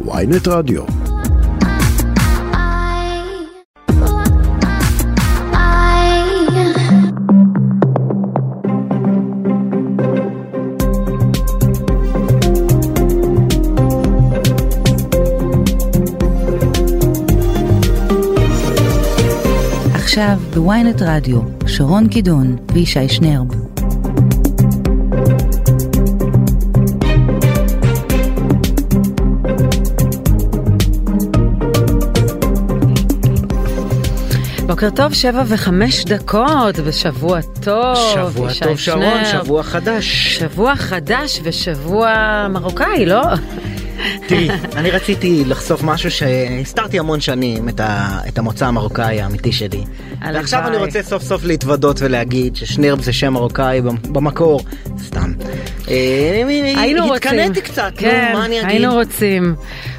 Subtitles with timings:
[0.00, 0.82] ויינט רדיו.
[19.94, 23.63] עכשיו בוויינט רדיו, שרון קידון וישי שנרב.
[34.74, 37.96] בוקר טוב, שבע וחמש דקות, ושבוע טוב.
[38.14, 39.24] שבוע טוב שרון.
[39.24, 40.38] שבוע חדש.
[40.38, 43.22] שבוע חדש ושבוע מרוקאי, לא?
[44.28, 49.84] תראי, אני רציתי לחשוף משהו שהסתרתי המון שנים, את, ה, את המוצא המרוקאי האמיתי שלי.
[50.34, 54.60] ועכשיו אני רוצה סוף סוף להתוודות ולהגיד ששנרב זה שם מרוקאי במקור,
[55.04, 55.32] סתם.
[55.88, 56.42] אה,
[56.76, 57.14] היינו רוצים.
[57.14, 58.70] התקנאתי קצת, כן, נו, מה אני אגיד?
[58.70, 59.54] היינו רוצים.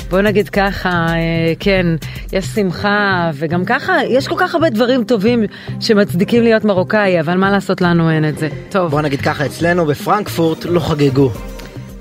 [0.09, 1.85] בוא נגיד ככה, אה, כן,
[2.33, 5.43] יש שמחה, וגם ככה, יש כל כך הרבה דברים טובים
[5.79, 8.49] שמצדיקים להיות מרוקאי, אבל מה לעשות לנו אין את זה.
[8.69, 11.31] טוב, בוא נגיד ככה, אצלנו בפרנקפורט לא חגגו.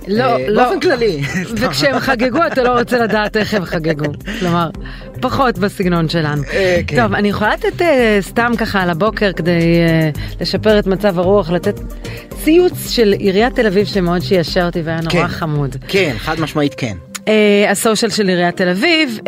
[0.08, 0.62] לא, אה, לא.
[0.62, 1.22] באופן כללי.
[1.60, 4.12] וכשהם חגגו אתה לא רוצה לדעת איך הם חגגו.
[4.38, 4.70] כלומר,
[5.20, 6.42] פחות בסגנון שלנו.
[6.52, 7.02] אה, כן.
[7.02, 7.84] טוב, אני יכולה לתת
[8.20, 9.62] סתם ככה על הבוקר כדי
[10.40, 11.80] לשפר את מצב הרוח, לתת
[12.44, 15.28] ציוץ של עיריית תל אביב שמאוד שישר אותי והיה נורא כן.
[15.28, 15.76] חמוד.
[15.88, 16.96] כן, חד משמעית כן.
[17.24, 17.28] Uh,
[17.70, 19.22] הסושיאל של עיריית תל אביב uh,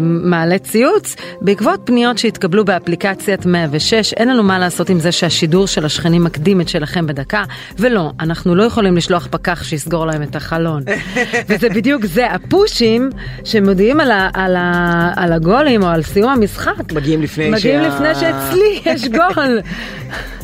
[0.00, 1.16] מעלה ציוץ.
[1.40, 6.60] בעקבות פניות שהתקבלו באפליקציית 106 אין לנו מה לעשות עם זה שהשידור של השכנים מקדים
[6.60, 7.44] את שלכם בדקה.
[7.78, 10.82] ולא אנחנו לא יכולים לשלוח פקח שיסגור להם את החלון.
[11.48, 13.10] וזה בדיוק זה הפושים
[13.44, 17.88] שמודיעים על, ה, על, ה, על הגולים או על סיום המשחק מגיעים לפני מגיעים שה-
[17.88, 19.60] לפני שאצלי יש גול.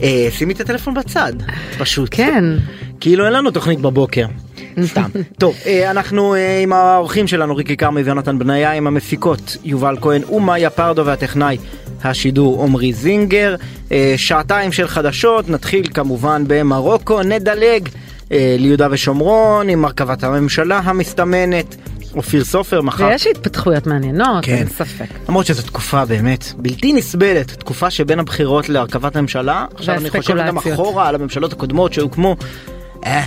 [0.03, 1.33] אה, שימי את הטלפון בצד,
[1.79, 2.09] פשוט.
[2.13, 2.45] כן.
[3.01, 4.27] כאילו אין לנו תוכנית בבוקר.
[4.85, 5.11] סתם.
[5.39, 10.25] טוב, אה, אנחנו אה, עם האורחים שלנו, ריקי כרמי ויונתן בניה, עם המפיקות יובל כהן
[10.25, 11.57] ומאיה פרדו והטכנאי
[12.05, 13.57] השידור עמרי זינגר.
[13.93, 17.89] אה, שעתיים של חדשות, נתחיל כמובן במרוקו, נדלג
[18.31, 21.77] ליהודה ושומרון עם הרכבת הממשלה המסתמנת.
[22.17, 23.07] אופיר סופר מחר.
[23.07, 24.55] ויש התפתחויות מעניינות כן.
[24.55, 30.11] אין ספק למרות שזו תקופה באמת בלתי נסבלת, תקופה שבין הבחירות להרכבת הממשלה, עכשיו אני
[30.11, 30.59] חושב גם.
[30.59, 32.37] אחורה על הממשלות הקודמות שהוקמו,
[33.07, 33.25] אה,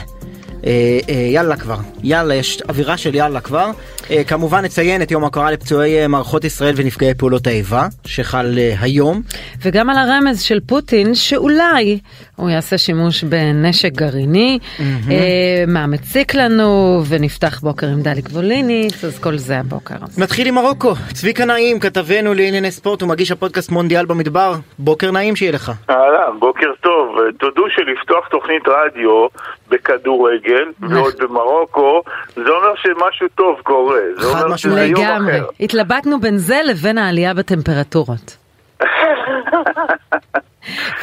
[0.65, 3.71] אה, אה, יאללה כבר, יאללה, יש אווירה של יאללה כבר.
[4.11, 8.73] אה, כמובן נציין את יום ההוקרה לפצועי אה, מערכות ישראל ונפגעי פעולות האיבה, שחל אה,
[8.81, 9.21] היום.
[9.61, 11.99] וגם על הרמז של פוטין שאולי
[12.35, 19.19] הוא יעשה שימוש בנשק גרעיני, אה, מה מציק לנו, ונפתח בוקר עם דליק ווליניץ, אז
[19.19, 19.95] כל זה הבוקר.
[20.17, 25.51] נתחיל עם מרוקו, צביקה נעים, כתבנו לענייני ספורט ומגיש הפודקאסט מונדיאל במדבר, בוקר נעים שיהיה
[25.51, 25.71] לך.
[25.89, 27.15] אהלן, בוקר טוב.
[27.39, 29.27] תודו שלפתוח תוכנית רדיו
[29.69, 30.48] בכדורגל,
[30.89, 32.01] ועוד במרוקו,
[32.35, 33.99] זה אומר שמשהו טוב קורה.
[34.17, 34.97] זה אומר שזה משמעית.
[34.97, 35.39] יום לגמרי.
[35.39, 35.45] אחר.
[35.59, 38.37] התלבטנו בין זה לבין העלייה בטמפרטורות.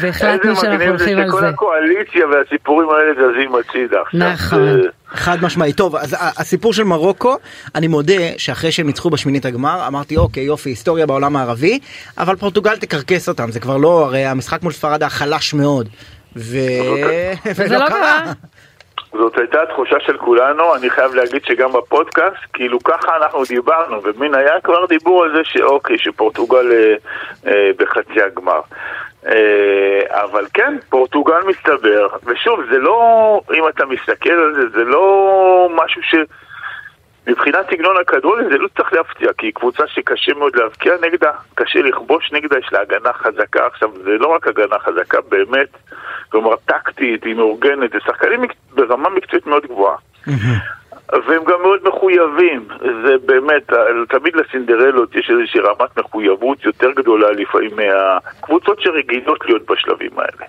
[0.00, 1.48] והחלטנו שאנחנו הולכים על שכל זה.
[1.48, 4.00] הקואליציה והסיפורים האלה זזים הצידה.
[4.14, 4.80] נכון.
[5.08, 5.76] חד משמעית.
[5.76, 7.36] טוב, אז הסיפור של מרוקו,
[7.74, 11.78] אני מודה שאחרי שהם ניצחו בשמינית הגמר, אמרתי אוקיי יופי, היסטוריה בעולם הערבי,
[12.18, 15.88] אבל פורטוגל תקרקס אותם, זה כבר לא, הרי המשחק מול ספרד היה חלש מאוד.
[16.36, 16.58] ו...
[17.56, 18.32] וזה לא קרה.
[19.16, 24.34] זאת הייתה התחושה של כולנו, אני חייב להגיד שגם בפודקאסט, כאילו ככה אנחנו דיברנו, ומין
[24.34, 26.94] היה כבר דיבור על זה שאוקיי, שפורטוגל אה,
[27.47, 28.60] אה, בחצי הגמר.
[29.27, 35.69] אה, אבל כן, פורטוגל מסתבר, ושוב, זה לא, אם אתה מסתכל על זה, זה לא
[35.75, 36.15] משהו ש...
[37.26, 41.78] מבחינת סגנון הכדורגל זה לא צריך להפתיע, כי היא קבוצה שקשה מאוד להבקיע נגדה, קשה
[41.82, 43.66] לכבוש נגדה, יש לה הגנה חזקה.
[43.66, 45.69] עכשיו, זה לא רק הגנה חזקה, באמת,
[46.28, 48.41] כלומר טקטית, היא מאורגנת, זה שחקנים
[48.75, 49.97] ברמה מקצועית מאוד גבוהה.
[51.12, 53.62] והם גם מאוד מחויבים, זה באמת,
[54.08, 60.46] תמיד לסינדרלות יש איזושהי רמת מחויבות יותר גדולה לפעמים מהקבוצות שרגילות להיות בשלבים האלה.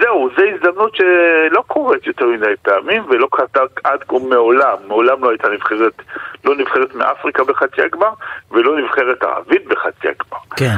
[0.00, 5.30] זהו, זו הזדמנות שלא קורית יותר מדי פעמים ולא קרתה עד כה מעולם, מעולם לא
[5.30, 6.02] הייתה נבחרת,
[6.44, 8.10] לא נבחרת מאפריקה בחצי הגמר
[8.50, 10.38] ולא נבחרת ערבית בחצי הגמר.
[10.56, 10.74] כן.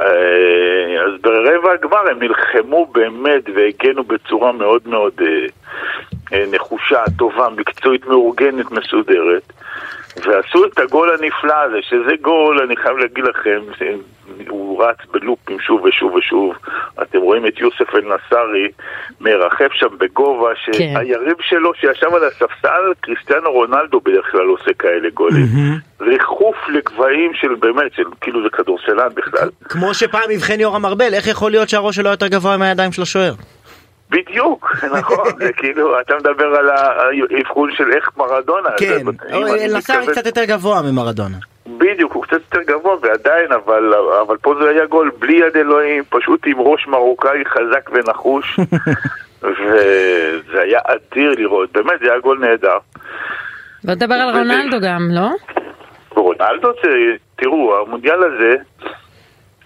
[0.00, 5.46] אה, אז ברבע הגמר הם נלחמו באמת והגנו בצורה מאוד מאוד אה,
[6.32, 9.52] נחושה, טובה, מקצועית, מאורגנת, מסודרת.
[10.16, 13.60] ועשו את הגול הנפלא הזה, שזה גול, אני חייב להגיד לכם,
[14.48, 16.54] הוא רץ בלופים שוב ושוב ושוב.
[17.02, 18.68] אתם רואים את יוסף אל-נסארי
[19.20, 25.46] מרחף שם בגובה, שהיריב שלו שישב על הספסל, קריסטיאנו רונלדו בדרך כלל עושה כאלה גולים.
[26.00, 29.48] ריחוף לגבהים של באמת, של כאילו זה כדורסלן בכלל.
[29.68, 33.32] כמו שפעם אבחן יורם ארבל, איך יכול להיות שהראש שלו יותר גבוה מהידיים של השוער?
[34.10, 38.68] בדיוק, נכון, זה כאילו, אתה מדבר על האבחון של איך מרדונה.
[38.78, 38.98] כן,
[39.76, 41.36] מתכוון- קצת יותר גבוה ממרדונה.
[41.78, 43.94] בדיוק, הוא קצת יותר גבוה ועדיין, אבל,
[44.26, 48.58] אבל פה זה היה גול בלי יד אלוהים, פשוט עם ראש מרוקאי חזק ונחוש,
[49.42, 52.78] וזה היה אדיר לראות, באמת, זה היה גול נהדר.
[53.84, 55.28] בוא נדבר על רונלדו גם, לא?
[56.10, 56.90] רונלדו, זה-
[57.36, 58.54] תראו, המונדיאל הזה,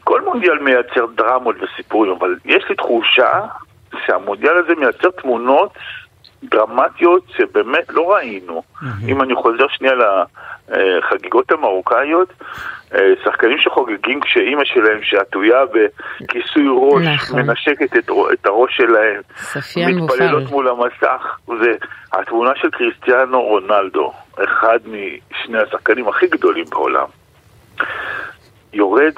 [0.05, 3.41] כל מונדיאל מייצר דרמות וסיפורים, אבל יש לי תחושה
[4.07, 5.73] שהמונדיאל הזה מייצר תמונות
[6.45, 8.63] דרמטיות שבאמת לא ראינו.
[9.09, 9.93] אם אני חוזר שנייה
[10.69, 12.33] לחגיגות המרוקאיות,
[12.95, 17.41] אה, שחקנים שחוגגים כשאימא שלהם שעטויה בכיסוי ראש, נכון.
[17.43, 19.21] מנשקת את, את הראש שלהם,
[20.03, 20.55] מתפללות מופל.
[20.55, 21.73] מול המסך, זה
[22.13, 24.13] התמונה של קריסטיאנו רונלדו,
[24.45, 27.07] אחד משני השחקנים הכי גדולים בעולם,
[28.73, 29.15] יורד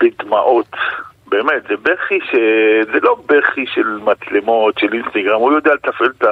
[0.00, 0.76] בדמעות,
[1.30, 2.34] באמת, זה בכי ש...
[2.92, 6.24] זה לא בכי של מצלמות, של אינסטגרם, הוא יודע לתפעל את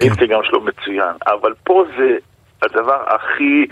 [0.00, 2.16] האינסטגרם שלו מצוין, אבל פה זה
[2.62, 3.66] הדבר הכי...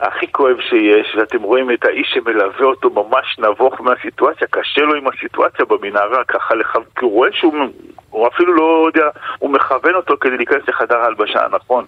[0.00, 5.08] הכי כואב שיש, ואתם רואים את האיש שמלווה אותו ממש נבוך מהסיטואציה, קשה לו עם
[5.08, 6.76] הסיטואציה במנהרה, ככה לח...
[6.76, 7.54] כי הוא רואה שהוא
[8.10, 9.08] הוא אפילו לא יודע,
[9.38, 11.84] הוא מכוון אותו כדי להיכנס לחדר ההלבשה הנכון.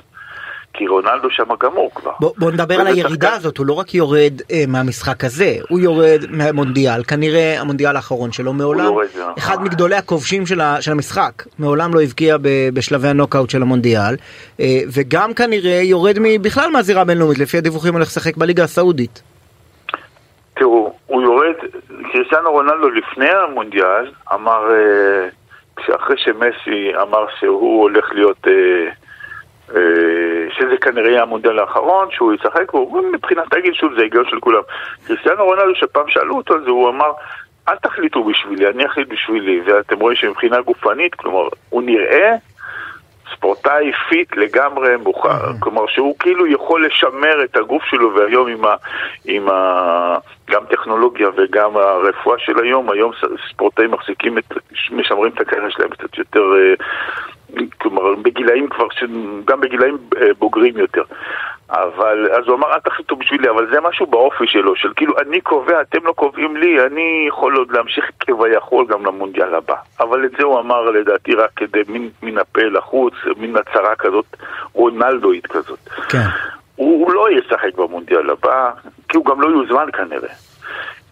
[0.78, 2.12] כי רונלדו שם גמור כבר.
[2.20, 6.20] בוא, בוא נדבר על הירידה הזאת, הוא לא רק יורד אה, מהמשחק הזה, הוא יורד
[6.30, 9.32] מהמונדיאל, כנראה המונדיאל האחרון שלו, מעולם, יורד, אה.
[9.38, 14.14] אחד מגדולי הכובשים של, ה, של המשחק, מעולם לא הבקיע ב, בשלבי הנוקאוט של המונדיאל,
[14.60, 19.22] אה, וגם כנראה יורד בכלל מהזירה הבינלאומית, לפי הדיווחים הולך לשחק בליגה הסעודית.
[20.54, 21.54] תראו, הוא יורד,
[22.12, 25.28] קריסטיאנו רונלדו לפני המונדיאל אמר, אה,
[25.86, 29.07] שאחרי שמסי אמר שהוא הולך להיות, אה, אה,
[30.50, 34.62] שזה כנראה יהיה המונדיאל האחרון, שהוא ישחק, הוא מבחינת הגיל שוב זה היגיון של כולם.
[35.06, 37.12] קריסטיאנו רונלדו, שפעם שאלו אותו על זה, הוא אמר,
[37.68, 42.34] אל תחליטו בשבילי, אני אחליט בשבילי, ואתם רואים שמבחינה גופנית, כלומר, הוא נראה
[43.34, 48.74] ספורטאי fit לגמרי מוכר, כלומר שהוא כאילו יכול לשמר את הגוף שלו והיום עם, ה,
[49.24, 50.18] עם ה,
[50.50, 53.12] גם טכנולוגיה וגם הרפואה של היום, היום
[53.50, 54.44] ספורטאים מחזיקים את,
[54.90, 56.74] משמרים את הקריירה שלהם קצת יותר, אה,
[57.80, 58.86] כלומר בגילאים כבר,
[59.44, 61.02] גם בגילאים אה, בוגרים יותר.
[61.70, 65.40] אבל, אז הוא אמר, אל תחליטו בשבילי, אבל זה משהו באופי שלו, של כאילו, אני
[65.40, 69.74] קובע, אתם לא קובעים לי, אני יכול עוד להמשיך כביכול גם למונדיאל הבא.
[70.00, 74.36] אבל את זה הוא אמר לדעתי רק כדי מין, מן הפה לחוץ, מין הצהרה כזאת,
[74.72, 75.78] רונלדואית כזאת.
[76.08, 76.26] כן.
[76.76, 78.70] הוא, הוא לא ישחק במונדיאל הבא,
[79.08, 80.34] כי הוא גם לא יוזמן כנראה.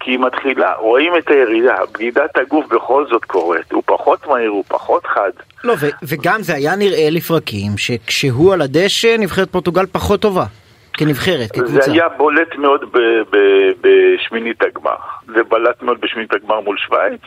[0.06, 4.64] כי היא מתחילה, רואים את הירידה, בגידת הגוף בכל זאת קורית, הוא פחות מהיר, הוא
[4.68, 5.30] פחות חד.
[5.64, 10.44] לא, ו- וגם זה היה נראה לפרקים שכשהוא על הדשא נבחרת פורטוגל פחות טובה,
[10.92, 11.72] כנבחרת, כקבוצה.
[11.72, 12.98] זה היה בולט מאוד ב-
[13.30, 14.96] ב- בשמינית הגמר.
[15.26, 17.22] זה בלט מאוד בשמינית הגמר מול שווייץ,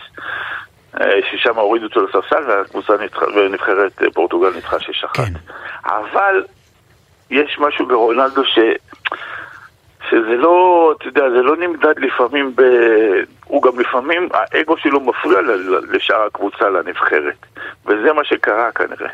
[1.01, 5.15] אה, ששם הורידו אותו לספסל והקבוצה ניצחה, ונבחרת פורטוגל ניצחה שש אחת.
[5.15, 5.33] כן.
[5.85, 6.43] אבל
[7.31, 8.59] יש משהו ברונלדו ש...
[10.09, 12.61] שזה לא, אתה יודע, זה לא נמדד לפעמים ב...
[13.45, 15.39] הוא גם לפעמים, האגו שלו מפריע
[15.91, 17.45] לשאר הקבוצה, לנבחרת.
[17.85, 19.11] וזה מה שקרה כנראה.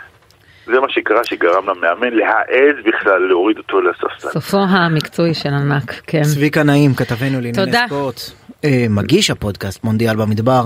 [0.65, 4.29] זה מה שקרה שגרם למאמן להעז בכלל להוריד אותו לספסל.
[4.29, 6.21] סופו המקצועי של ענק, כן.
[6.21, 7.85] צביקה נעים, כתבנו לענייני תודה.
[7.87, 8.19] ספורט,
[8.65, 10.61] אה, מגיש הפודקאסט מונדיאל במדבר,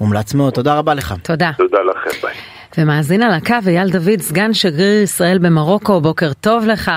[0.00, 1.14] מומלץ מאוד, תודה רבה לך.
[1.22, 1.50] תודה.
[1.56, 2.34] תודה לכם, ביי.
[2.78, 6.90] ומאזין על הקו אייל דוד, סגן שגריר ישראל במרוקו, בוקר טוב לך.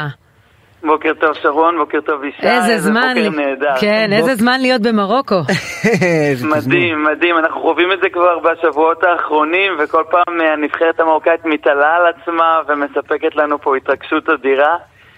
[0.86, 3.76] בוקר טוב שרון, בוקר טוב ישי, איזה זמן, בוקר לי- נהדר.
[3.80, 5.36] כן, איזה זמן להיות במרוקו.
[6.02, 6.48] איזה.
[6.48, 11.95] מדהים, מדהים, אנחנו חווים את זה כבר בשבועות האחרונים וכל פעם אה, הנבחרת המרוקאית מתעלה
[11.95, 14.76] על עצמה ומספקת לנו פה התרגשות אדירה.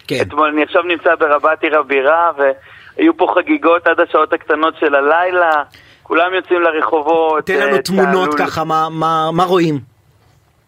[0.08, 0.16] כן.
[0.22, 5.52] אתמול אני עכשיו נמצא ברבת עיר הבירה והיו פה חגיגות עד השעות הקטנות של הלילה,
[6.04, 7.46] כולם יוצאים לרחובות.
[7.46, 9.97] תן לנו אה, תמונות ככה, מה- מה מה רואים?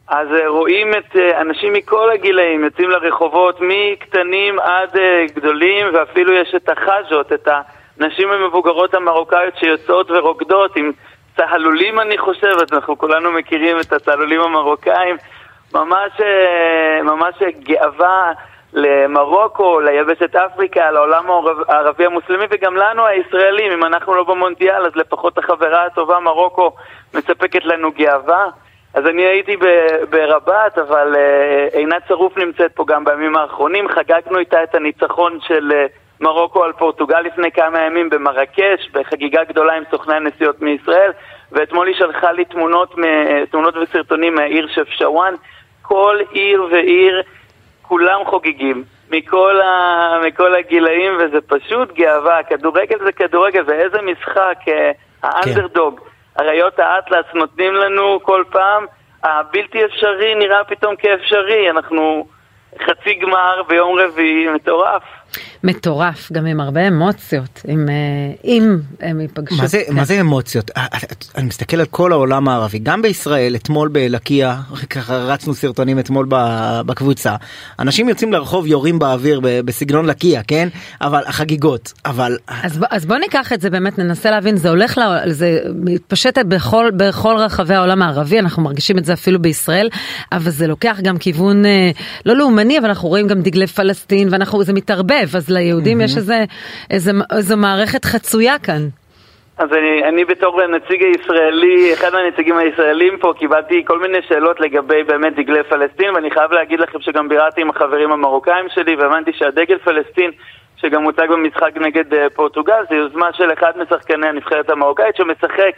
[0.10, 6.34] אז אה, רואים את אה, אנשים מכל הגילאים יוצאים לרחובות, מקטנים עד אה, גדולים, ואפילו
[6.34, 7.48] יש את החאז'ות, את
[7.98, 10.92] הנשים המבוגרות המרוקאיות שיוצאות ורוקדות עם
[11.38, 15.16] צהלולים אני חושב, אז אנחנו כולנו מכירים את הצהלולים המרוקאים,
[15.74, 16.12] ממש,
[17.04, 18.32] ממש גאווה
[18.74, 24.96] למרוקו, ליבשת אפריקה, לעולם הערב- הערבי המוסלמי וגם לנו הישראלים, אם אנחנו לא במונדיאל אז
[24.96, 26.72] לפחות החברה הטובה מרוקו
[27.14, 28.46] מספקת לנו גאווה.
[28.94, 29.58] אז אני הייתי
[30.10, 33.88] ברבת, אבל אה, עינת שרוף נמצאת פה גם בימים האחרונים.
[33.90, 35.86] חגגנו איתה את הניצחון של אה,
[36.22, 41.12] מרוקו על פורטוגל לפני כמה ימים במרקש, בחגיגה גדולה עם סוכני הנסיעות מישראל,
[41.52, 45.34] ואתמול היא שלחה לי תמונות, מ- תמונות וסרטונים מהעיר שפשאוואן.
[45.82, 47.22] כל עיר ועיר,
[47.82, 48.84] כולם חוגגים.
[49.12, 50.20] מכל, ה...
[50.28, 52.44] מכל הגילאים, וזה פשוט גאווה.
[52.44, 54.92] כדורגל זה כדורגל, ואיזה משחק, אה,
[55.24, 56.00] האנדרדוג.
[56.40, 58.86] אריות האטלס נותנים לנו כל פעם,
[59.24, 62.28] הבלתי אפשרי נראה פתאום כאפשרי, אנחנו
[62.86, 65.04] חצי גמר ביום רביעי, מטורף.
[65.64, 67.94] מטורף, גם עם הרבה אמוציות, עם, אה,
[68.44, 69.56] אם הם ייפגשו.
[69.56, 69.96] מה זה, כן.
[69.96, 70.72] מה זה אמוציות?
[70.78, 71.00] אה, אה,
[71.36, 76.28] אני מסתכל על כל העולם הערבי, גם בישראל, אתמול בלקיה, ככה רצנו סרטונים אתמול
[76.86, 77.36] בקבוצה,
[77.80, 80.70] אנשים יוצאים לרחוב, יורים באוויר בסגנון לקיה, כן?
[81.02, 82.38] אבל החגיגות, אבל...
[82.48, 86.38] אז, ב- אז בוא ניקח את זה באמת, ננסה להבין, זה הולך, ל, זה מתפשט
[86.38, 89.90] בכל, בכל רחבי העולם הערבי, אנחנו מרגישים את זה אפילו בישראל,
[90.32, 91.64] אבל זה לוקח גם כיוון
[92.26, 96.46] לא לאומני, אבל אנחנו רואים גם דגלי פלסטין, ואנחנו, זה מתערבב, אז ליהודים יש איזה,
[96.92, 98.82] איזה, איזו מערכת חצויה כאן.
[99.58, 105.04] אז אני, אני בתור הנציג הישראלי, אחד מהנציגים הישראלים פה, קיבלתי כל מיני שאלות לגבי
[105.04, 109.78] באמת דגלי פלסטין, ואני חייב להגיד לכם שגם ביררתי עם החברים המרוקאים שלי, והבנתי שהדגל
[109.78, 110.32] פלסטין,
[110.78, 115.74] שגם הוצג במשחק נגד אה, פורטוגל, זה יוזמה של אחד משחקני הנבחרת המרוקאית שמשחק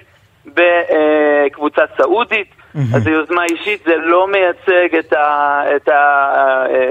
[0.46, 2.48] בקבוצה סעודית.
[2.96, 6.34] אז זו יוזמה אישית, זה לא מייצג את, ה, את, ה,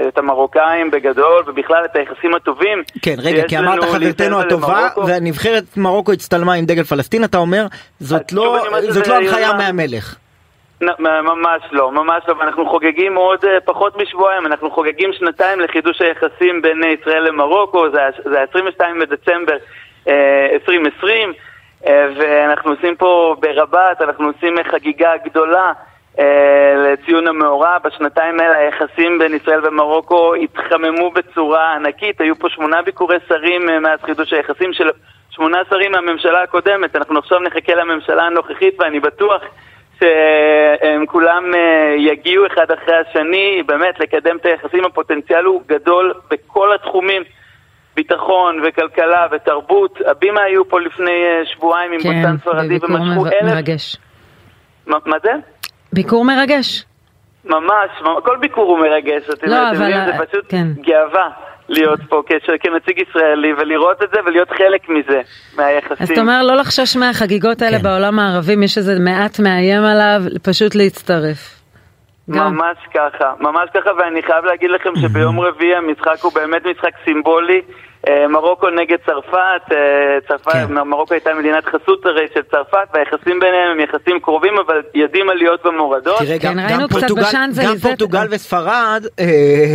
[0.07, 2.83] את המרוקאים בגדול, ובכלל את היחסים הטובים.
[3.01, 4.87] כן, רגע, כי אמרת חברתנו הטובה.
[5.07, 7.65] והנבחרת מרוקו הצטלמה עם דגל פלסטין, אתה אומר,
[7.99, 8.57] זאת לא
[8.89, 10.15] זאת לא הנחיה יוזמה- מהמלך.
[10.81, 16.61] ממש לא, ממש לא, ואנחנו חוגגים עוד אה, פחות משבועיים, אנחנו חוגגים שנתיים לחידוש היחסים
[16.61, 19.57] בין ישראל למרוקו, זה ה- זה ה-22 בדצמבר
[20.07, 20.13] אה,
[20.53, 21.33] 2020, אה,
[21.85, 25.71] ואנחנו עושים פה ברבת, אנחנו עושים אה, חגיגה גדולה
[26.19, 32.81] אה, לציון המאורע, בשנתיים האלה היחסים בין ישראל ומרוקו התחממו בצורה ענקית, היו פה שמונה
[32.81, 34.89] ביקורי שרים אה, מאז חידוש היחסים של
[35.29, 39.41] שמונה שרים מהממשלה הקודמת, אנחנו עכשיו נחכה לממשלה הנוכחית ואני בטוח
[39.99, 46.73] שהם כולם אה, יגיעו אחד אחרי השני, באמת לקדם את היחסים, הפוטנציאל הוא גדול בכל
[46.73, 47.23] התחומים,
[48.01, 49.99] ביטחון וכלכלה ותרבות.
[50.07, 53.53] הבימה היו פה לפני אה, שבועיים עם כן, בוסטן ספרדי ומשכו אלף...
[53.53, 53.97] מרגש.
[54.87, 55.31] מה מה זה?
[55.93, 56.85] ביקור מרגש.
[57.45, 57.89] ממש,
[58.23, 60.67] כל ביקור הוא מרגש, אתם לא, יודעים, אבל, זה אה, פשוט כן.
[60.81, 61.29] גאווה
[61.69, 65.21] להיות פה כש- כנציג ישראלי ולראות את זה ולהיות חלק מזה,
[65.57, 65.97] מהיחסים.
[65.99, 67.83] אז אתה אומר לא לחשוש מהחגיגות האלה כן.
[67.83, 71.61] בעולם הערבי, מי שזה מעט מאיים עליו, פשוט להצטרף.
[72.29, 72.53] גם.
[72.55, 77.61] ממש ככה, ממש ככה, ואני חייב להגיד לכם שביום רביעי המשחק הוא באמת משחק סימבולי.
[78.09, 79.35] אה, מרוקו נגד צרפת,
[79.71, 79.77] אה,
[80.27, 80.73] צרפת, כן.
[80.73, 85.65] מרוקו הייתה מדינת חסות הרי של צרפת, והיחסים ביניהם הם יחסים קרובים, אבל יודעים עליות
[85.65, 86.17] ומורדות.
[86.19, 87.71] תראה, כן, גם, ראינו גם, קצת פורטוגל, בשאנזליזה.
[87.71, 89.25] גם פורטוגל וספרד אה,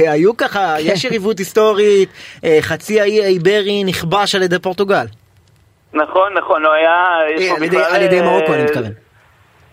[0.12, 2.08] היו ככה, יש יריבות היסטורית,
[2.44, 5.04] אה, חצי האי האיברי נכבש על ידי פורטוגל.
[5.94, 6.94] נכון, נכון, לא היה...
[7.36, 8.92] יש אה, על ידי- בכלל, על ידי אה, מרוקו אני מתכוון.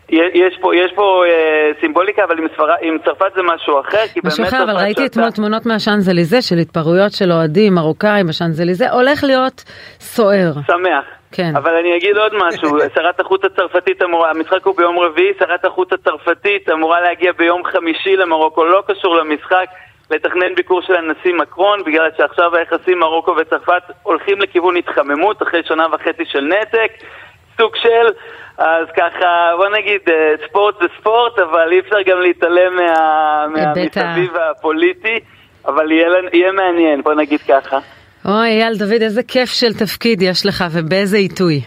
[0.10, 4.20] יש פה, יש פה אה, סימבוליקה, אבל עם, ספרד, עם צרפת זה משהו אחר, כי
[4.24, 9.24] משהו באמת אחר, אבל ראיתי אתמול תמונות מהשאנזליזה של התפרעויות של אוהדים מרוקאים בשאנזליזה, הולך
[9.24, 9.64] להיות
[10.00, 10.52] סוער.
[10.68, 11.06] שמח.
[11.32, 11.56] כן.
[11.56, 15.94] אבל אני אגיד עוד משהו, שרת החוץ הצרפתית אמורה, המשחק הוא ביום רביעי, שרת החוץ
[15.94, 19.66] הצרפתית אמורה להגיע ביום חמישי למרוקו, לא קשור למשחק,
[20.12, 25.86] לתכנן ביקור של הנשיא מקרון, בגלל שעכשיו היחסים מרוקו וצרפת הולכים לכיוון התחממות אחרי שנה
[25.92, 26.92] וחצי של נתק,
[27.58, 28.08] סוג של,
[28.58, 34.32] אז ככה, בוא נגיד, אה, ספורט זה ספורט, אבל אי אפשר גם להתעלם מה, מהמסביב
[34.36, 35.20] הפוליטי,
[35.66, 37.80] אבל יהיה, יהיה מעניין, בוא נגיד ככה.
[38.26, 41.62] אוי, אייל דוד, איזה כיף של תפקיד יש לך ובאיזה עיתוי.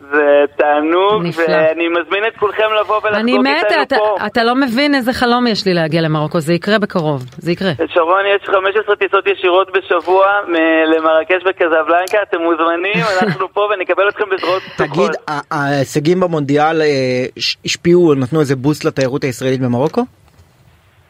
[0.00, 0.24] זה
[0.56, 1.44] תענוג, נפלא.
[1.48, 4.26] ואני מזמין את כולכם לבוא אני ולחגוג מתה, איתנו אתה, פה.
[4.26, 7.72] אתה לא מבין איזה חלום יש לי להגיע למרוקו, זה יקרה בקרוב, זה יקרה.
[7.94, 10.54] שרון, יש 15 טיסות ישירות בשבוע מ-
[10.96, 15.10] למרקש וקזבלנקה, אתם מוזמנים, אנחנו פה ונקבל אתכם בזרועות פתוחות.
[15.10, 15.10] תגיד,
[15.50, 16.86] ההישגים במונדיאל אה,
[17.64, 20.02] השפיעו, נתנו איזה בוסט לתיירות הישראלית במרוקו?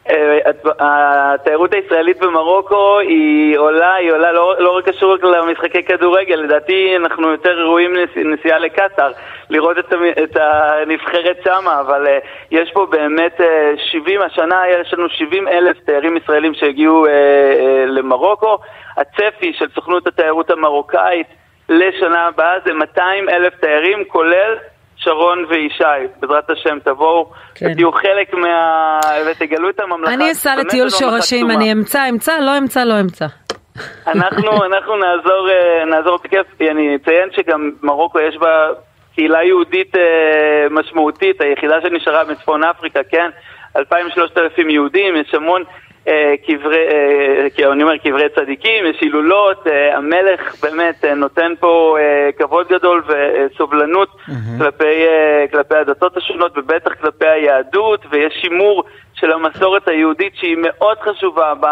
[0.09, 6.35] אה, הת- התיירות הישראלית במרוקו היא עולה, היא עולה לא, לא רק קשור למשחקי כדורגל,
[6.35, 9.11] לדעתי אנחנו יותר ראויים נס- נסיעה לקטאר,
[9.49, 9.93] לראות את,
[10.41, 12.17] הנבחרת שמה, אבל אה,
[12.51, 17.85] יש פה באמת אה, 70, השנה יש לנו 70 אלף תיירים ישראלים שהגיעו אה, אה,
[17.85, 18.57] למרוקו,
[18.97, 21.27] הצפי של סוכנות התיירות המרוקאית
[21.69, 24.55] לשנה הבאה זה 200 אלף תיירים, כולל
[24.95, 25.83] שרון וישי,
[26.19, 27.65] בעזרת השם תבואו כן.
[27.71, 28.99] ותהיו חלק מה...
[29.31, 30.13] ותגלו את הממלכה.
[30.13, 31.51] אני אסע לטיול ממלכה שורשים.
[31.51, 33.25] אני אמצא, אמצא, לא אמצא, לא אמצא.
[34.07, 36.47] אנחנו, אנחנו נעזור, אה, נעזור בכיף.
[36.71, 38.67] אני אציין שגם מרוקו יש בה
[39.15, 40.01] קהילה יהודית אה,
[40.71, 43.29] משמעותית, היחידה שנשארה בצפון אפריקה, כן?
[43.77, 43.81] 2,000-3,000
[44.69, 45.63] יהודים, יש המון
[46.47, 51.97] קברי, אה, כי אני אומר קברי צדיקים, יש הילולות, אה, המלך באמת אה, נותן פה
[51.99, 54.09] אה, כבוד גדול וסובלנות
[54.57, 58.83] כלפי, אה, כלפי הדתות השונות ובטח כלפי היהדות, ויש שימור
[59.13, 61.65] של המסורת היהודית שהיא מאוד חשובה ב...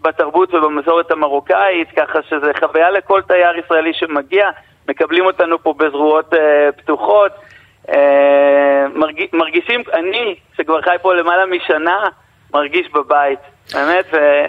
[0.00, 4.50] בתרבות ובמסורת המרוקאית, ככה שזה חוויה לכל תייר ישראלי שמגיע,
[4.88, 7.32] מקבלים אותנו פה בזרועות אה, פתוחות.
[7.94, 12.04] אה, מרג, מרגישים, אני, שכבר חי פה למעלה משנה,
[12.54, 13.38] מרגיש בבית.
[13.74, 14.46] באמת, זה,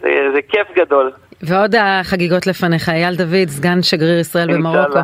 [0.00, 1.12] זה, זה כיף גדול.
[1.42, 5.00] ועוד החגיגות לפניך, אייל דוד, סגן שגריר ישראל במרוקו.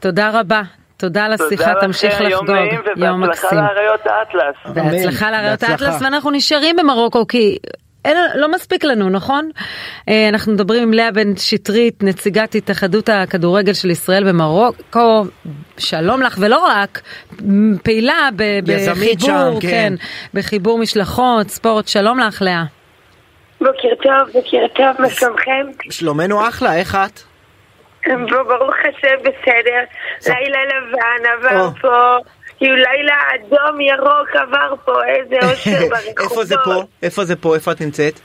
[0.00, 0.62] תודה רבה.
[0.96, 2.48] תודה על השיחה, תמשיך לחגוג.
[2.96, 3.48] יום מקסים.
[3.48, 4.74] ובהצלחה לאריות האטלס.
[4.74, 7.58] בהצלחה לאריות האטלס, ואנחנו נשארים במרוקו כי
[8.04, 9.50] אין, לא מספיק לנו, נכון?
[10.08, 15.24] אה, אנחנו מדברים עם לאה בן שטרית, נציגת התאחדות הכדורגל של ישראל במרוקו.
[15.78, 17.00] שלום לך, ולא רק,
[17.82, 19.68] פעילה ב, בחיבור, שם, כן.
[19.68, 19.94] כן,
[20.34, 21.88] בחיבור משלחות, ספורט.
[21.88, 22.64] שלום לך, לאה.
[23.64, 25.66] בוקר טוב, בוקר טוב, מה שלומכם?
[25.90, 27.20] שלומנו אחלה, איך את?
[28.28, 29.80] ברוך השם בסדר,
[30.26, 32.16] לילה לבן עבר פה.
[32.58, 36.18] כאילו לילה אדום ירוק עבר פה, איזה אושר ברחובות.
[36.20, 36.82] איפה זה פה?
[37.02, 37.54] איפה זה פה?
[37.54, 38.20] איפה את נמצאת?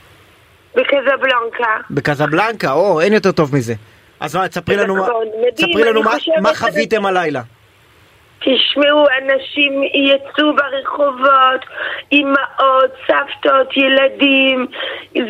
[0.76, 1.78] בקזבלנקה.
[1.90, 3.74] בקזבלנקה, או, אין יותר טוב מזה.
[4.20, 6.04] אז מה, תספרי לנו,
[6.42, 7.42] מה חוויתם הלילה.
[8.40, 11.66] תשמעו, אנשים יצאו ברחובות,
[12.14, 14.68] אמהות, סבתות, ילדים,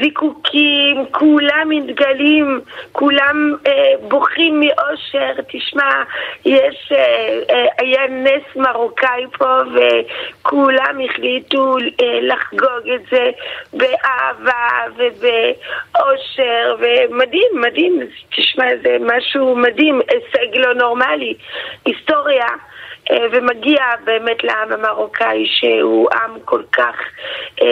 [0.02, 2.62] זיקוקים, כולם מתגלים,
[2.92, 5.42] כולם אה, בוכים מאושר.
[5.48, 6.04] תשמע,
[6.46, 13.30] יש, אה, אה, היה נס מרוקאי פה וכולם החליטו אה, לחגוג את זה
[13.74, 18.00] באהבה ובאושר, ומדהים, מדהים.
[18.36, 21.34] תשמע, זה משהו מדהים, הישג לא נורמלי.
[21.86, 22.48] היסטוריה.
[23.12, 26.96] אה, ומגיע באמת לעם המרוקאי שהוא עם כל כך
[27.62, 27.68] אה,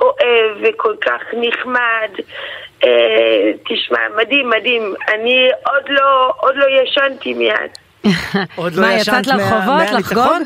[0.00, 2.10] אוהב וכל כך נחמד.
[2.84, 4.94] אה, תשמע, מדהים, מדהים.
[5.14, 7.70] אני עוד לא, עוד לא ישנתי מיד.
[8.56, 10.42] עוד לא ישנת מה, יצאת לרחובות לחגוג?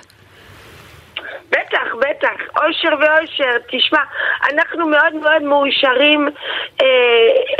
[1.51, 3.59] בטח, בטח, אושר ואושר.
[3.71, 4.01] תשמע,
[4.53, 6.29] אנחנו מאוד מאוד מאושרים
[6.83, 6.87] אה,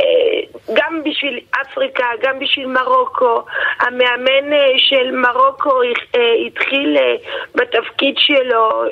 [0.01, 0.41] אה,
[0.75, 3.43] גם בשביל אפריקה, גם בשביל מרוקו.
[3.81, 5.83] המאמן אה, של מרוקו
[6.17, 7.15] אה, התחיל אה,
[7.55, 8.85] בתפקיד שלו,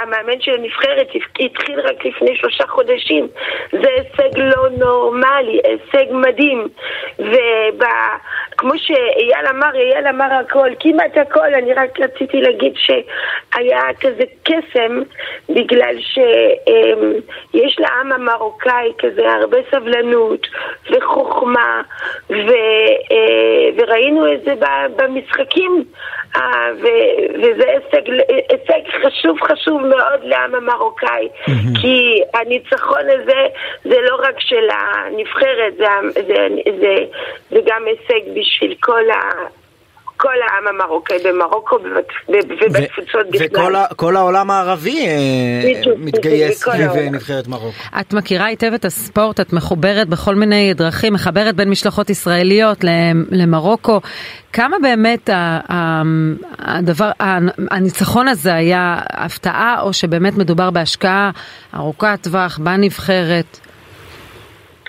[0.00, 1.08] המאמן של הנבחרת
[1.40, 3.28] התחיל רק לפני שלושה חודשים.
[3.72, 6.68] זה הישג לא נורמלי, הישג מדהים.
[7.18, 15.00] וכמו שאייל אמר, אייל אמר הכל, כמעט הכל, אני רק רציתי להגיד שהיה כזה קסם
[15.48, 20.46] בגלל שיש לעם המרוקאי כזה הרבה סבלנות
[20.90, 21.82] וחוכמה
[22.30, 22.50] ו,
[23.12, 24.54] אה, וראינו את זה
[24.96, 25.84] במשחקים
[26.36, 26.70] אה,
[27.34, 28.10] וזה הישג,
[28.48, 31.80] הישג חשוב חשוב מאוד לעם המרוקאי mm-hmm.
[31.80, 33.46] כי הניצחון הזה
[33.84, 35.86] זה לא רק של הנבחרת זה,
[36.26, 36.48] זה,
[36.80, 36.94] זה,
[37.50, 39.20] זה גם הישג בשביל כל ה...
[40.18, 41.76] כל העם המרוקאי במרוקו
[42.28, 43.76] ובתפוצות בכלל.
[43.92, 47.76] וכל העולם הערבי אה, מתגייס סביב נבחרת מרוקו.
[48.00, 52.84] את מכירה היטב את הספורט, את מחוברת בכל מיני דרכים, מחברת בין משלחות ישראליות
[53.30, 54.00] למרוקו.
[54.52, 55.30] כמה באמת
[56.58, 57.10] הדבר,
[57.70, 61.30] הניצחון הזה היה הפתעה, או שבאמת מדובר בהשקעה
[61.74, 63.67] ארוכת טווח בנבחרת?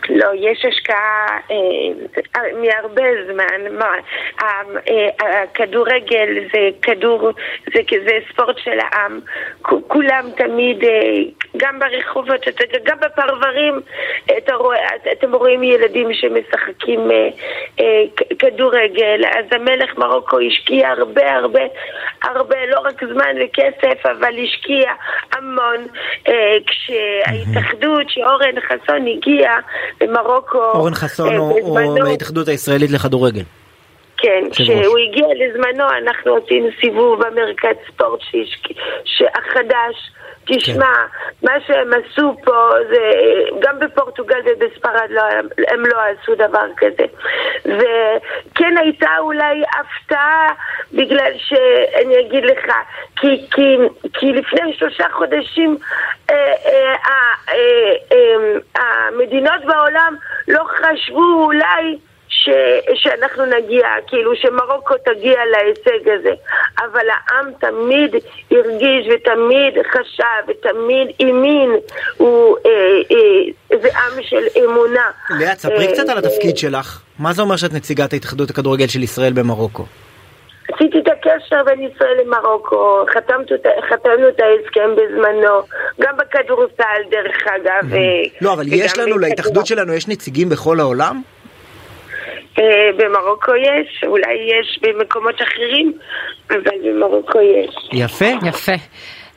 [0.09, 3.77] לא, יש השקעה אה, מהרבה זמן.
[3.77, 3.93] מה,
[4.41, 7.31] אה, הכדורגל זה כדור,
[7.73, 9.19] זה, זה ספורט של העם.
[9.87, 10.89] כולם תמיד, אה,
[11.57, 12.45] גם ברחובות,
[12.83, 13.81] גם בפרברים,
[14.37, 17.29] אתה רואה, אתם רואים ילדים שמשחקים אה,
[17.79, 18.03] אה,
[18.39, 19.21] כדורגל.
[19.25, 21.61] אז המלך מרוקו השקיע הרבה הרבה
[22.23, 24.91] הרבה, לא רק זמן וכסף, אבל השקיע
[25.31, 25.87] המון.
[26.27, 29.51] אה, כשההתאחדות, שאורן חסון הגיע,
[30.01, 30.71] במרוקו.
[30.73, 33.43] אורן חסון הוא אה, מההתאחדות הישראלית לכדורגל.
[34.17, 38.19] כן, כשהוא הגיע לזמנו אנחנו עשינו סיבוב במרכז ספורט
[39.35, 39.95] החדש.
[40.49, 41.47] תשמע, כן.
[41.47, 43.11] מה שהם עשו פה, זה,
[43.59, 45.21] גם בפורטוגל ובספרד לא,
[45.67, 47.05] הם לא עשו דבר כזה.
[47.65, 50.47] וכן הייתה אולי הפתעה,
[50.93, 52.65] בגלל שאני אגיד לך,
[53.15, 53.77] כי, כי,
[54.13, 55.77] כי לפני שלושה חודשים
[56.29, 56.35] אה,
[56.65, 56.95] אה,
[57.49, 57.55] אה,
[58.11, 60.15] אה, המדינות בעולם
[60.47, 61.97] לא חשבו אולי
[62.43, 62.49] ש,
[62.95, 66.33] שאנחנו נגיע, כאילו שמרוקו תגיע להישג הזה.
[66.77, 68.15] אבל העם תמיד
[68.51, 71.71] הרגיש ותמיד חשב ותמיד האמין,
[72.17, 72.71] הוא, אה,
[73.11, 75.09] אה, זה עם של אמונה.
[75.39, 77.01] לאה, תספרי אה, קצת על התפקיד שלך.
[77.19, 79.85] מה זה אומר שאת נציגת ההתאחדות הכדורגל של ישראל במרוקו?
[80.73, 83.05] עשיתי את הקשר בין ישראל למרוקו,
[83.89, 85.61] חתמנו את ההסכם בזמנו,
[86.01, 87.93] גם בכדורסל דרך אגב.
[88.41, 91.21] לא, אבל יש לנו, להתאחדות שלנו, יש נציגים בכל העולם?
[92.59, 95.93] אה, במרוקו יש, אולי יש במקומות אחרים,
[96.49, 97.89] אבל במרוקו יש.
[97.93, 98.25] יפה.
[98.47, 98.71] יפה.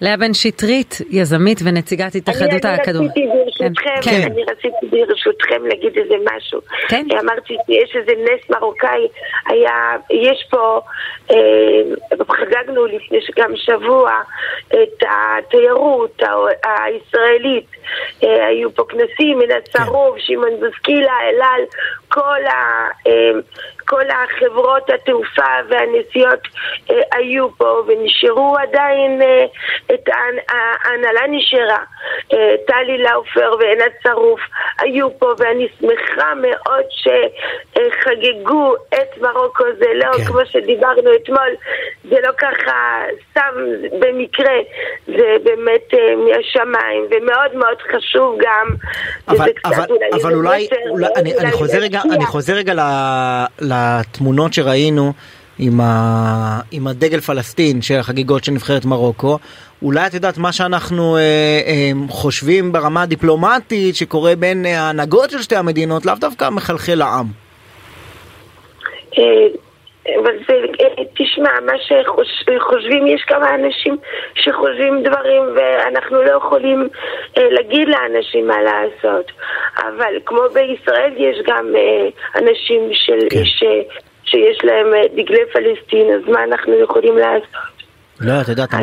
[0.03, 3.03] לאה בן שטרית, יזמית ונציגת התאחדות הכדור.
[3.03, 4.33] אני רציתי ברשותכם, כן.
[4.33, 6.61] אני רציתי ברשותכם להגיד איזה משהו.
[6.88, 7.07] כן.
[7.21, 9.09] אמרתי שיש איזה נס מרוקאי,
[9.47, 10.81] היה, יש פה,
[11.31, 11.37] אה,
[12.31, 14.12] חגגנו לפני גם שבוע
[14.69, 16.23] את התיירות
[16.65, 17.67] הישראלית.
[18.25, 21.62] אה, היו פה כנסים, מן הצרוף, שמעון בוסקילה, אלעל,
[22.09, 22.88] כל ה...
[23.07, 23.41] אה,
[23.93, 26.41] כל החברות התעופה והנסיעות
[26.91, 29.45] אה, היו פה ונשארו עדיין, אה,
[29.95, 30.53] את ההנ-
[30.85, 31.79] ההנהלה נשארה.
[32.33, 34.41] אה, טלי לאופר ועינת שרוף
[34.81, 40.25] היו פה ואני שמחה מאוד שחגגו את מרוקו, זה לא כן.
[40.25, 41.51] כמו שדיברנו אתמול,
[42.12, 43.55] זה לא ככה סתם
[43.92, 44.53] במקרה,
[45.07, 48.66] זה באמת אה, מהשמיים ומאוד מאוד חשוב גם.
[49.29, 52.01] אבל, אבל, אולי אבל אולי, אולי אני, אני חוזר רגע.
[52.12, 55.12] אני חוזר רגע ל- לתמונות שראינו
[55.59, 59.38] עם, ה, עם הדגל פלסטין של החגיגות של נבחרת מרוקו.
[59.83, 61.20] אולי את יודעת מה שאנחנו אה,
[61.66, 67.27] אה, חושבים ברמה הדיפלומטית שקורה בין אה, ההנהגות של שתי המדינות לאו דווקא מחלחל לעם.
[69.18, 69.22] אה,
[70.09, 73.97] אבל זה, אה, תשמע, מה שחושבים, יש כמה אנשים
[74.35, 76.88] שחושבים דברים ואנחנו לא יכולים
[77.38, 79.33] אה, להגיד לאנשים מה לעשות.
[79.79, 82.09] אבל כמו בישראל יש גם אה,
[82.41, 83.45] אנשים של, כן.
[83.45, 83.65] ש,
[84.25, 87.72] שיש להם דגלי פלסטין, אז מה אנחנו יכולים לעשות?
[88.23, 88.75] לא, את יודעת,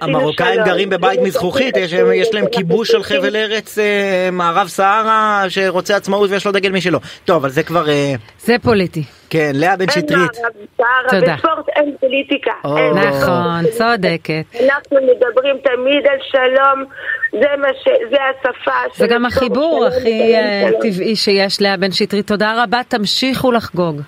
[0.00, 0.62] המרוקאים.
[0.64, 6.30] גרים בבית מזכוכית, יש, יש להם כיבוש על חבל ארץ אה, מערב סהרה שרוצה עצמאות
[6.30, 6.98] ויש לו דגל משלו.
[7.24, 9.02] טוב, אבל זה כבר, אה, זה פוליטי.
[9.30, 10.10] כן, לאה בן אין שטרית.
[10.40, 11.34] מערב, סהרה, תודה.
[11.34, 12.50] בספורט אין פוליטיקה.
[12.64, 13.64] אין נכון.
[13.70, 14.44] צודקת.
[14.64, 16.84] אנחנו מדברים תמיד על שלום,
[17.32, 17.88] זה מה ש...
[18.10, 20.68] זה השפה זה גם החיבור הכי אה.
[20.82, 22.26] טבעי שיש לאה בן שטרית.
[22.26, 24.00] תודה רבה, תמשיכו לחגוג.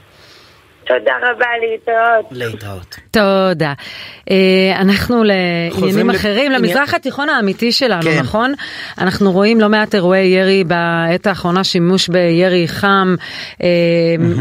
[0.86, 2.26] תודה רבה, להתראות.
[2.30, 2.96] להתראות.
[3.10, 3.72] תודה.
[4.30, 8.18] אה, אנחנו לעניינים אחרים, למזרח התיכון האמיתי שלנו, כן.
[8.20, 8.54] נכון?
[8.98, 13.14] אנחנו רואים לא מעט אירועי ירי בעת האחרונה, שימוש בירי חם,
[13.62, 13.68] אה,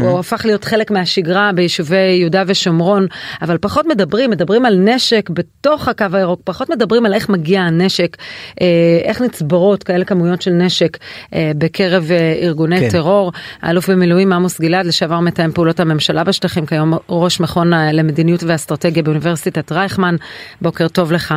[0.00, 3.06] הוא הפך להיות חלק מהשגרה ביישובי יהודה ושומרון,
[3.42, 8.16] אבל פחות מדברים, מדברים על נשק בתוך הקו הירוק, פחות מדברים על איך מגיע הנשק,
[8.60, 8.66] אה,
[9.04, 10.98] איך נצברות כאלה כמויות של נשק
[11.34, 12.10] אה, בקרב
[12.42, 12.88] ארגוני כן.
[12.88, 13.32] טרור.
[13.62, 19.72] האלוף במילואים עמוס גלעד, לשעבר מתאם פעולות הממשלה בשטחים, כיום ראש מכון למדיניות ואסטרטגיה באוניברסיטת
[19.72, 20.14] רייכמן.
[20.60, 21.34] בוקר טוב לך.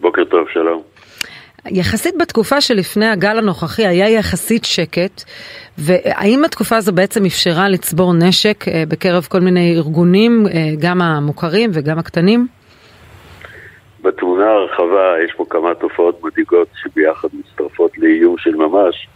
[0.00, 0.82] בוקר טוב, שלום.
[1.70, 5.22] יחסית בתקופה שלפני הגל הנוכחי היה יחסית שקט,
[5.78, 11.70] והאם התקופה הזו בעצם אפשרה לצבור נשק אה, בקרב כל מיני ארגונים, אה, גם המוכרים
[11.72, 12.46] וגם הקטנים?
[14.02, 19.08] בתמונה הרחבה יש פה כמה תופעות מדאיגות שביחד מצטרפות לאיום של ממש.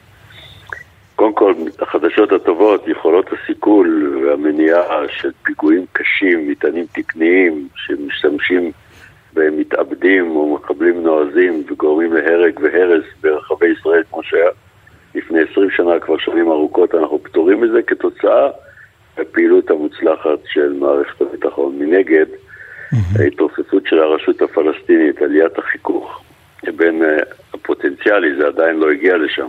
[1.21, 8.73] קודם כל, החדשות הטובות, יכולות הסיכול והמניעה של פיגועים קשים, מטענים תקניים, שמשתמשים
[9.35, 14.49] במתאבדים או מחבלים נועזים וגורמים להרג והרס ברחבי ישראל כמו שהיה
[15.15, 18.49] לפני 20 שנה, כבר שנים ארוכות, אנחנו פטורים מזה כתוצאה
[19.19, 21.79] מהפעילות המוצלחת של מערכת הביטחון.
[21.79, 22.27] מנגד,
[23.19, 26.23] ההתרופפות של הרשות הפלסטינית, עליית החיכוך
[26.77, 27.17] בין אה,
[27.55, 29.49] הפוטנציאלי, זה עדיין לא הגיע לשם,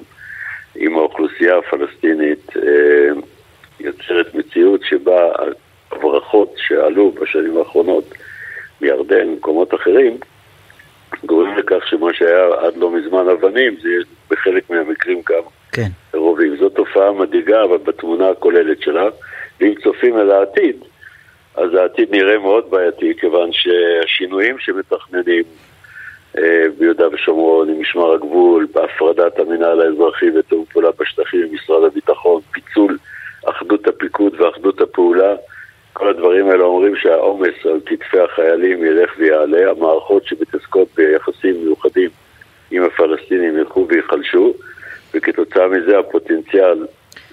[0.76, 3.22] עם האוכלוסייה הפלסטינית, אה,
[3.80, 5.32] יוצרת מציאות שבה
[5.92, 8.14] הברחות שעלו בשנים האחרונות
[8.82, 10.18] מירדן ומקומות אחרים,
[11.26, 13.90] גורמים לכך שמה שהיה עד לא מזמן אבנים, זה
[14.30, 15.88] בחלק מהמקרים גם כן.
[16.14, 16.56] רובים.
[16.58, 19.10] זו תופעה מדאיגה, אבל בתמונה הכוללת שלה,
[19.60, 20.76] ואם צופים אל העתיד,
[21.56, 25.44] אז העתיד נראה מאוד בעייתי, כיוון שהשינויים שמתכננים
[26.78, 32.98] ביהודה ושומרון, עם משמר הגבול, בהפרדת המינהל האזרחי ותיאום פעולה בשטחים עם משרד הביטחון, פיצול
[33.46, 35.36] אחדות הפיקוד ואחדות הפעולה,
[35.94, 42.10] כל הדברים האלה אומרים שהעומס על כתפי החיילים ילך ויעלה, המערכות שמתעסקות ביחסים מיוחדים
[42.72, 44.54] עם הפלסטינים ילכו וייחלשו,
[45.14, 46.86] וכתוצאה מזה הפוטנציאל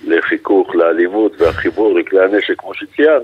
[0.06, 3.22] לחיכוך, לאלימות והחיבור לכלי הנשק, כמו שציינת.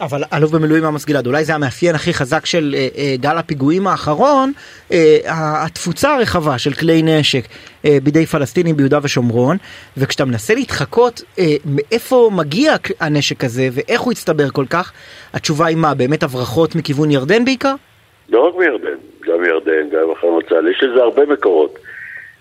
[0.00, 3.86] אבל אלוף במילואים עמוס גלעד, אולי זה המאפיין הכי חזק של אה, אה, גל הפיגועים
[3.86, 4.52] האחרון,
[4.92, 5.18] אה,
[5.64, 7.44] התפוצה הרחבה של כלי נשק
[7.84, 9.56] אה, בידי פלסטינים ביהודה ושומרון,
[9.96, 14.92] וכשאתה מנסה להתחקות אה, מאיפה מגיע הנשק הזה ואיך הוא הצטבר כל כך,
[15.34, 17.74] התשובה היא מה, באמת הברחות מכיוון ירדן בעיקר?
[18.28, 21.78] לא רק מירדן, גם מירדן, גם מחנות צה"ל, יש לזה הרבה מקורות.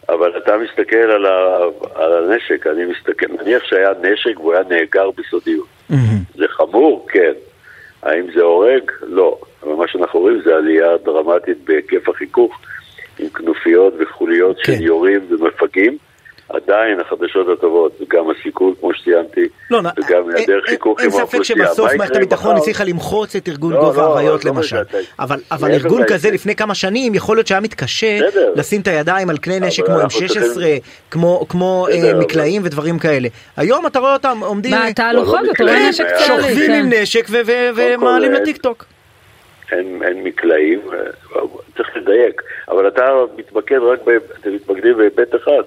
[0.09, 1.57] אבל אתה מסתכל על, ה,
[1.95, 5.67] על הנשק, אני מסתכל, נניח שהיה נשק והוא היה נאגר בסודיות.
[6.35, 7.07] זה חמור?
[7.09, 7.31] כן.
[8.03, 8.91] האם זה הורג?
[9.01, 9.39] לא.
[9.63, 12.59] אבל מה שאנחנו רואים זה עלייה דרמטית בהיקף החיכוך,
[13.19, 14.75] עם כנופיות וחוליות כן.
[14.77, 15.97] של יורים ומפגעים.
[16.49, 21.21] עדיין החדשות הטובות, וגם הסיכול, כמו שציינתי, לא, וגם היעדר חיכוך עם האוכלוסייה.
[21.21, 24.75] אין ספק שבסוף מערכת הביטחון הצליחה למחוץ את ארגון לא, גוב לא, האריות לא למשל.
[24.89, 28.53] מבין, אבל, אבל ארגון כזה לפני כמה שנים יכול להיות שהיה מתקשה בסדר.
[28.55, 30.79] לשים את הידיים על כלי נשק כמו אנחנו M16, צריכים-
[31.11, 33.27] כמו, כמו בסדר, אה, אבל- מקלעים ודברים כאלה.
[33.57, 36.41] היום אתה רואה אותם עומדים, בתהלוכות לא, לא אתה רואה נשק צה"לי.
[36.41, 36.73] שוכבים כן.
[36.73, 37.51] עם נשק קודם כל,
[38.01, 38.85] ומעלים אה, לטיק טוק.
[39.71, 41.39] אין, אין מקלעים, אה,
[41.77, 43.01] צריך לדייק, אבל אתה
[43.37, 44.09] מתמקד רק, ב,
[44.39, 45.61] אתם מתמקדים בהיבט אחד.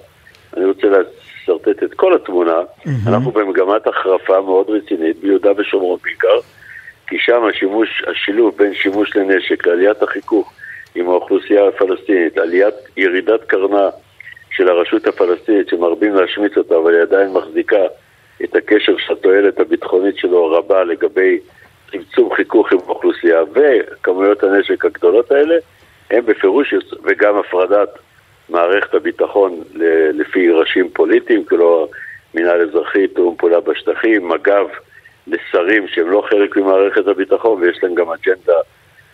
[0.57, 2.59] אני רוצה לשרטט את כל התמונה.
[3.07, 6.39] אנחנו במגמת החרפה מאוד רצינית ביהודה ושומרון בעיקר,
[7.07, 10.53] כי שם השימוש, השילוב בין שימוש לנשק לעליית החיכוך
[10.95, 13.89] עם האוכלוסייה הפלסטינית, עליית ירידת קרנה
[14.51, 17.85] של הרשות הפלסטינית שמרבים להשמיץ אותה, אבל היא עדיין מחזיקה
[18.43, 21.39] את הקשר שהתועלת הביטחונית שלו רבה לגבי
[21.91, 25.55] צמצום חיכוך עם האוכלוסייה וכמויות הנשק הגדולות האלה,
[26.11, 27.89] הם בפירוש, וגם הפרדת
[28.49, 29.61] מערכת הביטחון
[30.13, 31.87] לפי ראשים פוליטיים, כאילו
[32.33, 34.65] מינהל אזרחי, תיאום פעולה בשטחים, מג"ב
[35.27, 38.59] לשרים שהם לא חלק ממערכת הביטחון ויש להם גם אג'נדה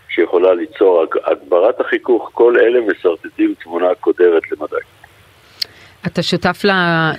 [0.10, 4.76] שיכולה ליצור הג- הגברת החיכוך, כל אלה משרטטים תמונה קודרת למדי.
[6.08, 6.62] אתה שותף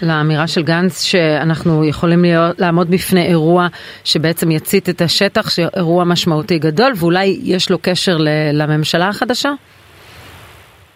[0.03, 3.67] לאמירה של גנץ שאנחנו יכולים להיות, לעמוד בפני אירוע
[4.05, 9.51] שבעצם יצית את השטח, שאירוע משמעותי גדול, ואולי יש לו קשר ל- לממשלה החדשה?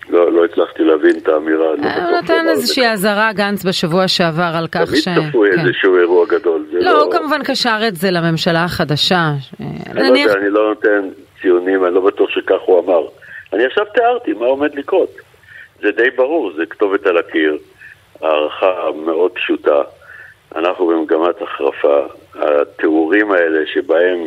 [0.08, 1.66] לא, לא הצלחתי להבין את האמירה.
[1.76, 2.92] לא הוא נתן איזושהי זה.
[2.92, 5.04] אזהרה גנץ בשבוע שעבר על כך ש...
[5.04, 5.58] תמיד צפוי כן.
[5.58, 6.66] איזשהו אירוע גדול.
[6.72, 9.30] זה לא, הוא כמובן קשר את זה לממשלה החדשה.
[9.90, 11.08] אני לא אני לא נותן
[11.40, 13.06] ציונים, אני לא בטוח שכך הוא אמר.
[13.52, 15.10] אני עכשיו תיארתי מה עומד לקרות.
[15.82, 17.58] זה די ברור, זה כתובת על הקיר,
[18.20, 19.82] הערכה מאוד פשוטה.
[20.56, 22.06] אנחנו במגמת החרפה.
[22.34, 24.18] התיאורים האלה שבהם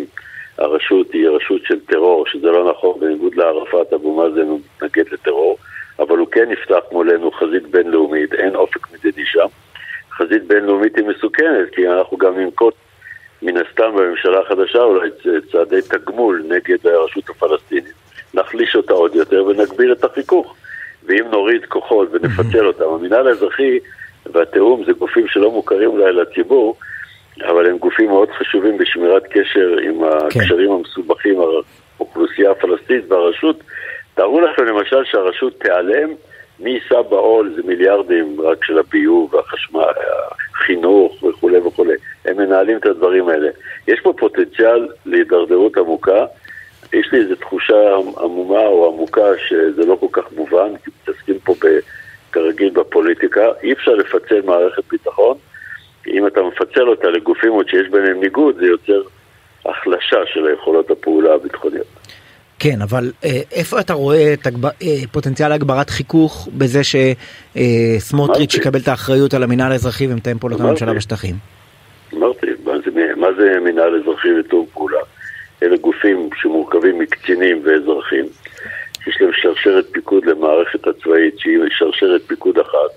[0.57, 5.57] הרשות היא רשות של טרור, שזה לא נכון, בניגוד לערפאת אבו מאזן הוא מתנגד לטרור,
[5.99, 9.47] אבל הוא כן יפתח מולנו חזית בינלאומית, אין אופק מדיני שם.
[10.11, 12.73] חזית בינלאומית היא מסוכנת, כי אנחנו גם ננקוט
[13.41, 15.09] מן הסתם בממשלה החדשה אולי
[15.51, 17.93] צעדי תגמול נגד הרשות הפלסטינית,
[18.33, 20.55] נחליש אותה עוד יותר ונגביר את החיכוך.
[21.07, 23.79] ואם נוריד כוחות ונפצל אותם, המינהל האזרחי
[24.25, 26.75] והתיאום זה גופים שלא מוכרים אולי לציבור,
[27.45, 31.39] אבל הם גופים מאוד חשובים בשמירת קשר עם הקשרים המסובכים,
[31.99, 33.63] האוכלוסייה הפלסטינית והרשות.
[34.15, 36.09] תארו לכם למשל שהרשות תיעלם,
[36.59, 39.81] מי יישא בעול זה מיליארדים רק של הביוב והחשמל,
[40.55, 41.93] החינוך וכולי וכולי.
[42.25, 43.49] הם מנהלים את הדברים האלה.
[43.87, 46.25] יש פה פוטנציאל להידרדרות עמוקה.
[46.93, 51.53] יש לי איזו תחושה עמומה או עמוקה שזה לא כל כך מובן, כי מתעסקים פה
[51.53, 51.67] ב,
[52.31, 53.45] כרגיל בפוליטיקה.
[53.63, 55.37] אי אפשר לפצל מערכת ביטחון.
[56.13, 59.01] אם אתה מפצל אותה לגופים עוד שיש ביניהם ניגוד, זה יוצר
[59.65, 61.87] החלשה של היכולות הפעולה הביטחוניות.
[62.59, 64.65] כן, אבל אה, איפה אתה רואה את הגב...
[64.65, 64.71] אה,
[65.11, 68.67] פוטנציאל הגברת חיכוך בזה שסמוטריץ' אמרתי.
[68.67, 70.61] יקבל את האחריות על המינהל האזרחי ומתאם פעולות.
[70.61, 71.35] הממשלה בשטחים?
[72.13, 74.99] אמרתי, מה זה, מה זה מינהל אזרחי ותיאום פעולה?
[75.63, 78.25] אלה גופים שמורכבים מקצינים ואזרחים,
[79.03, 82.91] שיש להם שרשרת פיקוד למערכת הצבאית, שהיא שרשרת פיקוד אחת,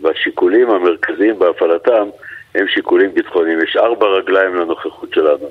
[0.00, 2.08] והשיקולים המרכזיים בהפעלתם
[2.56, 3.58] הם שיקולים ביטחוניים.
[3.60, 5.48] יש ארבע רגליים לנוכחות שלנו,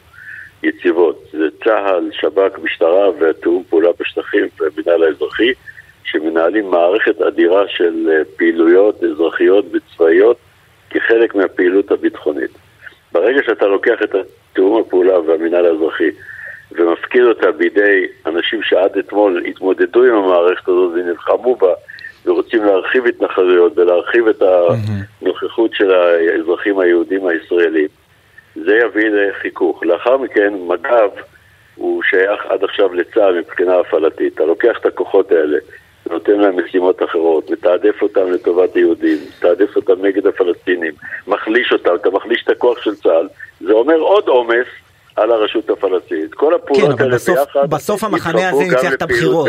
[0.64, 1.24] יציבות.
[1.32, 5.52] זה צה"ל, שב"כ, משטרה והתיאום פעולה בשטחים והמינהל האזרחי,
[6.04, 10.38] שמנהלים מערכת אדירה של אה, פעילויות אזרחיות וצבאיות
[10.90, 12.52] כחלק מהפעילות הביטחונית.
[13.12, 14.16] ברגע שאתה לוקח את
[14.54, 16.10] תיאום הפעולה והמינהל האזרחי
[16.72, 21.74] ומפקיד אותה בידי אנשים שעד אתמול התמודדו עם המערכת הזאת ונלחמו בה
[22.26, 24.42] ורוצים להרחיב התנחלויות ולהרחיב את
[25.22, 27.88] הנוכחות של האזרחים היהודים הישראלים,
[28.56, 29.84] זה יביא לחיכוך.
[29.84, 31.10] לאחר מכן מג"ב
[31.76, 34.34] הוא שייך עד עכשיו לצה"ל מבחינה הפעלתית.
[34.34, 35.58] אתה לוקח את הכוחות האלה,
[36.10, 40.94] נותן להם משימות אחרות, מתעדף אותם לטובת היהודים, מתעדף אותם נגד הפלסטינים,
[41.28, 43.28] מחליש אותם, אתה מחליש את הכוח של צה"ל,
[43.62, 44.68] זה אומר עוד עומס
[45.16, 46.34] על הרשות הפלסטינית.
[46.34, 49.48] כל כן, הפעולות אבל האלה בסוף, ביחד בסוף המחנה הזה ניצח את הבחירות.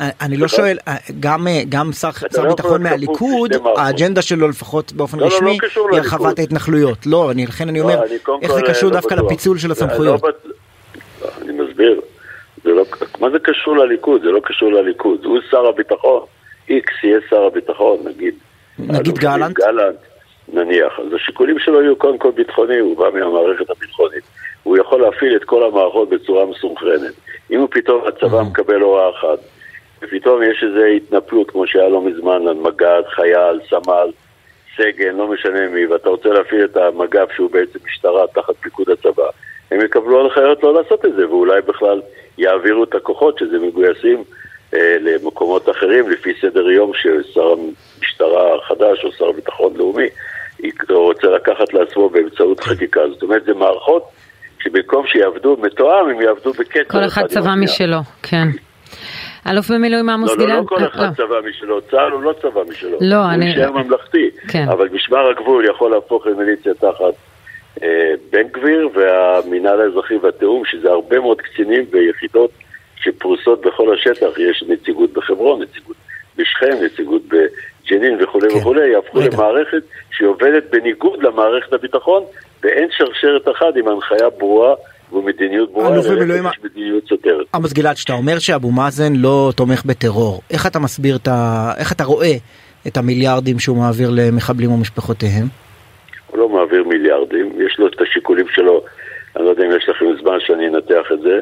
[0.00, 0.48] אה, אני לא?
[0.48, 3.50] שואל, אה, גם, אה, גם שר שר לא ביטחון מהליכוד.
[3.76, 5.98] האג'נדה שלו לפחות באופן לא, לא, לא רשמי, קשור היא.
[5.98, 7.06] הרחבת ההתנחלויות.
[7.06, 8.02] לא, אני- לכן אני לא, אומר,
[8.42, 9.14] איך זה קשור לא דווקא.
[9.14, 10.22] לפיצול של הסמכויות?
[10.22, 10.30] לא
[11.22, 12.00] לא, אני מסביר.
[12.64, 12.84] לא,
[13.20, 14.20] מה זה קשור לליכוד?
[14.22, 15.24] זה לא קשור לליכוד.
[15.24, 16.20] הוא שר הביטחון.
[16.68, 18.34] איקס יהיה שר הביטחון, נגיד.
[18.78, 19.56] נגיד גלנט?
[19.56, 19.96] גלנט,
[20.52, 20.92] נניח.
[20.98, 24.22] אז השיקולים שלו יהיו קודם כל ביטחוני, הוא בא מהמערכת הביטחונית.
[24.64, 27.12] הוא יכול להפעיל את כל המערכות בצורה מסונכרנת.
[27.50, 29.38] אם הוא פתאום, הצבא מקבל הוראה אחת,
[30.02, 34.10] ופתאום יש איזו התנפלות, כמו שהיה לא מזמן, על מג"ד, חייל, סמל,
[34.76, 39.28] סגן, לא משנה מי, ואתה רוצה להפעיל את המג"ב שהוא בעצם משטרה תחת פיקוד הצבא,
[39.70, 42.02] הם יקבלו הנחיות לא לעשות את זה, ואולי בכלל
[42.38, 44.24] יעבירו את הכוחות שזה מגויסים
[44.74, 50.08] אה, למקומות אחרים לפי סדר יום ששר המשטרה החדש או שר הביטחון לאומי
[50.90, 53.00] רוצה לקחת לעצמו באמצעות חקיקה.
[53.12, 54.04] זאת אומרת, זה מערכות
[54.64, 56.84] שבמקום שיעבדו מתואם, הם יעבדו בקצר.
[56.88, 58.48] כל אחד צבא משלו, כן.
[59.50, 60.50] אלוף במילואים עמוס לא, גלעד?
[60.50, 61.26] לא, לא כל אחד לא.
[61.26, 62.98] צבא משלו, צה"ל הוא לא צבא משלו.
[63.00, 63.44] לא, אני...
[63.44, 64.30] הוא יישאר ממלכתי.
[64.48, 64.68] כן.
[64.68, 67.14] אבל משמר הגבול יכול להפוך למיליציה תחת
[67.82, 72.50] אה, בן גביר והמינהל האזרחי והתיאום, שזה הרבה מאוד קצינים ויחידות
[72.96, 74.38] שפרוסות בכל השטח.
[74.38, 75.96] יש נציגות בחברון, נציגות
[76.36, 78.58] בשכם, נציגות בג'נין וכולי כן.
[78.58, 82.22] וכולי, יהפכו למערכת שעובדת בניגוד למערכת הביטחון,
[82.64, 84.74] ואין שרשרת אחת עם הנחיה ברורה.
[85.12, 86.06] ומדיניות ברורה, יש
[86.64, 87.46] מדיניות סותרת.
[87.54, 91.70] עמוס גלעד, שאתה אומר שאבו מאזן לא תומך בטרור, איך אתה מסביר את ה...
[91.78, 92.34] איך אתה רואה
[92.86, 95.46] את המיליארדים שהוא מעביר למחבלים ומשפחותיהם?
[96.26, 98.84] הוא לא מעביר מיליארדים, יש לו את השיקולים שלו,
[99.36, 101.40] אני לא יודע אם יש לכם זמן שאני אנתח את זה,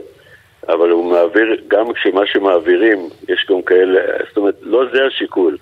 [0.69, 5.57] אבל הוא מעביר, גם כשמה שמעבירים, יש גם כאלה, זאת אומרת, לא זה השיקול,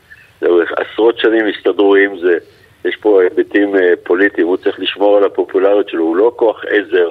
[0.77, 2.39] עשרות שנים הסתדרו עם זה,
[2.85, 7.11] יש פה היבטים אה, פוליטיים, הוא צריך לשמור על הפופולריות שלו, הוא לא כוח עזר.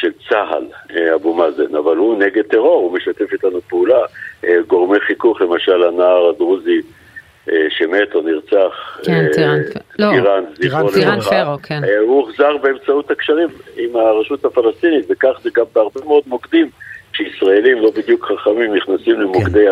[0.00, 0.64] של צה"ל,
[0.96, 3.98] אה, אבו מאזן, אבל הוא נגד טרור, הוא משתף איתנו פעולה.
[4.44, 6.80] אה, גורמי חיכוך, למשל הנער הדרוזי
[7.68, 9.58] שמת או נרצח, כן, טירן,
[9.98, 10.06] לא,
[10.94, 11.80] טירן פרו, כן.
[12.00, 16.70] הוא הוחזר באמצעות הקשרים עם הרשות הפלסטינית, וכך זה גם בהרבה מאוד מוקדים.
[17.12, 19.70] שישראלים לא בדיוק חכמים נכנסים למוקדי כן.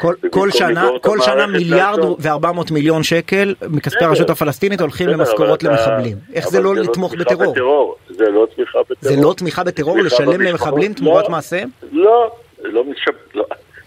[0.00, 5.62] כל, כל שנה, כל שנה מיליארד וארבע מאות מיליון שקל מכספי הרשות הפלסטינית הולכים למשכורות
[5.62, 6.16] למחבלים.
[6.34, 7.94] איך זה לא, לא לתמוך בטרור?
[8.08, 9.16] זה לא תמיכה בטרור.
[9.16, 11.68] זה לא תמיכה בטרור לשלם למחבלים תמורת לא, מעשיהם?
[11.92, 12.30] לא,
[12.62, 12.84] לא,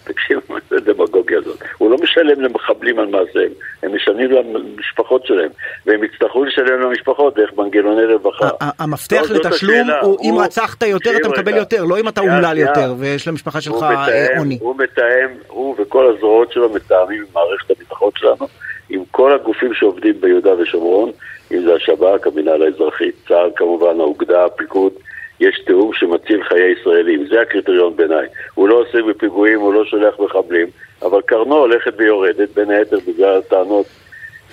[0.03, 1.59] תקשיב, מה זה הדמגוגיה הזאת?
[1.77, 3.51] הוא לא משלם למחבלים על מעשיהם,
[3.83, 5.49] הם משלמים למשפחות שלהם,
[5.85, 8.49] והם יצטרכו לשלם למשפחות דרך מנגנוני רווחה.
[8.79, 12.93] המפתח לא, לתשלום הוא אם רצחת יותר אתה מקבל יותר, לא אם אתה אומלל יותר
[12.99, 14.57] ויש למשפחה שלך אה, עוני.
[14.61, 18.47] הוא מתאם, הוא וכל הזרועות שלו מתאמים עם מערכת הביטחון שלנו,
[18.89, 21.11] עם כל הגופים שעובדים ביהודה ושומרון,
[21.51, 24.93] אם זה השב"כ, המינהל האזרחי, צה"ל כמובן, האוגדה, הפיקוד.
[25.39, 28.27] יש תיאום שמציל חיי ישראלים, זה הקריטריון בעיניי.
[28.53, 30.67] הוא לא עוסק בפיגועים, הוא לא שולח מחבלים,
[31.01, 33.85] אבל קרנו הולכת ויורדת, בין היתר בגלל הטענות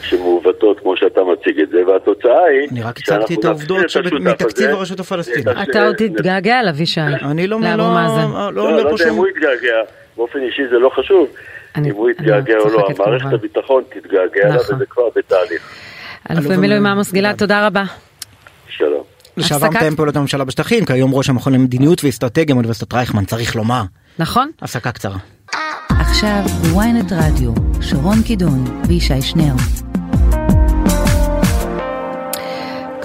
[0.02, 2.68] שמעוותות כמו שאתה מציג את זה, והתוצאה היא...
[2.72, 3.84] אני רק הצגתי את העובדות
[4.20, 5.48] מתקציב הרשות הפלסטינית.
[5.48, 7.00] אתה עוד תתגעגע אליו, ישי.
[7.00, 7.84] אני לא אומר לא,
[8.54, 9.76] לא אומר פה אם הוא יתגעגע,
[10.16, 11.28] באופן אישי זה לא חשוב.
[11.78, 14.74] אם הוא יתגעגע או לא, המערכת הביטחון תתגעגע אליו נכון.
[14.74, 15.70] וזה כבר בתהליך.
[16.30, 17.82] אלוף במילואים עמוס גלעד, תודה רבה.
[18.68, 19.09] שלום.
[19.40, 23.82] לשעבר מתאם פעולות הממשלה בשטחים, כיום ראש המכון למדיניות ואסטרטגיה מאוניברסיטת רייכמן, צריך לומר.
[24.18, 24.50] נכון.
[24.62, 25.18] הפסקה קצרה.
[25.88, 29.54] עכשיו בוויינט רדיו, שרון קידון וישי שנר.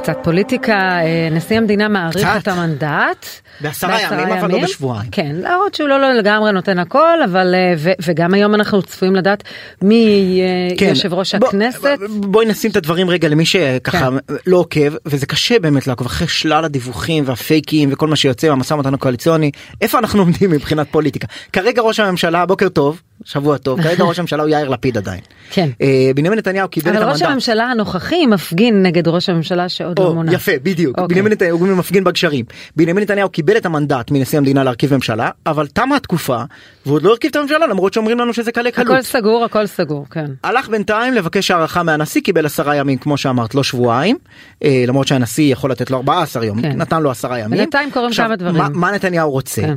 [0.06, 3.26] קצת פוליטיקה, אה, נשיא המדינה מעריך את המנדט.
[3.62, 5.10] בעשרה ימים, אבל לא בשבועיים.
[5.12, 9.16] כן, להראות שהוא לא, לא לגמרי נותן הכל, אבל אה, ו, וגם היום אנחנו צפויים
[9.16, 9.44] לדעת
[9.82, 10.86] מי יהיה כן.
[10.90, 12.00] יושב ראש בוא, הכנסת.
[12.10, 14.36] בואי נשים את הדברים רגע למי שככה כן.
[14.48, 18.94] לא עוקב, וזה קשה באמת לעקוב אחרי שלל הדיווחים והפייקים וכל מה שיוצא מהמשא ומתן
[18.94, 21.28] הקואליציוני, איפה אנחנו עומדים מבחינת פוליטיקה.
[21.54, 25.22] כרגע ראש הממשלה, בוקר טוב, שבוע טוב, כרגע ראש הממשלה הוא יאיר לפיד עדיין.
[25.50, 25.70] כן.
[25.82, 27.04] אה, בנימין נתניהו קיבל את המנדט.
[27.04, 30.34] אבל ראש הממשלה הנוכחי מפגין נגד ראש הממשלה שעוד לא מונה.
[30.34, 30.98] יפה, בדיוק.
[30.98, 31.14] אוקיי.
[31.14, 32.46] בנימין נתניהו מפגין בגשרים.
[32.76, 36.44] בנימין נתניהו קיבל את המנדט מנשיא המדינה להרכיב ממשלה, אבל תמה התקופה
[36.86, 38.88] והוא עוד לא הרכיב את הממשלה למרות שאומרים לנו שזה קלה קלות.
[38.88, 40.32] הכל סגור, הכל סגור, כן.
[40.44, 44.18] הלך בינתיים לבקש הערכה מהנשיא, קיבל עשרה ימים כמו שאמרת, לא שבועיים,
[44.64, 46.82] אה, למרות שהנשיא יכול לתת לו 14 יום, כן.
[46.82, 47.60] נתן לו עשרה ימים.
[47.60, 48.56] בינתיים קורים כמה דברים.
[48.56, 49.62] מה, מה נתניהו רוצה?
[49.62, 49.76] כן.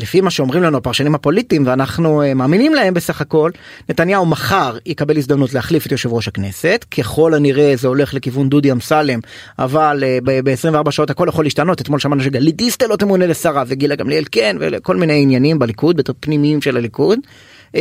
[0.00, 3.50] לפי מה שאומרים לנו הפרשנים הפוליטיים ואנחנו uh, מאמינים להם בסך הכל
[3.88, 8.72] נתניהו מחר יקבל הזדמנות להחליף את יושב ראש הכנסת ככל הנראה זה הולך לכיוון דודי
[8.72, 9.20] אמסלם
[9.58, 13.96] אבל uh, ב-24 שעות הכל יכול להשתנות אתמול שמענו שגלית דיסטל לא תמונה לשרה וגילה
[13.96, 17.18] גמליאל כן וכל מיני עניינים בליכוד פנימיים של הליכוד.
[17.18, 17.78] Uh,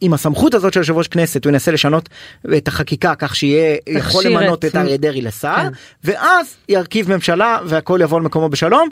[0.00, 2.08] עם הסמכות הזאת של יושב ראש כנסת הוא ינסה לשנות
[2.56, 5.68] את החקיקה כך שיהיה יכול למנות את אריה דרעי לשר כן.
[6.04, 8.88] ואז ירכיב ממשלה והכל יבוא על מקומו בשלום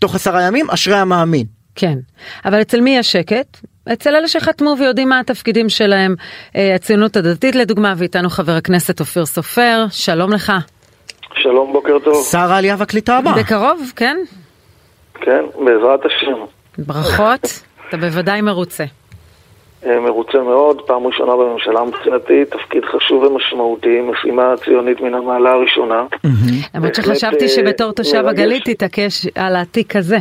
[0.00, 1.63] תוך עשרה ימים אשרי המאמין.
[1.74, 1.98] כן,
[2.44, 3.58] אבל אצל מי יש שקט?
[3.92, 6.14] אצל אלה שחתמו ויודעים מה התפקידים שלהם.
[6.56, 10.52] אה, הציונות הדתית לדוגמה, ואיתנו חבר הכנסת אופיר סופר, שלום לך.
[11.34, 12.24] שלום, בוקר טוב.
[12.30, 13.32] שר העלייה והקליטה הבא.
[13.32, 14.16] בקרוב, כן?
[15.14, 16.38] כן, בעזרת השם.
[16.78, 18.84] ברכות, אתה בוודאי מרוצה.
[19.86, 26.02] אה, מרוצה מאוד, פעם ראשונה בממשלה מבחינתי, תפקיד חשוב ומשמעותי, משימה ציונית מן המעלה הראשונה.
[26.74, 30.18] למרות שחשבתי שבתור תושב הגליל תתעקש על התיק הזה.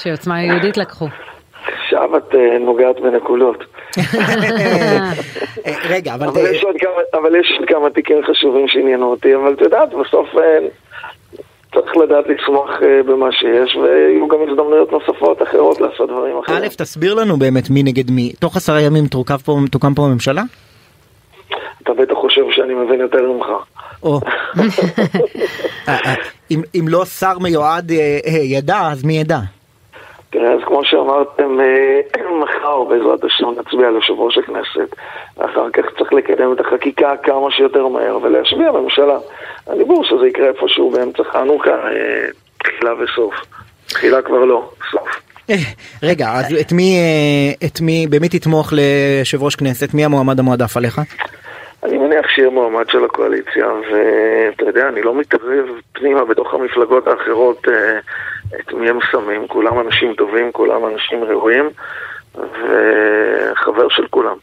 [0.00, 1.08] שעוצמה יהודית לקחו.
[1.66, 3.64] עכשיו את אה, נוגעת בנקודות.
[3.98, 5.12] אה,
[5.88, 6.26] רגע, אבל...
[7.14, 10.58] אבל יש עוד כמה תיקים חשובים שעניינו אותי, אבל את יודעת, בסוף אה,
[11.74, 12.70] צריך לדעת לצמוח
[13.06, 16.62] במה שיש, ויהיו גם הזדמנויות נוספות אחרות לעשות דברים אחרים.
[16.62, 18.32] א', תסביר לנו באמת מי נגד מי.
[18.38, 19.04] תוך עשרה ימים
[19.70, 20.42] תוקם פה הממשלה?
[21.82, 23.46] אתה בטח חושב שאני מבין יותר ממך.
[26.50, 27.92] אם, אם לא שר מיועד
[28.42, 29.38] ידע, אז מי ידע?
[30.30, 32.00] תראה, אז כמו שאמרתם, אה,
[32.42, 34.96] מחר בעזרת השם נצביע על יושב ראש הכנסת.
[35.36, 39.18] ואחר כך צריך לקדם את החקיקה כמה שיותר מהר ולהשביע בממשלה.
[39.66, 42.26] הדיבור שזה יקרה איפשהו באמצע חנוכה, אה,
[42.58, 43.34] תחילה וסוף.
[43.86, 45.08] תחילה כבר לא, סוף.
[45.50, 45.56] אה,
[46.02, 46.98] רגע, אז את מי,
[47.66, 49.94] את מי, במי תתמוך ליושב ראש כנסת?
[49.94, 51.00] מי המועמד המועדף עליך?
[51.84, 57.68] אני מניח שיהיה מועמד של הקואליציה, ואתה יודע, אני לא מתערב פנימה בתוך המפלגות האחרות
[58.60, 59.48] את מי הם שמים.
[59.48, 61.70] כולם אנשים טובים, כולם אנשים ראויים,
[62.34, 64.36] וחבר של כולם.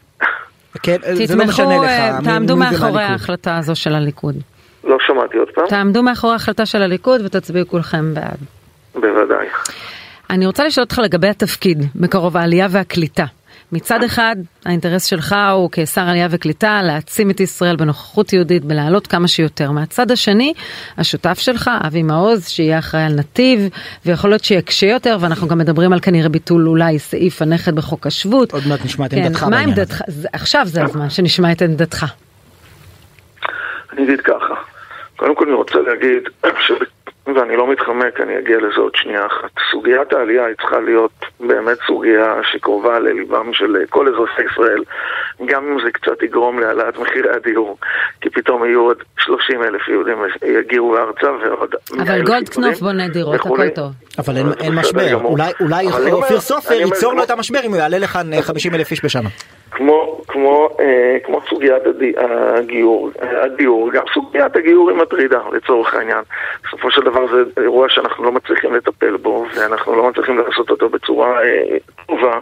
[0.82, 1.84] כן, זה לא משנה לך.
[1.84, 3.02] אה, תעמדו מאחורי.
[3.02, 4.34] ההחלטה הזו של הליכוד.
[4.84, 5.66] לא שמעתי עוד פעם?
[5.66, 8.38] תעמדו מאחורי ההחלטה של הליכוד ותצביעו כולכם בעד.
[8.94, 9.46] בוודאי.
[10.30, 13.24] אני רוצה לשאול אותך לגבי התפקיד, מקרוב העלייה והקליטה.
[13.72, 19.28] מצד אחד, האינטרס שלך הוא כשר עלייה וקליטה להעצים את ישראל בנוכחות יהודית, בלהעלות כמה
[19.28, 19.70] שיותר.
[19.70, 20.52] מהצד השני,
[20.98, 23.60] השותף שלך, אבי מעוז, שיהיה אחראי על נתיב,
[24.06, 28.52] ויכול להיות שיקשה יותר, ואנחנו גם מדברים על כנראה ביטול אולי סעיף הנכד בחוק השבות.
[28.52, 29.80] עוד מעט נשמע את כן, עמדתך מה בעניין הזה.
[29.80, 30.00] עמדתך?
[30.08, 32.06] זה- עכשיו זה הזמן שנשמע את עמדתך.
[33.92, 34.54] אני אגיד ככה,
[35.16, 36.22] קודם כל אני רוצה להגיד.
[37.36, 39.50] ואני לא מתחמק, אני אגיע לזה עוד שנייה אחת.
[39.70, 44.82] סוגיית העלייה היא צריכה להיות באמת סוגיה שקרובה לליבם של כל אזרחי ישראל,
[45.46, 47.78] גם אם זה קצת יגרום להעלאת מחירי הדיור,
[48.20, 50.18] כי פתאום יהיו עוד 30 אלף יהודים
[50.58, 53.66] יגיעו לארצה ועוד 100 אבל גולדקנופ בונה דירות, וכולי.
[53.66, 53.92] הכל טוב.
[54.18, 55.14] אבל אין, אין משבר.
[55.14, 58.90] אולי, אולי אופיר סופר ייצור לו את המשבר אם הוא יעלה לכאן אה, 50 אלף
[58.90, 59.28] איש בשנה.
[59.70, 61.82] כמו, כמו, אה, כמו סוגיית
[62.58, 66.22] הגיור, אה, הדיור, גם סוגיית הגיור היא מטרידה לצורך העניין.
[66.64, 70.88] בסופו של דבר זה אירוע שאנחנו לא מצליחים לטפל בו, ואנחנו לא מצליחים לעשות אותו
[70.88, 72.38] בצורה אה, טובה,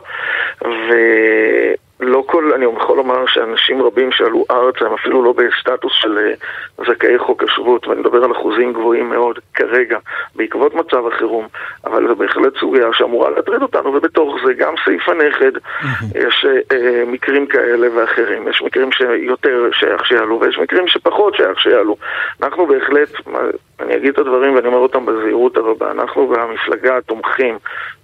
[2.01, 6.35] ולא כל, אני יכול לומר שאנשים רבים שעלו ארצה הם אפילו לא בסטטוס של אה,
[6.87, 9.99] זכאי חוק השבות, ואני מדבר על אחוזים גבוהים מאוד כרגע,
[10.35, 11.47] בעקבות מצב החירום,
[11.85, 15.53] אבל זו בהחלט סוגיה שאמורה להטריד אותנו, ובתוך זה גם סעיף הנכד,
[16.15, 21.97] יש אה, מקרים כאלה ואחרים, יש מקרים שיותר שייך שיעלו ויש מקרים שפחות שייך שיעלו.
[22.43, 23.09] אנחנו בהחלט,
[23.81, 27.59] אני אגיד את הדברים ואני אומר אותם בזהירות הרבה, אנחנו והמפלגה תומכים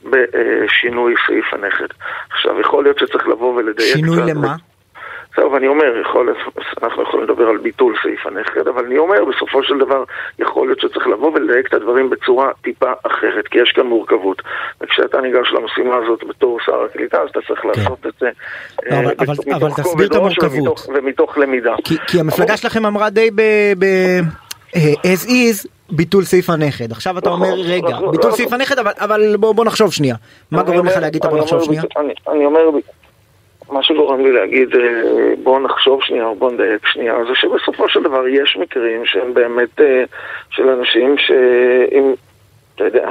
[0.05, 1.86] בשינוי סעיף הנכד.
[2.30, 4.16] עכשיו, יכול להיות שצריך לבוא ולדייק שינוי.
[4.30, 4.54] למה?
[5.36, 6.34] טוב, אני אומר, יכול,
[6.82, 10.04] אנחנו יכולים לדבר על ביטול סעיף הנכד, אבל אני אומר, בסופו של דבר,
[10.38, 14.42] יכול להיות שצריך לבוא ולדייק את הדברים בצורה טיפה אחרת, כי יש כאן מורכבות.
[14.80, 18.26] וכשאתה ניגש למשימה הזאת בתור שר הקליטה, אז אתה צריך לעשות את זה
[18.86, 20.58] לא, אה, אבל- אבל- מתוך אבל כובד תסביר את ראש המורכבות.
[20.58, 21.74] ומתוך- ומתוך למידה.
[21.84, 23.40] כי, כי המפלגה שלכם אמרה די ב...
[23.78, 23.84] ב...
[24.76, 26.92] אה, as is ביטול סעיף הנכד.
[26.92, 28.32] עכשיו אתה נכון, אומר, רגע, נכון, ביטול נכון.
[28.32, 30.14] סעיף הנכד, אבל, אבל בוא, נחשוב שנייה.
[30.50, 31.82] מה גורם לך להגיד אני בוא נחשוב שנייה?
[32.28, 32.60] אני אומר,
[33.72, 35.02] מה שגורם לי להגיד אה,
[35.42, 39.80] בוא נחשוב שנייה או בוא נדייק שנייה, זה שבסופו של דבר יש מקרים שהם באמת
[39.80, 40.04] אה,
[40.50, 42.14] של אנשים שאם...
[42.74, 43.10] אתה יודע,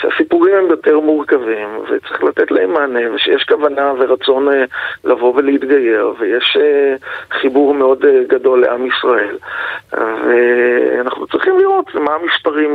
[0.00, 4.64] שהסיפורים הם יותר מורכבים וצריך לתת להם מענה ושיש כוונה ורצון אה,
[5.04, 6.94] לבוא ולהתגייר ויש אה,
[7.40, 9.36] חיבור מאוד אה, גדול לעם ישראל
[9.92, 12.74] ואנחנו צריכים לראות מה המספרים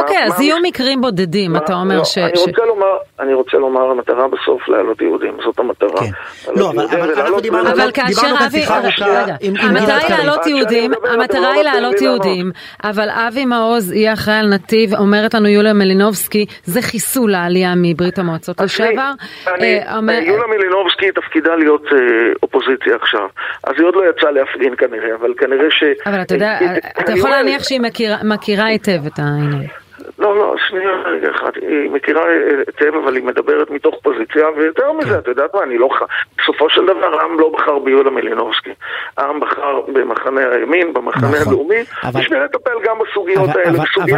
[0.00, 2.18] אוקיי, אז יהיו מקרים בודדים, אתה אומר לא, ש...
[2.18, 2.86] אני רוצה לומר,
[3.20, 6.00] אני רוצה לומר, המטרה בסוף להעלות יהודים, זאת המטרה.
[6.00, 6.10] כן.
[6.56, 9.04] לא, אבל- אנחנו דיברנו- כאשר כאן אבי, שיחה ארוכה
[9.60, 10.08] המטרה היא.
[10.08, 12.00] להעלות יהודים, המטרה לא היא להעלות.
[12.00, 12.50] יהודים,
[12.84, 18.18] אבל אבי מעוז יהיה אחראי על נתיב, אומרת לנו יוליה מלינובסקי, זה חיסול העלייה מברית
[18.18, 19.10] המועצות לשעבר.
[19.48, 21.98] אה, אני- יוליה מלינובסקי תפקידה להיות אה,
[22.42, 23.28] אופוזיציה עכשיו.
[23.64, 25.84] אז היא עוד לא יצאה להפגין כנראה, אבל כנראה ש...
[26.06, 27.80] אבל אתה יודע, אה, אתה יכול להניח שהיא
[28.24, 29.66] מכירה היטב את העניין.
[30.18, 31.50] לא, לא, שנייה רגע אחד.
[31.60, 32.22] היא מכירה
[32.66, 34.92] היטב, אבל היא מדברת מתוך פוזיציה, ויותר.
[34.92, 35.88] מזה, את יודעת מה, אני לא...
[35.98, 36.06] ח-
[36.42, 38.70] בסופו של דבר העם לא בחר ביוליה מלינובסקי.
[39.18, 41.74] העם בחר במחנה הימין, במחנה נכון, הלאומי,
[42.20, 43.78] בשביל לטפל גם בסוגיות האלה.
[43.84, 44.16] בסוגיית-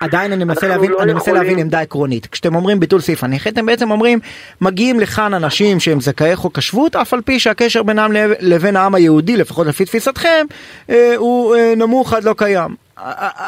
[0.00, 2.26] עדיין- אני מנסה להבין, לא אני מנסה להבין עמדה עקרונית.
[2.26, 4.18] כשאתם אומרים ביטול סעיף הנכד, אתם בעצם אומרים,
[4.60, 8.94] מגיעים לכאן אנשים שהם זכאי חוק השבות, אף על פי שהקשר בינם לב- לבין העם
[8.94, 10.46] היהודי, לפחות לפי תפיסתכם,
[10.90, 12.91] אה, הוא אה, נמוך עד לא קיים.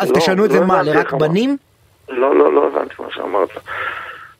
[0.00, 1.22] אז לא, תשנו את זה לא מה, לרק אמרת.
[1.22, 1.56] בנים?
[2.08, 3.50] לא, לא, לא הבנתי מה שאמרת.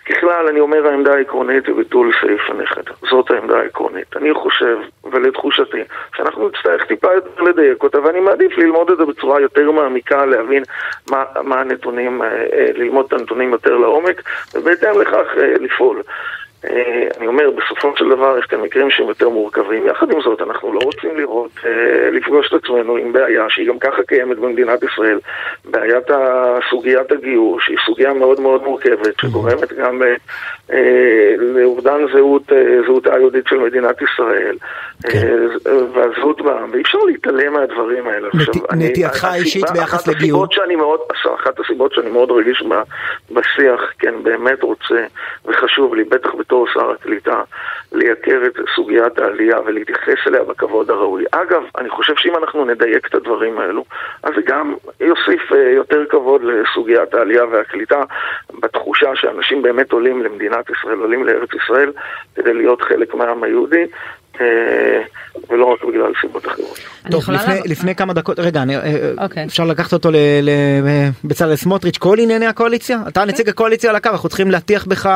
[0.06, 2.82] ככלל, אני אומר, העמדה העקרונית היא ביטול סעיף הנכד.
[3.10, 4.16] זאת העמדה העקרונית.
[4.16, 5.84] אני חושב, ולתחושתי,
[6.16, 10.62] שאנחנו נצטרך טיפה יותר לדייק אותה, ואני מעדיף ללמוד את זה בצורה יותר מעמיקה, להבין
[11.10, 14.22] מה, מה הנתונים, אה, אה, ללמוד את הנתונים יותר לעומק,
[14.54, 16.02] ובהתאם לכך אה, לפעול.
[16.70, 19.86] אה, אני אומר, בסופו של דבר יש כאן מקרים שהם יותר מורכבים.
[19.86, 23.78] יחד עם זאת, אנחנו לא רוצים לראות, אה, לפגוש את עצמנו עם בעיה שהיא גם
[23.78, 25.18] ככה קיימת במדינת ישראל.
[25.64, 26.06] בעיית
[26.70, 30.02] סוגיית הגיור, שהיא סוגיה מאוד מאוד מורכבת, שגורמת גם
[30.72, 32.52] אה, לאובדן זהות,
[32.86, 34.56] זהותה היהודית של מדינת ישראל,
[35.02, 35.36] כן.
[35.94, 38.28] והזהות בעם, ואי אפשר להתעלם מהדברים האלה.
[38.76, 40.46] נטייתך האישית ביחס לגיור?
[41.34, 42.64] אחת הסיבות שאני מאוד רגיש
[43.30, 45.04] בשיח, כן, באמת רוצה
[45.44, 46.53] וחשוב לי, בטח בתור...
[46.54, 47.42] בתור שר הקליטה
[47.92, 51.24] לייקר את סוגיית העלייה ולהתייחס אליה בכבוד הראוי.
[51.30, 53.84] אגב, אני חושב שאם אנחנו נדייק את הדברים האלו,
[54.22, 58.02] אז זה גם יוסיף אה, יותר כבוד לסוגיית העלייה והקליטה,
[58.60, 61.92] בתחושה שאנשים באמת עולים למדינת ישראל, עולים לארץ ישראל,
[62.34, 63.84] כדי להיות חלק מהעם היהודי.
[64.40, 65.02] אה,
[65.50, 66.78] ולא רק בגלל סיבות אחרות.
[67.10, 69.44] טוב, לפני, לפני כמה דקות, רגע, אני, אה, אוקיי.
[69.44, 70.10] אפשר לקחת אותו
[71.24, 72.98] לבצלאל סמוטריץ', כל ענייני הקואליציה?
[73.08, 75.06] אתה נציג הקואליציה על הקו, אנחנו צריכים להטיח בך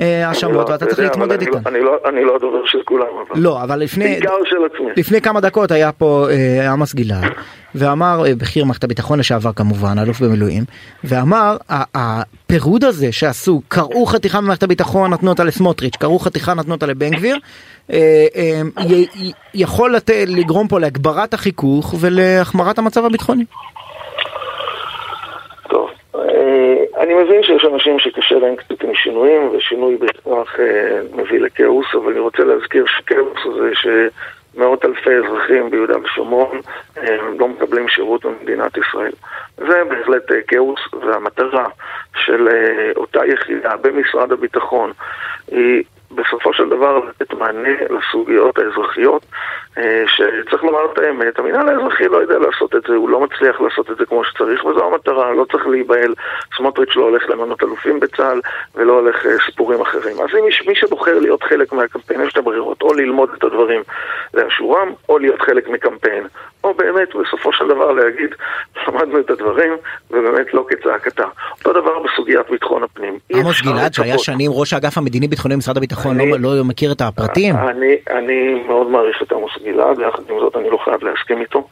[0.00, 1.74] האשמות לא, ואתה צריך להתמודד איתן.
[1.74, 3.06] לא- אני לא הדובר של כולם.
[3.34, 4.04] לא, אבל לפני...
[4.04, 4.86] בעיקר של עצמי.
[4.96, 7.32] לפני כמה דקות היה פה אה, עמוס גלעד,
[7.74, 10.64] ואמר, אה, בכיר מערכת הביטחון לשעבר כמובן, אלוף במילואים,
[11.04, 16.86] ואמר, הפירוד הזה שעשו, קראו חתיכה ממערכת הביטחון, נתנו אותה לסמוטריץ', קראו חתיכה, נתנו אותה
[16.86, 17.36] לבן גביר,
[17.92, 18.26] אה,
[19.54, 19.94] יכול
[20.26, 23.44] לגרום פה להגברת החיכוך ולהחמרת המצב הביטחוני.
[27.00, 32.10] אני מבין שיש אנשים שקשה להם קצת עם שינויים, ושינוי בהכרח אה, מביא לכאוס, אבל
[32.10, 33.70] אני רוצה להזכיר שכאוס זה
[34.54, 36.60] שמאות אלפי אזרחים ביהודה ושומרון
[36.98, 39.12] אה, לא מקבלים שירות במדינת ישראל.
[39.56, 41.66] זה בהחלט אה, כאוס, והמטרה
[42.16, 42.48] של
[42.96, 44.92] אותה יחידה במשרד הביטחון
[45.50, 49.22] היא בסופו של דבר לתת מענה לסוגיות האזרחיות
[49.78, 53.60] אה, שצריך לומר את האמת, המינהל האזרחי לא יודע לעשות את זה, הוא לא מצליח
[53.60, 56.14] לעשות את זה כמו שצריך וזו המטרה, לא צריך להיבהל,
[56.56, 58.40] סמוטריץ' לא הולך למנות אלופים בצה"ל
[58.74, 60.16] ולא הולך אה, סיפורים אחרים.
[60.20, 63.82] אז אם מי שבוחר להיות חלק מהקמפיין, יש את הברירות, או ללמוד את הדברים
[64.34, 66.26] לאשורם, או להיות חלק מקמפיין,
[66.64, 68.34] או באמת בסופו של דבר להגיד,
[68.88, 69.72] למדנו את הדברים
[70.10, 71.24] ובאמת לא כצעקתה.
[71.58, 73.18] אותו דבר בסוגיית ביטחון הפנים.
[73.28, 77.56] עמוס גלעד שהיה שנים ראש האגף המדיני-ביטחוני במשרד הביטחון לא, לא מכיר את הפרטים?
[77.56, 81.68] אני, אני מאוד מעריך את עמוס גלעד, יחד עם זאת אני לא חייב להסכים איתו.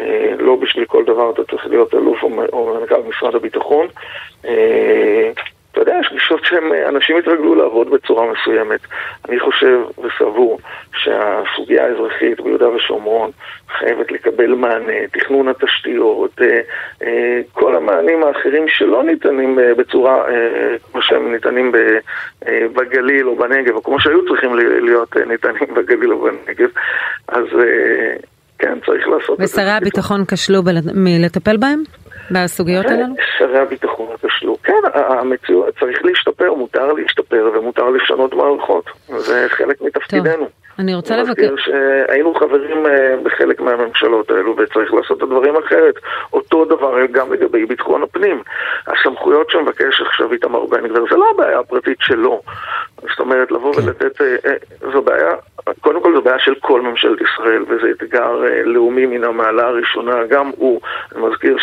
[0.00, 3.86] אה, לא בשביל כל דבר אתה צריך להיות אלוף או מנכ"ל משרד הביטחון.
[4.44, 5.30] אה,
[5.82, 8.80] אתה יודע, יש גישות שאנשים התרגלו לעבוד בצורה מסוימת.
[9.28, 10.58] אני חושב וסבור
[10.96, 13.30] שהסוגיה האזרחית ביהודה ושומרון
[13.78, 16.60] חייבת לקבל מענה, תכנון התשתיות, אה,
[17.02, 20.24] אה, כל המענים האחרים שלא ניתנים אה, בצורה
[20.92, 21.72] כמו שהם ניתנים
[22.48, 26.68] בגליל או בנגב, או כמו שהיו צריכים להיות ניתנים בגליל או בנגב,
[27.28, 27.44] אז
[28.58, 29.60] כן, צריך לעשות את זה.
[29.60, 30.62] ושרי הביטחון כשלו
[30.94, 31.82] מלטפל בהם?
[32.30, 33.14] בסוגיות הללו?
[33.38, 34.56] שרי הביטחון כשלו.
[34.62, 38.84] כן, המציאות צריך להשתפר, מותר להשתפר ומותר לשנות מערכות.
[39.06, 40.44] זה חלק מתפקידנו.
[40.44, 40.48] טוב.
[40.78, 41.54] אני רוצה לבקר.
[41.56, 45.94] שהיינו חברים אה, בחלק מהממשלות האלו וצריך לעשות את הדברים אחרת.
[46.32, 48.42] אותו דבר גם לגבי ביטחון הפנים.
[48.86, 52.42] הסמכויות שמבקש עכשיו איתמר בן גביר זה לא הבעיה הפרטית שלו.
[53.02, 53.82] זאת אומרת, לבוא כן.
[53.82, 54.54] ולתת, אה, אה,
[54.92, 55.32] זו בעיה,
[55.80, 60.24] קודם כל זו בעיה של כל ממשלת ישראל וזה אתגר לאומי מן המעלה הראשונה.
[60.24, 60.80] גם הוא,
[61.14, 61.56] אני מזכיר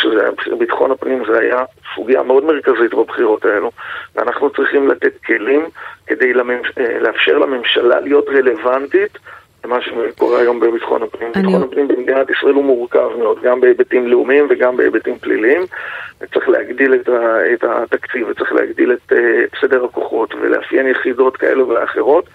[0.43, 1.63] שביטחון הפנים זה היה
[1.95, 3.71] סוגיה מאוד מרכזית בבחירות האלו.
[4.15, 5.65] ואנחנו צריכים לתת כלים
[6.07, 6.67] כדי לממש...
[7.01, 9.17] לאפשר לממשלה להיות רלוונטית.
[9.65, 11.31] למה שקורה היום בביטחון הפנים.
[11.35, 11.43] אני...
[11.43, 15.61] ביטחון הפנים במדינת ישראל הוא מורכב מאוד, גם בהיבטים לאומיים וגם בהיבטים פליליים.
[16.33, 17.53] צריך להגדיל את, ה...
[17.53, 22.25] את התקציב וצריך להגדיל את, אה, את סדר הכוחות ולאפיין יחידות כאלו ואחרות.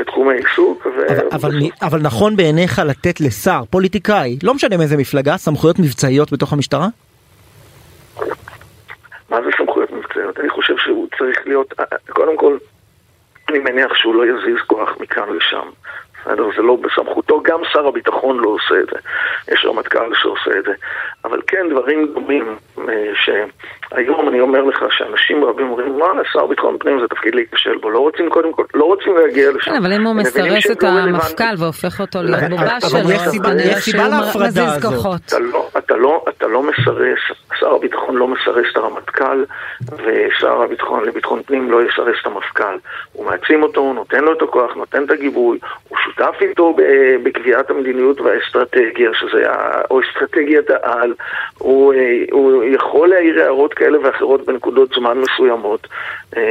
[0.00, 0.86] ותחומי עיסוק.
[0.86, 0.90] ו...
[1.06, 1.50] אבל, אבל,
[1.82, 6.86] אבל נכון בעיניך לתת לשר, פוליטיקאי, לא משנה מאיזה מפלגה, סמכויות מבצעיות בתוך המשטרה?
[9.30, 10.40] מה זה סמכויות מבצעיות?
[10.40, 11.74] אני חושב שהוא צריך להיות,
[12.08, 12.56] קודם כל,
[13.48, 15.68] אני מניח שהוא לא יזיז כוח מכאן לשם.
[16.20, 16.44] בסדר?
[16.56, 18.98] זה לא בסמכותו, גם שר הביטחון לא עושה את זה.
[19.54, 20.72] יש רמטכ"ל שעושה את זה.
[21.24, 23.12] אבל כן, דברים דומים, אה,
[23.94, 27.90] שהיום אני אומר לך שאנשים רבים אומרים, מה, שר ביטחון פנים זה תפקיד להיכשל בו,
[27.90, 29.70] לא רוצים קודם כל, לא רוצים להגיע לשם.
[29.70, 34.08] כן, אבל אם הוא מסרס את המפכ"ל והופך אותו להיות בובה שלו, אז יש סיבה
[34.08, 35.32] להפרדה הזאת.
[35.40, 37.18] לא, אתה לא, אתה לא מסרס,
[37.60, 39.44] שר הביטחון לא מסרס את הרמטכ"ל,
[39.82, 42.76] ושר הביטחון לביטחון פנים לא יסרס את המפכ"ל.
[43.12, 46.76] הוא מעצים אותו, נותן לו את הכוח, נותן את הגיבוי, הוא שותף איתו
[47.22, 49.44] בקביעת המדיניות והאסטרטגיה, שזה,
[49.90, 51.14] או אסטרטגיית העל,
[51.58, 55.86] הוא, אה, הוא יכול להעיר הערות כאלה ואחרות בנקודות זמן מסוימות.
[56.36, 56.42] אה,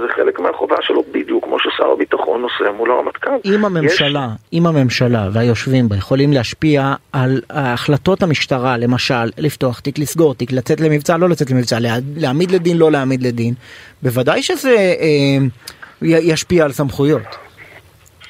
[0.00, 3.30] זה חלק מהחובה שלו, בדיוק כמו ששר הביטחון עושה מול הרמטכ"ל.
[3.44, 4.58] אם הממשלה, יש...
[4.60, 10.80] אם הממשלה והיושבים בה יכולים להשפיע על החלטות המשטרה, למשל, לפתוח תיק, לסגור תיק, לצאת
[10.80, 11.76] למבצע, לא לצאת למבצע,
[12.16, 13.54] להעמיד לדין, לא להעמיד לדין,
[14.02, 14.76] בוודאי שזה...
[14.76, 15.46] אה,
[16.02, 17.22] ישפיע על סמכויות.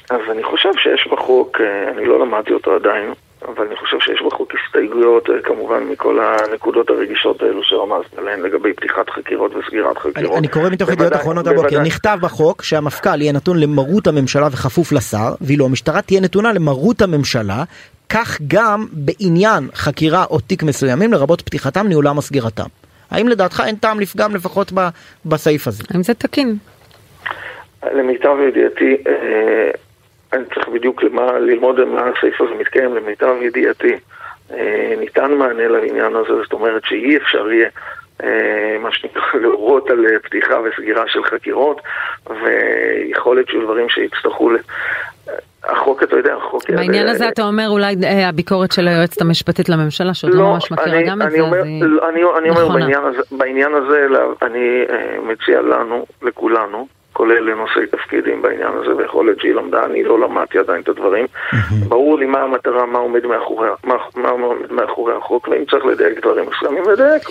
[0.09, 3.13] אז אני חושב שיש בחוק, אה, אני לא למדתי אותו עדיין,
[3.47, 8.73] אבל אני חושב שיש בחוק הסתייגויות, אה, כמובן, מכל הנקודות הרגישות האלו שרמזת עליהן לגבי
[8.73, 10.31] פתיחת חקירות וסגירת חקירות.
[10.31, 14.91] אני, אני קורא מתוך ידיעות אחרונות הבוקר, נכתב בחוק שהמפכ"ל יהיה נתון למרות הממשלה וכפוף
[14.91, 17.63] לשר, ואילו המשטרה תהיה נתונה למרות הממשלה,
[18.09, 22.67] כך גם בעניין חקירה או תיק מסוימים, לרבות פתיחתם, ניהולם או סגירתם.
[23.11, 24.79] האם לדעתך אין טעם לפגם לפחות ב,
[25.25, 25.83] בסעיף הזה?
[25.93, 26.55] האם זה תקין?
[27.93, 29.71] למיטב ידיעתי, אה,
[30.33, 33.95] אני צריך בדיוק למה, ללמוד מה הסעיף הזה מתקיים, למיטב ידיעתי.
[34.53, 37.69] אה, ניתן מענה לעניין הזה, זאת אומרת שאי אפשר יהיה
[38.23, 41.81] אה, מה שנקרא להורות על פתיחה וסגירה של חקירות,
[42.29, 44.51] ויכול להיות שיהיו דברים שיצטרכו
[45.63, 46.69] החוק, אתה יודע, החוק...
[46.69, 51.01] בעניין הזה אתה אומר אולי אה, הביקורת של היועצת המשפטית לממשלה, שעוד לא ממש מכירה
[51.01, 51.83] גם את זה, אז היא
[52.37, 52.67] אני אומר
[53.31, 54.07] בעניין הזה,
[54.41, 56.87] אני אה, מציע לנו, לכולנו,
[57.21, 61.25] כולל לנושאי תפקידים בעניין הזה, ויכול להיות שהיא למדה, אני לא למדתי עדיין את הדברים.
[61.89, 66.19] ברור לי מה המטרה, מה עומד מאחורי, מה, מה עומד מאחורי החוק, ואם צריך לדייק
[66.21, 67.23] דברים מסוימים, לדייק.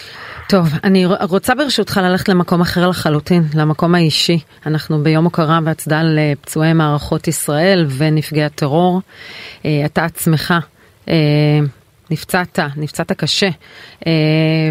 [0.49, 4.39] טוב, אני רוצה ברשותך ללכת למקום אחר לחלוטין, למקום האישי.
[4.67, 9.01] אנחנו ביום הוקרה והצדעה לפצועי מערכות ישראל ונפגעי הטרור.
[9.65, 10.55] אה, אתה עצמך.
[11.09, 11.15] אה,
[12.11, 13.49] נפצעת, נפצעת קשה
[14.07, 14.13] אה,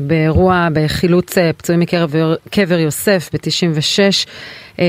[0.03, 4.27] באירוע, בחילוץ אה, פצועים מקבר יוסף ב-96.
[4.79, 4.85] אה,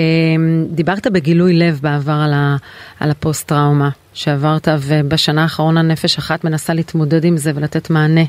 [0.67, 2.57] דיברת בגילוי לב בעבר על, ה,
[3.01, 8.25] על הפוסט-טראומה שעברת, ובשנה האחרונה נפש אחת מנסה להתמודד עם זה ולתת מענה.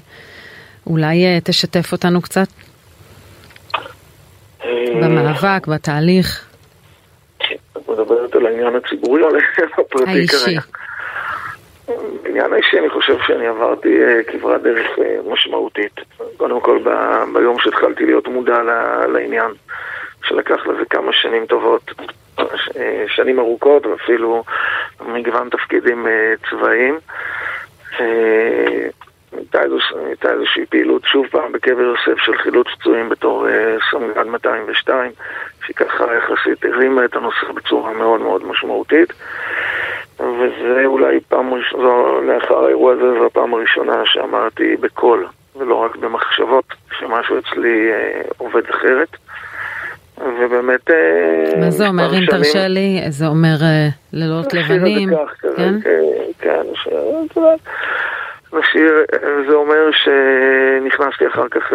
[0.88, 2.47] אולי אה, תשתף אותנו קצת
[4.66, 4.70] אה,
[5.01, 6.45] במאבק, בתהליך.
[7.78, 10.38] את מדברת על העניין הציבורי או על העניין הפרטי האישי.
[10.45, 10.62] כרגע?
[12.24, 14.88] בעניין האישי אני חושב שאני עברתי אה, כברת דרך
[15.30, 15.99] משמעותית.
[16.38, 16.84] קודם כל
[17.34, 18.62] ביום שהתחלתי להיות מודע
[19.14, 19.51] לעניין,
[20.24, 21.91] שלקח לזה כמה שנים טובות,
[22.39, 24.43] אה, שנים ארוכות ואפילו
[25.05, 26.99] מגוון תפקידים אה, צבאיים.
[27.99, 28.88] אה,
[29.38, 33.47] הייתה איזוש- הייתה איזושהי פעילות שוב פעם בקבר יוסף של חילוץ פצועים בתור
[33.91, 35.11] סמג"ד 202
[35.65, 39.13] שהיא ככה יחסית הרימה את הנושא בצורה מאוד מאוד משמעותית
[40.19, 41.93] וזה אולי פעם ראשונה,
[42.34, 46.65] לאחר האירוע הזה זו הפעם הראשונה שאמרתי בקול ולא רק במחשבות
[46.99, 47.91] שמשהו אצלי
[48.38, 49.09] עובד אחרת
[50.18, 55.09] ובאמת אה, מה זה אומר, אם תרשה לי, זה אומר אה, לילות לבנים,
[55.57, 55.74] כן?
[56.39, 57.59] כן, ש- את יודעת,
[58.53, 58.93] נשאיר,
[59.49, 61.74] זה אומר שנכנסתי אחר כך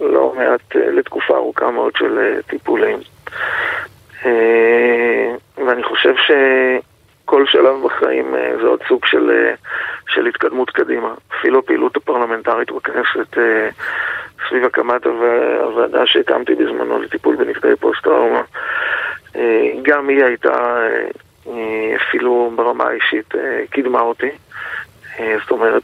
[0.00, 2.98] ללא מעט, לתקופה ארוכה מאוד של אה, טיפולים.
[4.26, 5.32] אה,
[5.66, 6.14] ואני חושב
[7.28, 9.54] שכל שלב בחיים אה, זה עוד סוג של, אה,
[10.08, 11.14] של התקדמות קדימה.
[11.38, 13.68] אפילו הפעילות הפרלמנטרית בכנסת אה,
[14.48, 18.42] סביב הקמת הוו- הוועדה שהקמתי בזמנו לטיפול בנפגעי פוסט-טראומה,
[19.82, 20.86] גם היא הייתה
[21.96, 23.34] אפילו ברמה האישית
[23.70, 24.30] קידמה אותי.
[25.18, 25.82] זאת אומרת,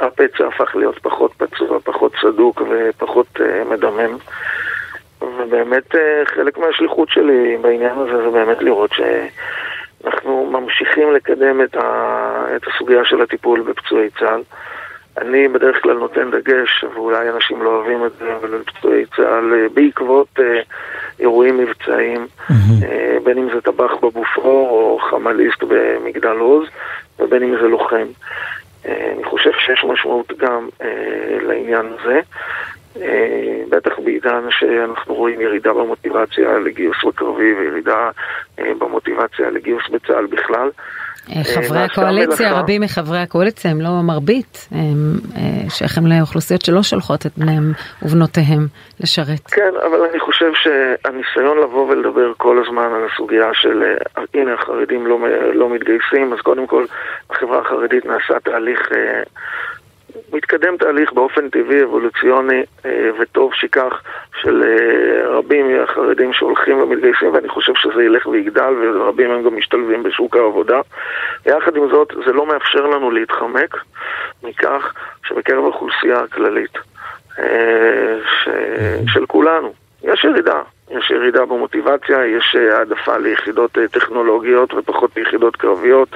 [0.00, 4.16] הפצע הפך להיות פחות פצוע, פחות סדוק ופחות מדמם.
[5.22, 8.90] ובאמת חלק מהשליחות שלי בעניין הזה זה באמת לראות
[10.02, 12.46] שאנחנו ממשיכים לקדם את, ה...
[12.56, 14.42] את הסוגיה של הטיפול בפצועי צה"ל.
[15.18, 19.68] אני בדרך כלל נותן דגש, ואולי אנשים לא אוהבים את זה, אבל לפצועי צה"ל אה,
[19.74, 20.60] בעקבות אה,
[21.20, 22.26] אירועים מבצעיים,
[22.82, 26.68] אה, בין אם זה טבח בבופור או חמליסט במגדל עוז,
[27.18, 28.06] ובין אם זה לוחם.
[28.86, 32.20] אה, אני חושב שיש משמעות גם אה, לעניין הזה.
[32.96, 38.10] אה, בטח בעידן שאנחנו רואים ירידה במוטיבציה לגיוס בקרבי וירידה
[38.58, 40.70] אה, במוטיבציה לגיוס בצה"ל בכלל.
[41.30, 42.52] אה, חברי הקואליציה.
[42.52, 44.96] רבים מחברי הקואליציה, הם לא מרבית, הם
[45.68, 47.72] שייכים לאוכלוסיות שלא שולחות את בניהם
[48.02, 48.66] ובנותיהם
[49.00, 49.46] לשרת.
[49.46, 53.82] כן, אבל אני חושב שהניסיון לבוא ולדבר כל הזמן על הסוגיה של
[54.34, 55.18] הנה החרדים לא,
[55.54, 56.84] לא מתגייסים, אז קודם כל
[57.30, 58.88] החברה החרדית נעשה תהליך,
[60.32, 64.02] מתקדם תהליך באופן טבעי, אבולוציוני, אה, וטוב שכך,
[64.42, 70.02] של אה, רבים מהחרדים שהולכים ומתגייסים, ואני חושב שזה ילך ויגדל, ורבים מהם גם משתלבים
[70.02, 70.80] בשוק העבודה.
[71.46, 73.76] ויחד עם זאת, זה לא מאפשר לנו להתחמק
[74.42, 74.92] מכך
[75.28, 76.78] שבקרב האוכלוסייה הכללית,
[77.38, 78.48] אה, ש...
[79.12, 79.72] של כולנו.
[80.02, 86.08] יש ירידה, יש ירידה במוטיבציה, יש העדפה ליחידות טכנולוגיות ופחות ליחידות קרביות,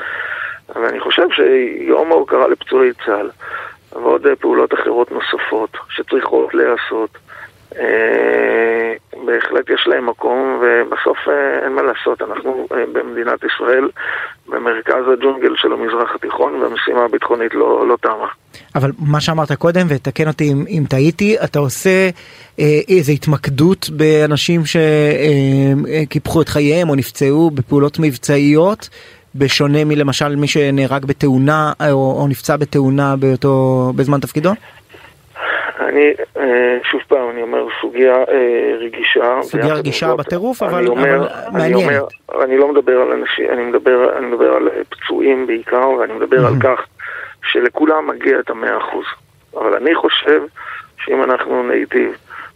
[0.74, 3.30] ואני חושב שיום ההוקרה לפצועי צה"ל
[3.94, 7.18] ועוד אה, פעולות אחרות נוספות שצריכות להיעשות,
[7.78, 8.94] אה,
[9.26, 13.88] בהחלט יש להם מקום, ובסוף אה, אין מה לעשות, אנחנו אה, במדינת ישראל
[14.48, 18.28] במרכז הג'ונגל של המזרח התיכון, והמשימה הביטחונית לא, לא תמה.
[18.74, 22.08] אבל מה שאמרת קודם, ותקן אותי אם, אם טעיתי, אתה עושה
[22.58, 28.88] אה, איזו התמקדות באנשים שקיפחו את חייהם או נפצעו בפעולות מבצעיות,
[29.34, 34.50] בשונה מלמשל מי שנהרג בתאונה או, או נפצע בתאונה באותו, בזמן תפקידו?
[35.80, 39.38] אני, אה, שוב פעם, אני אומר, סוגיה אה, רגישה.
[39.42, 41.74] סוגיה רגישה בטירוף, אבל, אומר, אבל מעניינת.
[41.74, 46.12] אני, אומר, אני לא מדבר על אנשים, אני מדבר, אני מדבר על פצועים בעיקר, ואני
[46.12, 46.86] מדבר על כך
[47.52, 49.04] שלכולם מגיע את המאה אחוז.
[49.56, 50.42] אבל אני חושב
[51.04, 52.12] שאם אנחנו ניטיב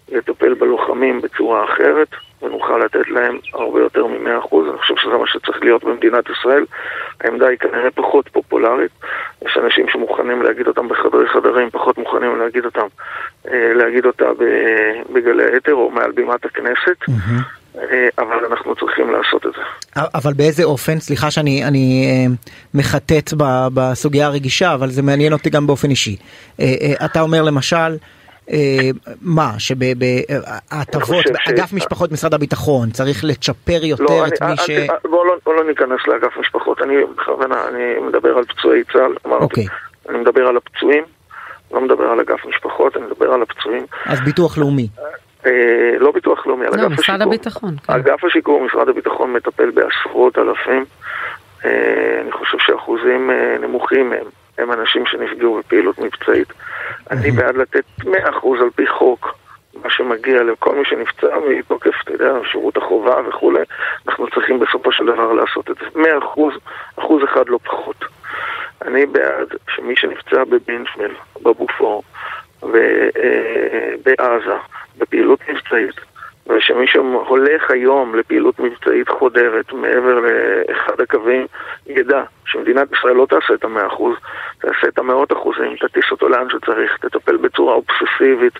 [0.09, 2.09] לטפל בלוחמים בצורה אחרת,
[2.43, 4.57] ונוכל לתת להם הרבה יותר מ-100%.
[4.71, 6.65] אני חושב שזה מה שצריך להיות במדינת ישראל.
[7.21, 8.91] העמדה היא כנראה פחות פופולרית.
[9.47, 12.87] יש אנשים שמוכנים להגיד אותם בחדרי חדרים, פחות מוכנים להגיד אותם,
[13.51, 14.25] אה, להגיד אותה
[15.13, 16.97] בגלי האתר או מעל בימת הכנסת.
[17.79, 19.63] אה, אבל אנחנו צריכים לעשות את זה.
[20.15, 20.99] אבל באיזה אופן?
[21.01, 22.35] סליחה שאני אני, אה,
[22.75, 23.33] מחטט
[23.75, 26.17] בסוגיה הרגישה, אבל זה מעניין אותי גם באופן אישי.
[27.05, 27.97] אתה אומר למשל,
[29.23, 34.71] מה, שבהטבות, אגף משפחות משרד הביטחון צריך לצ'פר יותר לא, את מי ש...
[35.05, 39.67] בואו לא, לא ניכנס לאגף משפחות, אני בכוונה, אני מדבר על פצועי צה"ל, אוקיי.
[40.09, 41.05] אני מדבר על הפצועים,
[41.73, 43.87] לא מדבר על אגף משפחות, אני מדבר על הפצועים.
[44.07, 44.89] אז ביטוח לאומי.
[45.47, 45.53] אה,
[45.99, 47.23] לא ביטוח לאומי, על לא, אגף משרד השיקום.
[47.23, 47.77] הביטחון.
[47.87, 47.93] כן.
[47.93, 50.85] אגף השיקום, משרד הביטחון מטפל בעשרות אלפים.
[51.65, 53.31] אה, אני חושב שאחוזים
[53.61, 54.27] נמוכים מהם
[54.59, 56.53] הם אנשים שנפגעו בפעילות מבצעית.
[57.11, 58.07] אני בעד לתת 100%
[58.61, 59.39] על פי חוק
[59.85, 63.63] מה שמגיע לכל מי שנפצע מתוקף, אתה יודע, שירות החובה וכולי,
[64.09, 65.87] אנחנו צריכים בסופו של דבר לעשות את זה.
[65.95, 66.41] 100%,
[66.97, 68.05] אחוז אחד לא פחות.
[68.83, 71.11] אני בעד שמי שנפצע בבינשמל,
[71.43, 72.03] בבופור,
[72.63, 74.57] ובעזה,
[74.99, 76.01] בפעילות מבצעית,
[76.47, 81.47] ושמי שהולך היום לפעילות מבצעית חודרת מעבר לאחד הקווים,
[81.87, 84.17] ידע שמדינת ישראל לא תעשה את המאה אחוז,
[84.59, 88.59] תעשה את המאות אחוזים, תטיס אותו לאן שצריך, תטפל בצורה אובססיבית,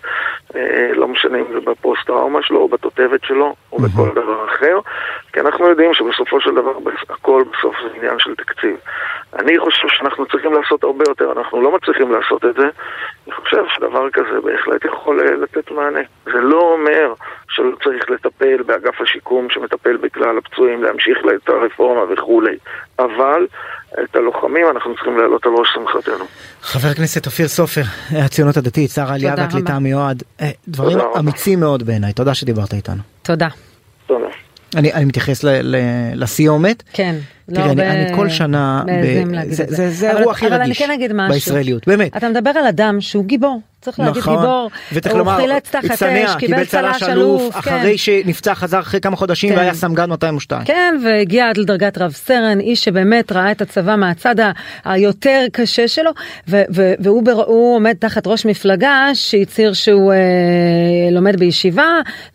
[0.55, 4.79] אה, לא משנה אם זה בפוסט-טראומה שלו, או בתותבת שלו, או בכל דבר אחר,
[5.33, 6.71] כי אנחנו יודעים שבסופו של דבר
[7.09, 8.77] הכל בסוף זה עניין של תקציב.
[9.33, 12.69] אני חושב שאנחנו צריכים לעשות הרבה יותר, אנחנו לא מצליחים לעשות את זה.
[13.27, 15.99] אני חושב שדבר כזה בהחלט יכול אה, לתת מענה.
[16.25, 17.13] זה לא אומר
[17.49, 22.57] שלא צריך לטפל באגף השיקום שמטפל בכלל הפצועים, להמשיך את הרפורמה וכולי,
[22.99, 23.47] אבל
[23.93, 26.25] את הלוחמים אנחנו צריכים להעלות על ראש שמחתנו.
[26.61, 27.81] חבר הכנסת אופיר סופר,
[28.11, 33.01] הציונות הדתית, שר העלייה והקליטה המיועד, אה, דברים אמיצים מאוד בעיניי, תודה שדיברת איתנו.
[33.21, 33.47] תודה.
[34.07, 34.27] תודה.
[34.75, 35.75] אני, אני מתייחס ל, ל,
[36.15, 36.83] לסיומת.
[36.93, 37.15] כן.
[37.53, 39.51] תראי, לא אני, אני כל שנה, ב...
[39.51, 42.17] זה, זה, זה האירוע הכי רגיש כן בישראליות, באמת.
[42.17, 46.03] אתה מדבר על אדם שהוא גיבור, צריך להגיד נכון, גיבור, וצריך הוא לומר, חילץ תחת
[46.03, 47.97] אש, קיבל צל"ש אלוף, אחרי כן.
[47.97, 49.57] שנפצע חזר אחרי כמה חודשים כן.
[49.57, 50.63] והיה סמג"ד 202.
[50.65, 54.35] כן, והגיע עד לדרגת רב סרן, איש שבאמת ראה את הצבא מהצד
[54.85, 56.11] היותר קשה שלו,
[56.47, 60.17] ו- ו- והוא בר- עומד תחת ראש מפלגה שהצהיר שהוא אה,
[61.11, 61.87] לומד בישיבה,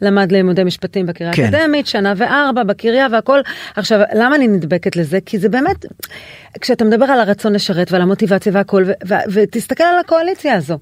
[0.02, 1.42] למד לימודי משפטים בקריה כן.
[1.44, 3.40] האקדמית, שנה וארבע בקריה והכל.
[3.76, 5.03] עכשיו, למה אני נדבקת לזה?
[5.26, 5.86] כי זה באמת,
[6.60, 8.84] כשאתה מדבר על הרצון לשרת ועל המוטיבציה והכל,
[9.32, 10.78] ותסתכל על הקואליציה הזו.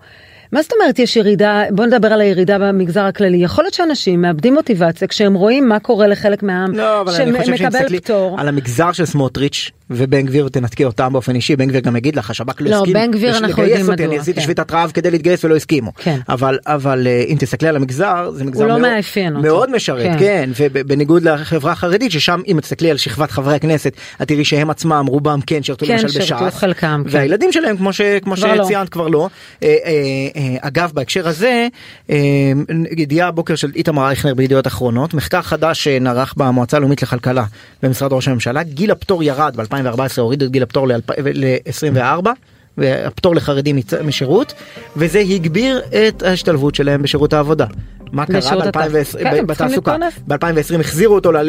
[0.53, 4.55] מה זאת אומרת יש ירידה, בוא נדבר על הירידה במגזר הכללי, יכול להיות שאנשים מאבדים
[4.55, 8.41] מוטיבציה כשהם רואים מה קורה לחלק מהעם לא, שמקבל פטור.
[8.41, 12.31] על המגזר של סמוטריץ' ובן גביר תנתקי אותם באופן אישי, בן גביר גם יגיד לך,
[12.31, 14.07] השב"כ לא, לא, הסכים בן גביר אנחנו יודעים מדוע.
[14.07, 14.45] אני עשיתי כן.
[14.45, 15.93] שביתת רעב כדי להתגייס ולא הסכימו.
[15.97, 16.19] כן.
[16.29, 18.93] אבל, אבל אה, אם תסתכלי על המגזר, זה מגזר לא מאוד,
[19.27, 19.41] אותו.
[19.41, 20.19] מאוד משרת, כן.
[20.19, 25.05] כן, ובניגוד לחברה החרדית, ששם אם תסתכלי על שכבת חברי הכנסת, את תראי שהם עצמם,
[25.09, 26.55] רובם כן שירתו כן, למשל בש"ס.
[26.55, 27.19] חלקם, כן.
[27.19, 28.65] והילדים שלהם, כמו, ש, כמו כבר לא.
[28.65, 29.29] שציינת, כבר לא.
[29.63, 29.93] אה, אה,
[30.37, 31.69] אה, אגב, בהקשר הזה,
[32.97, 37.45] ידיעה הבוקר של איתמר אייכנר בידיעות אחרונות, מחקר חדש שנערך במועצה הלאומית לכלכלה
[37.83, 42.27] במשרד ראש הממשלה, גיל הפטור ירד ב-2014, הורידו את גיל הפטור ל-24.
[42.79, 44.55] והפטור לחרדים משירות
[44.97, 47.67] וזה הגביר את ההשתלבות שלהם בשירות העבודה.
[48.13, 49.97] מה קרה בשירות הת- ב-2020 כן, הם צריכים בתעסוקה?
[49.99, 50.15] להתפרנס.
[50.75, 51.45] ב-2020 החזירו אותו ל-26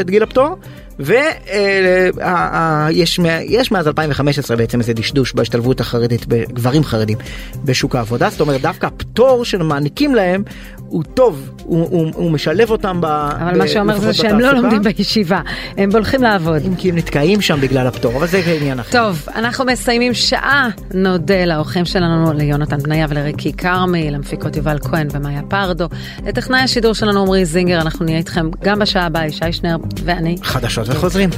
[0.00, 0.56] את גיל הפטור
[0.98, 7.18] ויש יש מאז 2015 בעצם איזה דשדוש בהשתלבות החרדית בגברים חרדים
[7.64, 10.42] בשוק העבודה זאת אומרת דווקא הפטור שמעניקים להם
[10.88, 13.04] הוא טוב הוא, הוא, הוא משלב אותם ב...
[13.04, 14.60] אבל ב- מה שאומר זה שהם לא בתעסוקה.
[14.60, 15.40] לומדים בישיבה,
[15.76, 16.62] הם הולכים לעבוד.
[16.66, 18.92] אם כי הם נתקעים שם בגלל הפטור אבל זה עניין אחר.
[18.92, 20.68] טוב, אנחנו מסיימים שעה.
[20.94, 25.88] נודה לאורחים שלנו, ליונתן בניה ולריקי כרמי, למפיקות יובל כהן ומאיה פרדו.
[26.26, 30.36] לטכנאי השידור שלנו עמרי זינגר, אנחנו נהיה איתכם גם בשעה הבאה, ישי שנר ואני.
[30.42, 31.30] חדשות וחוזרים.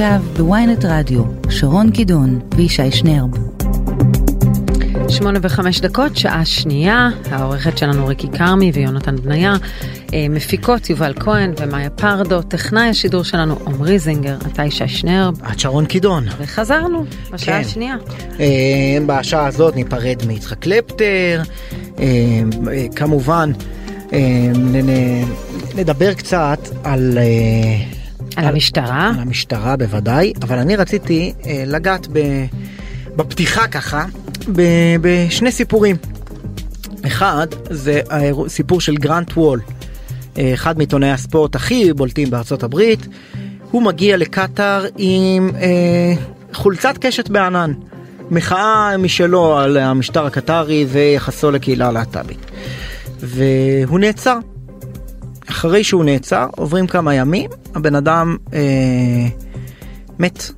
[0.00, 3.30] עכשיו בוויינט רדיו, שרון קידון וישי שנרב.
[5.08, 9.54] שמונה וחמש דקות, שעה שנייה, העורכת שלנו ריקי כרמי ויונתן בניה,
[10.14, 15.40] אה, מפיקות יובל כהן ומאיה פרדו, טכנאי השידור שלנו עמרי זינגר, אתה ישי שנרב.
[15.52, 16.24] את שרון קידון.
[16.38, 17.60] וחזרנו בשעה כן.
[17.60, 17.96] השנייה.
[18.40, 18.46] אה,
[19.06, 21.42] בשעה הזאת ניפרד מיצחק קלפטר,
[21.98, 22.04] אה,
[22.96, 23.52] כמובן
[25.76, 27.18] נדבר קצת על...
[28.36, 29.08] על המשטרה.
[29.14, 32.18] על המשטרה בוודאי, אבל אני רציתי אה, לגעת ב,
[33.16, 34.04] בפתיחה ככה
[34.52, 34.62] ב,
[35.00, 35.96] בשני סיפורים.
[37.06, 39.60] אחד זה האירוע- סיפור של גרנט וול,
[40.38, 43.06] אה, אחד מעיתונאי הספורט הכי בולטים בארצות הברית.
[43.70, 46.12] הוא מגיע לקטאר עם אה,
[46.52, 47.72] חולצת קשת בענן,
[48.30, 52.46] מחאה משלו על המשטר הקטרי ויחסו לקהילה הלהט"בית.
[53.20, 54.38] והוא נעצר.
[55.50, 58.60] אחרי שהוא נעצר, עוברים כמה ימים, הבן אדם אה,
[60.18, 60.50] מת.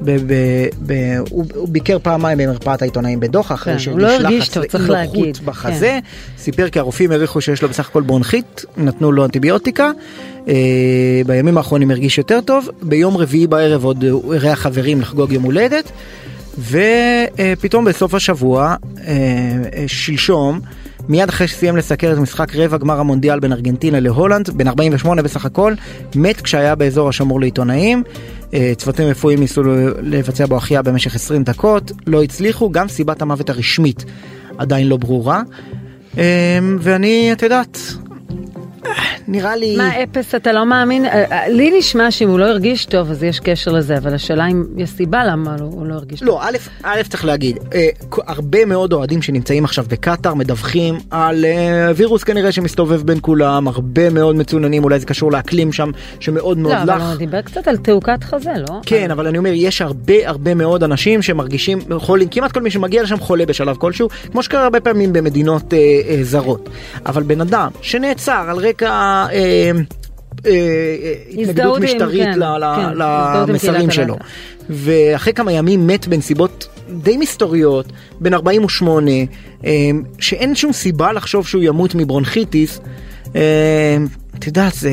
[0.00, 4.48] ב- ב- ב- הוא, הוא ביקר פעמיים במרפאת העיתונאים בדוחה אחרי כן, לא שנשלח הרגיש
[4.48, 5.44] טוב, צריך להגיד, לאי-נוחות כן.
[5.46, 5.98] בחזה,
[6.38, 9.90] סיפר כי הרופאים העריכו שיש לו בסך הכל ברונכית, נתנו לו אנטיביוטיקה,
[10.48, 10.54] אה,
[11.26, 15.92] בימים האחרונים הרגיש יותר טוב, ביום רביעי בערב עוד הוא אירח חברים לחגוג יום הולדת,
[16.58, 19.12] ופתאום בסוף השבוע, אה,
[19.76, 20.60] אה, שלשום,
[21.08, 25.44] מיד אחרי שסיים לסקר את משחק רבע גמר המונדיאל בין ארגנטינה להולנד, בן 48 בסך
[25.44, 25.74] הכל,
[26.16, 28.02] מת כשהיה באזור השמור לעיתונאים.
[28.54, 29.62] אה, צוותים רפואיים ניסו
[30.02, 34.04] לבצע בו החייאה במשך 20 דקות, לא הצליחו, גם סיבת המוות הרשמית
[34.58, 35.42] עדיין לא ברורה.
[36.18, 37.78] אה, ואני, את יודעת,
[39.28, 39.76] נראה לי...
[39.76, 41.04] מה אפס אתה לא מאמין?
[41.06, 44.46] אה, אה, לי נשמע שאם הוא לא הרגיש טוב אז יש קשר לזה, אבל השאלה
[44.46, 46.28] אם יש סיבה למה הוא לא הרגיש טוב.
[46.28, 47.88] לא, א', א' צריך להגיד, אה,
[48.26, 51.44] הרבה מאוד אוהדים שנמצאים עכשיו בקטאר מדווחים על
[51.96, 56.72] וירוס כנראה שמסתובב בין כולם, הרבה מאוד מצוננים, אולי זה קשור לאקלים שם שמאוד מאוד
[56.72, 57.00] לא, אבל.
[57.00, 58.80] הוא דיבר קצת על תעוקת חזה, לא?
[58.86, 63.02] כן, אבל אני אומר, יש הרבה הרבה מאוד אנשים שמרגישים חולים, כמעט כל מי שמגיע
[63.02, 65.74] לשם חולה בשלב כלשהו, כמו שקרה הרבה פעמים במדינות
[66.22, 66.68] זרות.
[67.06, 68.73] אבל בן אדם שנעצר על רקע...
[68.82, 69.70] אה, אה,
[70.46, 72.96] אה, התנגדות משטרית כן, ל- כן,
[73.50, 74.14] למסרים שלו.
[74.14, 74.24] הלהט"ב.
[74.70, 76.68] ואחרי כמה ימים מת בנסיבות
[77.02, 77.86] די מסתוריות,
[78.20, 79.10] בן 48,
[79.64, 79.70] אה,
[80.18, 82.80] שאין שום סיבה לחשוב שהוא ימות מברונכיטיס.
[83.36, 83.96] אה,
[84.38, 84.90] את יודעת, זה...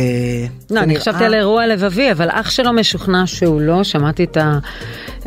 [0.70, 4.60] לא, אני חשבתי על אירוע לבבי, אבל אח שלו משוכנע שהוא לא, שמעתי את, ה,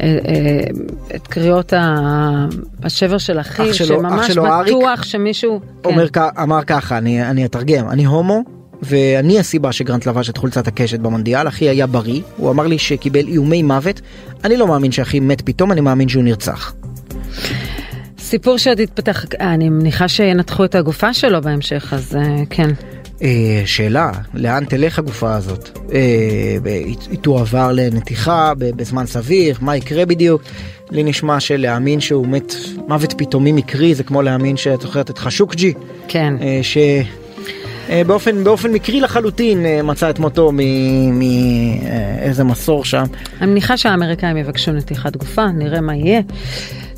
[0.00, 0.60] אה, אה,
[1.14, 1.72] את קריאות
[2.82, 5.60] השבר של אחיו, שממש בטוח שמישהו...
[5.82, 5.90] כן.
[5.90, 6.06] אומר,
[6.42, 8.42] אמר ככה, אני, אני אתרגם, אני הומו,
[8.82, 13.26] ואני הסיבה שגרנט לבש את חולצת הקשת במונדיאל, אחי היה בריא, הוא אמר לי שקיבל
[13.28, 14.00] איומי מוות,
[14.44, 16.74] אני לא מאמין שאחי מת פתאום, אני מאמין שהוא נרצח.
[18.18, 22.18] סיפור שעוד התפתח, אני מניחה שינתחו את הגופה שלו בהמשך, אז
[22.50, 22.70] כן.
[23.22, 25.78] אה, שאלה, לאן תלך הגופה הזאת?
[25.92, 26.56] אה,
[27.10, 30.42] היא תועבר לנתיחה בזמן סביר, מה יקרה בדיוק?
[30.90, 32.54] לי נשמע שלהאמין שהוא מת
[32.88, 35.72] מוות פתאומי מקרי זה כמו להאמין שאת זוכרת את חשוקג'י,
[36.08, 36.34] כן.
[36.40, 36.60] אה,
[37.90, 40.52] שבאופן באופן מקרי לחלוטין אה, מצא את מותו
[41.12, 43.04] מאיזה מסור שם.
[43.40, 46.20] אני מניחה שהאמריקאים יבקשו נתיחת גופה, נראה מה יהיה.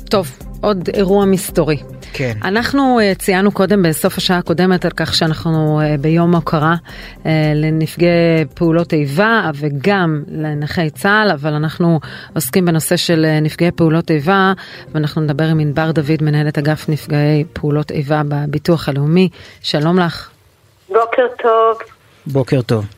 [0.09, 1.77] טוב, עוד אירוע מסתורי.
[2.13, 2.33] כן.
[2.43, 6.75] אנחנו uh, ציינו קודם בסוף השעה הקודמת על כך שאנחנו uh, ביום הוקרה
[7.23, 11.99] uh, לנפגעי פעולות איבה וגם לנכי צה"ל, אבל אנחנו
[12.35, 14.53] עוסקים בנושא של נפגעי פעולות איבה
[14.91, 19.29] ואנחנו נדבר עם ענבר דוד, מנהלת אגף נפגעי פעולות איבה בביטוח הלאומי.
[19.61, 20.29] שלום לך.
[20.89, 21.77] בוקר טוב.
[22.27, 22.96] בוקר טוב.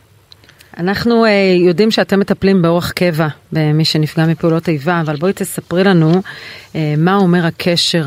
[0.80, 1.27] אנחנו uh,
[1.67, 7.15] יודעים שאתם מטפלים באורח קבע במי שנפגע מפעולות איבה, אבל בואי תספרי לנו uh, מה
[7.15, 8.03] אומר הקשר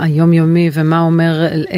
[0.00, 1.32] היומיומי ומה אומר,
[1.64, 1.74] uh,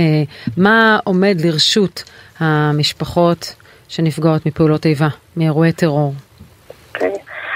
[0.56, 2.02] מה עומד לרשות
[2.40, 3.54] המשפחות
[3.88, 6.12] שנפגעות מפעולות איבה, מאירועי טרור.
[6.94, 7.12] אוקיי.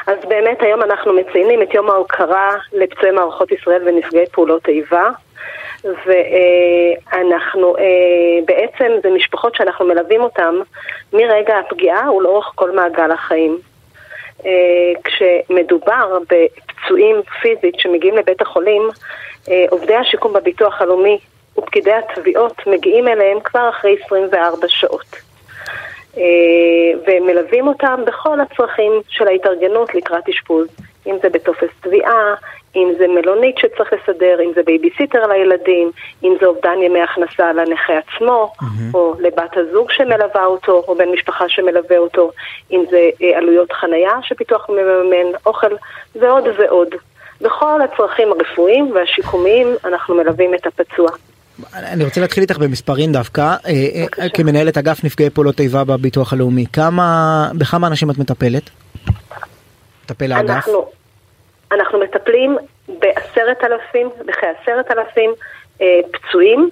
[0.06, 5.10] אז באמת היום אנחנו מציינים את יום ההוקרה לפצועי מערכות ישראל ונפגעי פעולות איבה.
[5.84, 7.74] ואנחנו,
[8.44, 10.54] בעצם זה משפחות שאנחנו מלווים אותן
[11.12, 13.58] מרגע הפגיעה ולאורך כל מעגל החיים.
[14.46, 18.82] אה, כשמדובר בפצועים פיזית שמגיעים לבית החולים,
[19.48, 21.18] אה, עובדי השיקום בביטוח הלאומי
[21.58, 25.16] ופקידי התביעות מגיעים אליהם כבר אחרי 24 שעות.
[26.16, 26.22] אה,
[27.06, 30.68] ומלווים אותם בכל הצרכים של ההתארגנות לקראת אשפוז,
[31.06, 32.34] אם זה בטופס תביעה,
[32.76, 35.90] אם זה מלונית שצריך לסדר, אם זה בייביסיטר לילדים,
[36.24, 38.94] אם זה אובדן ימי הכנסה לנכה עצמו, mm-hmm.
[38.94, 42.30] או לבת הזוג שמלווה אותו, או בן משפחה שמלווה אותו,
[42.72, 45.74] אם זה אה, עלויות חנייה שפיתוח מממן, אוכל,
[46.16, 46.88] ועוד ועוד.
[47.40, 51.08] בכל הצרכים הרפואיים והשיקומיים אנחנו מלווים את הפצוע.
[51.74, 53.56] אני רוצה להתחיל איתך במספרים דווקא, אה,
[54.18, 58.70] אה, כמנהלת אגף נפגעי פעולות איבה בביטוח הלאומי, כמה, בכמה אנשים את מטפלת?
[60.10, 60.50] מטפל האגף?
[60.50, 60.90] אנחנו,
[61.72, 62.56] אנחנו מטפלים
[62.88, 65.30] בעשרת אלפים, בכעשרת אלפים
[65.80, 66.70] אה, פצועים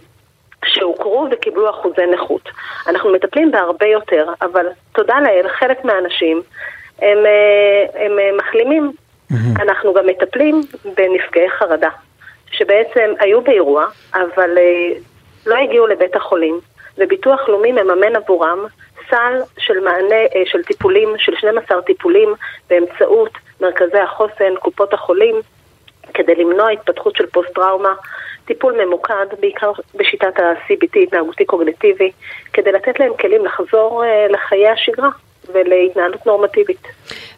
[0.64, 2.48] שהוכרו וקיבלו אחוזי נכות.
[2.88, 6.42] אנחנו מטפלים בהרבה יותר, אבל תודה לאל, חלק מהאנשים
[6.98, 8.92] הם, אה, הם אה, מחלימים.
[9.32, 9.62] Mm-hmm.
[9.62, 11.90] אנחנו גם מטפלים בנפגעי חרדה,
[12.50, 14.98] שבעצם היו באירוע, אבל אה,
[15.46, 16.60] לא הגיעו לבית החולים,
[16.98, 18.58] וביטוח לאומי מממן עבורם
[19.10, 22.34] סל של מענה, אה, של טיפולים, של 12 טיפולים
[22.70, 23.30] באמצעות
[23.60, 25.34] מרכזי החוסן, קופות החולים,
[26.14, 27.92] כדי למנוע התפתחות של פוסט-טראומה,
[28.44, 32.10] טיפול ממוקד, בעיקר בשיטת ה-CBT, התנהגותי קוגניטיבי,
[32.52, 35.08] כדי לתת להם כלים לחזור אה, לחיי השגרה
[35.52, 36.88] ולהתנהלות נורמטיבית.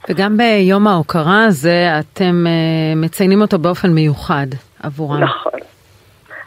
[0.09, 2.53] וגם ביום ההוקרה הזה אתם אה,
[2.97, 4.47] מציינים אותו באופן מיוחד
[4.83, 5.23] עבורם.
[5.23, 5.60] נכון.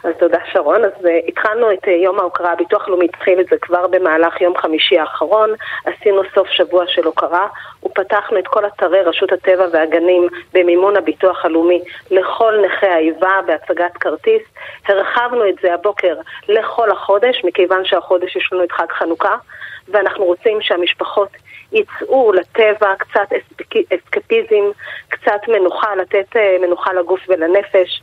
[0.04, 0.84] אז תודה שרון.
[0.84, 4.56] אז uh, התחלנו את uh, יום ההוקרה, הביטוח הלאומי התחיל את זה כבר במהלך יום
[4.56, 5.50] חמישי האחרון,
[5.84, 7.46] עשינו סוף שבוע של הוקרה,
[7.84, 11.80] ופתחנו את כל אתרי רשות הטבע והגנים במימון הביטוח הלאומי
[12.10, 14.42] לכל נכי האיבה בהצגת כרטיס.
[14.88, 16.16] הרחבנו את זה הבוקר
[16.48, 19.36] לכל החודש, מכיוון שהחודש יש לנו את חג חנוכה,
[19.88, 21.28] ואנחנו רוצים שהמשפחות
[21.72, 23.28] יצאו לטבע, קצת
[23.94, 24.64] אסקפיזם,
[25.08, 28.02] קצת מנוחה, לתת uh, מנוחה לגוף ולנפש.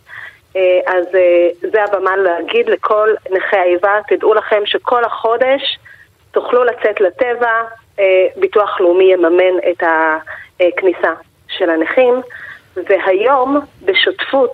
[0.55, 5.79] אה, אז אה, זה הבמה להגיד לכל נכי האיבה, תדעו לכם שכל החודש
[6.31, 7.61] תוכלו לצאת לטבע,
[7.99, 9.83] אה, ביטוח לאומי יממן את
[10.59, 11.13] הכניסה
[11.47, 12.21] של הנכים.
[12.75, 14.53] והיום, בשותפות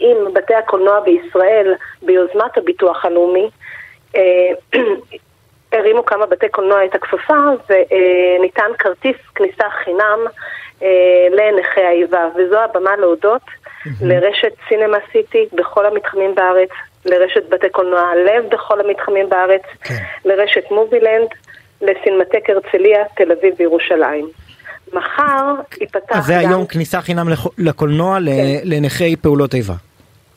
[0.00, 3.50] עם בתי הקולנוע בישראל, ביוזמת הביטוח הלאומי,
[5.72, 10.18] הרימו כמה בתי קולנוע את הכפפה וניתן כרטיס כניסה חינם
[11.30, 13.42] לנכי האיבה, וזו הבמה להודות
[14.00, 16.68] לרשת סינמה סיטי בכל המתחמים בארץ,
[17.04, 19.94] לרשת בתי קולנוע הלב בכל המתחמים בארץ, כן.
[20.24, 21.28] לרשת מובילנד,
[21.82, 24.28] לסינמטק הרצליה, תל אביב וירושלים.
[24.92, 26.50] מחר ייפתח אז זה גם...
[26.50, 27.26] היום כניסה חינם
[27.58, 28.22] לקולנוע כן.
[28.64, 29.74] לנכי פעולות איבה.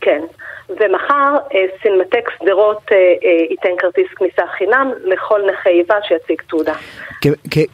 [0.02, 0.22] כן,
[0.70, 6.74] ומחר אה, סינמטק שדרות אה, אה, ייתן כרטיס כניסה חינם לכל נכי איבה שיציג תעודה.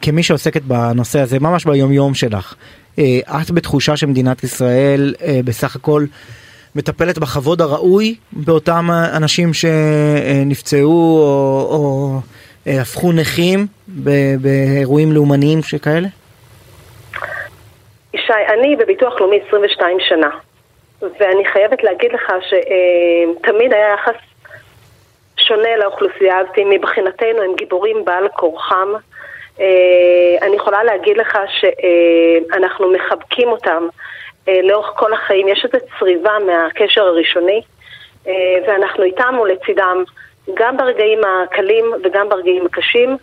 [0.02, 2.54] כמי שעוסקת בנושא הזה ממש ביום יום שלך,
[3.00, 6.04] את בתחושה שמדינת ישראל אה, בסך הכל
[6.76, 8.86] מטפלת בכבוד הראוי באותם
[9.16, 12.20] אנשים שנפצעו או, או
[12.66, 13.66] אה, הפכו נכים
[14.40, 16.08] באירועים לאומניים שכאלה?
[18.14, 20.30] ישי, אני בביטוח לאומי 22 שנה,
[21.02, 24.20] ואני חייבת להגיד לך שתמיד היה יחס
[25.36, 28.88] שונה לאוכלוסייה הזאת, מבחינתנו הם גיבורים בעל כורחם.
[29.60, 33.88] אה, אני יכולה להגיד לך שאנחנו מחבקים אותם
[34.48, 35.48] אה, לאורך כל החיים.
[35.48, 37.62] יש איזו צריבה מהקשר הראשוני,
[38.26, 38.32] אה,
[38.66, 40.04] ואנחנו איתם ולצידם,
[40.54, 43.16] גם ברגעים הקלים וגם ברגעים הקשים.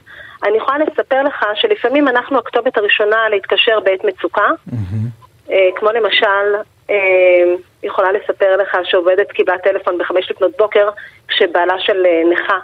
[0.43, 5.51] אני יכולה לספר לך שלפעמים אנחנו הכתובת הראשונה להתקשר בעת מצוקה, mm-hmm.
[5.75, 6.55] כמו למשל,
[7.83, 10.89] יכולה לספר לך שעובדת קיבלה טלפון בחמש לפנות בוקר
[11.27, 12.57] כשבעלה של נכה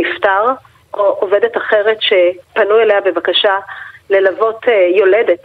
[0.00, 0.44] נפטר.
[0.96, 3.58] או עובדת אחרת שפנו אליה בבקשה
[4.10, 5.42] ללוות אה, יולדת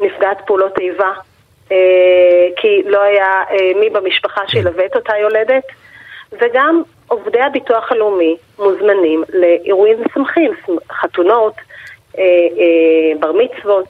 [0.00, 1.12] נפגעת פעולות איבה,
[1.72, 5.64] אה, כי לא היה אה, מי במשפחה שילווה את אותה יולדת,
[6.32, 10.52] וגם עובדי הביטוח הלאומי מוזמנים לאירועים משמחים,
[10.92, 11.54] חתונות,
[13.20, 13.88] בר מצוות.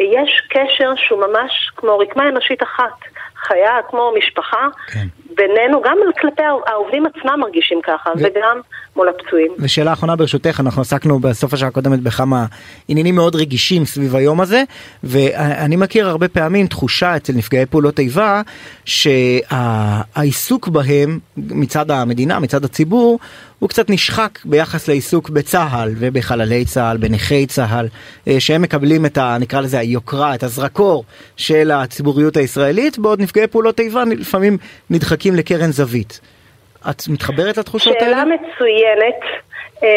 [0.00, 3.15] יש קשר שהוא ממש כמו רקמה אנושית אחת,
[3.48, 5.06] חיה כמו משפחה, כן.
[5.36, 8.18] בינינו, גם כלפי העובדים עצמם מרגישים ככה, ו...
[8.18, 8.60] וגם
[8.96, 9.52] מול הפצועים.
[9.58, 12.46] ושאלה אחרונה ברשותך, אנחנו עסקנו בסוף השעה הקודמת בכמה
[12.88, 14.62] עניינים מאוד רגישים סביב היום הזה,
[15.04, 18.42] ואני מכיר הרבה פעמים תחושה אצל נפגעי פעולות איבה,
[18.84, 23.18] שהעיסוק בהם מצד המדינה, מצד הציבור,
[23.58, 27.86] הוא קצת נשחק ביחס לעיסוק בצה"ל ובחללי צה"ל, בנכי צה"ל,
[28.28, 29.36] אה, שהם מקבלים את ה...
[29.40, 31.04] נקרא לזה היוקרה, את הזרקור
[31.36, 34.58] של הציבוריות הישראלית, בעוד נפגעי פעולות איבה לפעמים
[34.90, 36.20] נדחקים לקרן זווית.
[36.90, 38.06] את מתחברת לתחושות האלה?
[38.06, 39.20] שאלה מצוינת,
[39.82, 39.88] אה,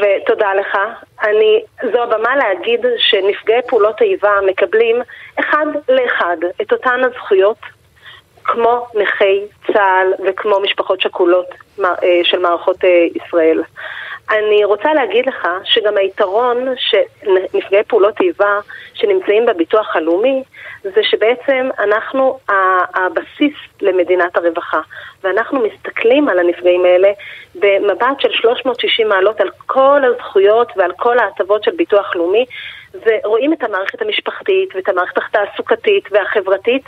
[0.00, 0.78] ותודה לך.
[1.22, 4.96] אני, זו הבמה להגיד שנפגעי פעולות איבה מקבלים
[5.40, 7.58] אחד לאחד את אותן הזכויות
[8.44, 11.46] כמו נכי צה"ל וכמו משפחות שכולות
[11.84, 13.62] אה, של מערכות אה, ישראל.
[14.30, 18.60] אני רוצה להגיד לך שגם היתרון שנפגעי פעולות איבה
[18.94, 20.42] שנמצאים בביטוח הלאומי
[20.82, 22.38] זה שבעצם אנחנו
[22.94, 24.80] הבסיס למדינת הרווחה
[25.24, 27.08] ואנחנו מסתכלים על הנפגעים האלה
[27.54, 32.44] במבט של 360 מעלות על כל הזכויות ועל כל ההטבות של ביטוח לאומי
[33.06, 36.84] ורואים את המערכת המשפחתית ואת המערכת התעסוקתית והחברתית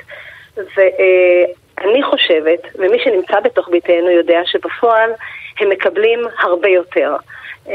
[0.57, 5.11] ואני חושבת, ומי שנמצא בתוך ביתנו יודע שבפועל
[5.61, 7.16] הם מקבלים הרבה יותר.
[7.68, 7.74] אה,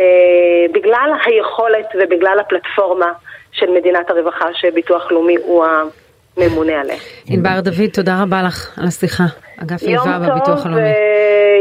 [0.73, 3.11] בגלל היכולת ובגלל הפלטפורמה
[3.51, 5.65] של מדינת הרווחה שביטוח לאומי הוא
[6.37, 6.95] הממונה עליה.
[7.27, 9.23] ענבר דוד, תודה רבה לך על השיחה.
[9.63, 10.89] אגף איבה בביטוח יום טוב הלאומי.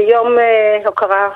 [0.09, 1.29] ויום אה, הוקרה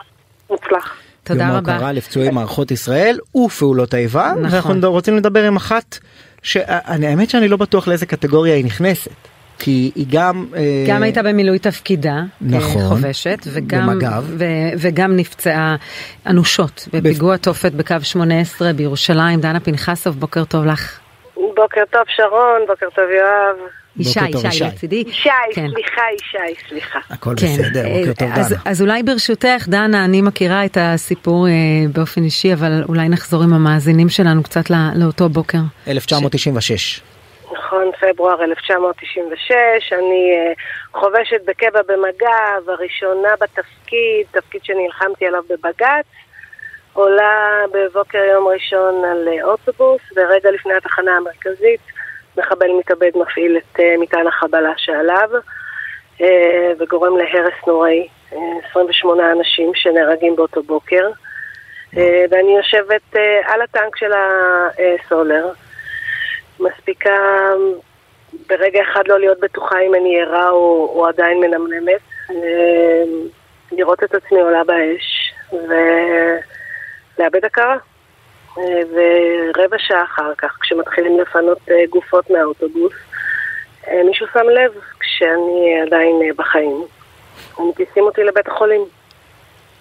[0.51, 0.97] מוצלח.
[1.25, 1.73] תודה יום רבה.
[1.73, 4.33] ההוקרה לפצועי מערכות ישראל ופעולות האיבה.
[4.41, 4.45] נכון.
[4.53, 5.99] ואנחנו רוצים לדבר עם אחת,
[6.43, 9.11] שאני- האמת שאני לא בטוח לאיזה קטגוריה היא נכנסת.
[9.61, 10.47] כי היא גם...
[10.57, 12.83] אה, גם הייתה במילוי תפקידה, נכון.
[12.83, 14.25] אה, חובשת, וגם, במג"ב.
[14.27, 14.45] ו,
[14.79, 15.77] וגם נפצעה
[16.27, 19.41] אנושות בפיגוע תופת בקו 18 בירושלים.
[19.41, 21.01] דנה פנחסוב, בוקר טוב לך.
[21.37, 23.71] בוקר טוב שרון, בוקר טוב יואב.
[23.97, 24.65] ישי, ישי ישי.
[24.65, 25.05] לצידי.
[25.07, 25.67] ישי, כן.
[25.75, 26.99] סליחה ישי, סליחה.
[27.11, 28.61] הכל כן, בסדר, אה, בוקר טוב אז, דנה.
[28.65, 31.53] אז אולי ברשותך, דנה, אני מכירה את הסיפור אה,
[31.93, 35.59] באופן אישי, אבל אולי נחזור עם המאזינים שלנו קצת לא, לאותו בוקר.
[35.89, 37.03] 1996.
[37.53, 40.53] נכון, פברואר 1996, אני אה,
[41.01, 46.07] חובשת בקבע במג"ב, הראשונה בתפקיד, תפקיד שנלחמתי עליו בבג"ץ,
[46.93, 51.81] עולה בבוקר יום ראשון על אה, אוטובוס, ורגע לפני התחנה המרכזית,
[52.37, 55.31] מחבל מתאבד מפעיל את אה, מטען החבלה שעליו,
[56.79, 58.39] וגורם להרס נוראי, אה,
[58.71, 61.09] 28 אנשים שנהרגים באותו בוקר.
[62.31, 65.49] ואני יושבת על הטנק של הסולר,
[66.61, 67.17] מספיקה
[68.49, 72.01] ברגע אחד לא להיות בטוחה אם אני ערה או, או עדיין מנמנמת,
[72.31, 73.03] אה,
[73.73, 77.77] לראות את עצמי עולה באש ולאבד הכרה.
[78.59, 82.93] אה, ורבע שעה אחר כך, כשמתחילים לפנות אה, גופות מהאוטובוס,
[83.89, 86.85] אה, מישהו שם לב כשאני עדיין אה, בחיים.
[87.59, 88.81] מטיסים אותי לבית החולים.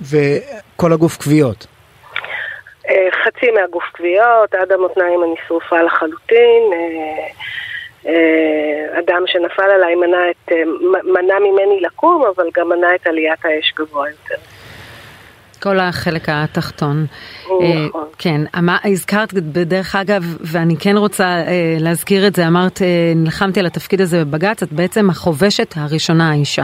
[0.01, 1.67] וכל הגוף כוויות.
[2.89, 6.63] אה, חצי מהגוף כוויות, עד המותניים אני שרופה לחלוטין.
[6.73, 7.27] אה,
[8.05, 10.51] אה, אדם שנפל עליי מנע, את,
[11.03, 14.35] מנע ממני לקום, אבל גם מנע את עליית האש גבוה יותר.
[15.61, 17.05] כל החלק התחתון.
[17.45, 18.05] נכון.
[18.17, 21.43] כן, אמר, הזכרת בדרך אגב, ואני כן רוצה
[21.79, 22.81] להזכיר את זה, אמרת,
[23.15, 26.63] נלחמתי על התפקיד הזה בבג"ץ, את בעצם החובשת הראשונה האישה.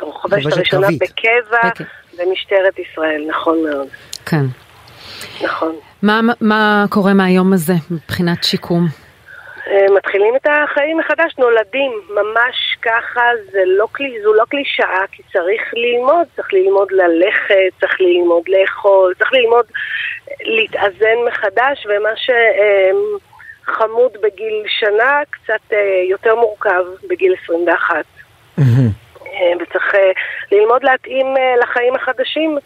[0.00, 0.86] חובשת הראשונה.
[1.00, 1.84] בקבע.
[2.18, 3.86] במשטרת ישראל, נכון מאוד.
[4.26, 4.44] כן.
[5.44, 5.76] נכון.
[6.02, 8.86] מה, מה קורה מהיום הזה מבחינת שיקום?
[9.66, 13.22] אה, מתחילים את החיים מחדש, נולדים, ממש ככה,
[13.52, 13.86] זה לא
[14.22, 19.64] זו לא קלישאה, כי צריך ללמוד, צריך ללמוד ללכת, צריך ללמוד לאכול, צריך ללמוד
[20.40, 28.04] להתאזן מחדש, ומה שחמוד בגיל שנה, קצת אה, יותר מורכב בגיל 21.
[28.58, 28.88] מהמם.
[29.26, 30.10] אה, וצריך אה,
[30.52, 32.62] ללמוד להתאים אה, לחיים החדשים אה,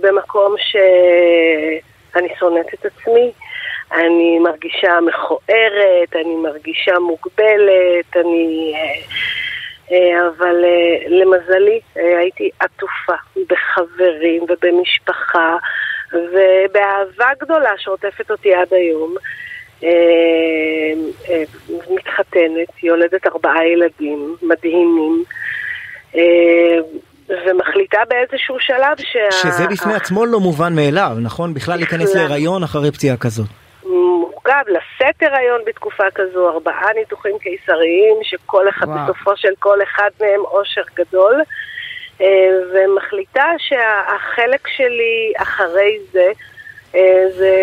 [0.00, 3.32] במקום שאני שונאת את עצמי,
[3.92, 8.72] אני מרגישה מכוערת, אני מרגישה מוגבלת, אני...
[8.74, 9.00] אה,
[9.92, 13.14] אה, אבל אה, למזלי אה, הייתי עטופה
[13.48, 15.56] בחברים ובמשפחה
[16.12, 19.14] ובאהבה גדולה שעוטפת אותי עד היום.
[19.84, 19.88] אה,
[21.30, 21.42] אה,
[21.90, 25.24] מתחתנת, יולדת ארבעה ילדים מדהימים,
[26.16, 26.78] אה,
[27.28, 29.32] ומחליטה באיזשהו שלב שה...
[29.32, 31.54] שזה בפני עצמו לא מובן מאליו, נכון?
[31.54, 32.14] בכלל להיכנס.
[32.14, 33.46] להיריון אחרי פציעה כזאת.
[34.48, 38.98] מורכב לשאת הריון בתקופה כזו, ארבעה ניתוחים קיסריים, שכל אחד, וואו.
[39.04, 41.42] בסופו של כל אחד מהם אושר גדול,
[42.20, 42.26] אה,
[42.72, 46.32] ומחליטה שהחלק שלי אחרי זה,
[46.94, 47.54] אה, זה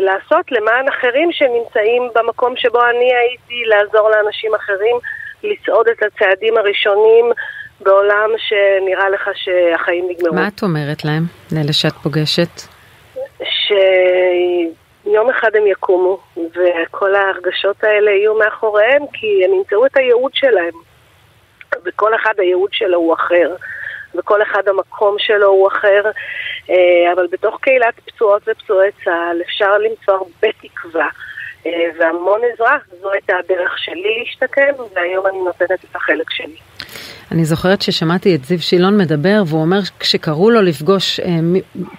[0.00, 4.96] לעשות למען אחרים שנמצאים במקום שבו אני הייתי, לעזור לאנשים אחרים
[5.42, 7.32] לצעוד את הצעדים הראשונים
[7.80, 10.34] בעולם שנראה לך שהחיים נגמרו.
[10.34, 11.22] מה את אומרת להם,
[11.52, 12.60] לאלה שאת פוגשת?
[13.38, 20.74] שיום אחד הם יקומו, וכל ההרגשות האלה יהיו מאחוריהם, כי הם ימצאו את הייעוד שלהם.
[21.84, 23.54] וכל אחד הייעוד שלו הוא אחר,
[24.14, 26.02] וכל אחד המקום שלו הוא אחר,
[26.70, 31.08] אה, אבל בתוך קהילת פצועות ופצועי צה"ל אפשר למצוא הרבה תקווה.
[31.66, 36.56] אה, והמון עזרה, זו הייתה הדרך שלי להשתקם, והיום אני נותנת את החלק שלי.
[37.32, 41.38] אני זוכרת ששמעתי את זיו שילון מדבר, והוא אומר כשקראו לו לפגוש אה,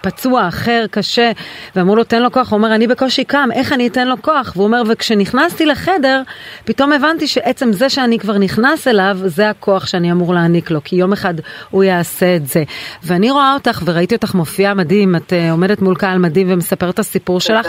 [0.01, 1.31] פצוע אחר קשה,
[1.75, 4.53] ואמרו לו תן לו כוח, הוא אומר אני בקושי קם, איך אני אתן לו כוח?
[4.55, 6.21] והוא אומר וכשנכנסתי לחדר,
[6.65, 10.95] פתאום הבנתי שעצם זה שאני כבר נכנס אליו, זה הכוח שאני אמור להעניק לו, כי
[10.95, 11.33] יום אחד
[11.69, 12.63] הוא יעשה את זה.
[13.03, 16.99] ואני רואה אותך וראיתי אותך מופיעה מדהים, את אה, עומדת מול קהל מדהים ומספרת את
[16.99, 17.67] הסיפור שלך,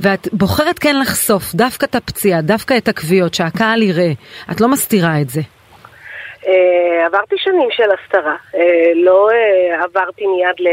[0.00, 0.96] ואת בוחרת כן
[1.36, 4.12] לחשוף דווקא את הפציעה, דווקא את הכוויות, שהקהל יראה.
[4.50, 5.40] את לא מסתירה את זה.
[6.46, 10.68] אה, עברתי שנים של הסתרה, אה, לא אה, עברתי מיד ל...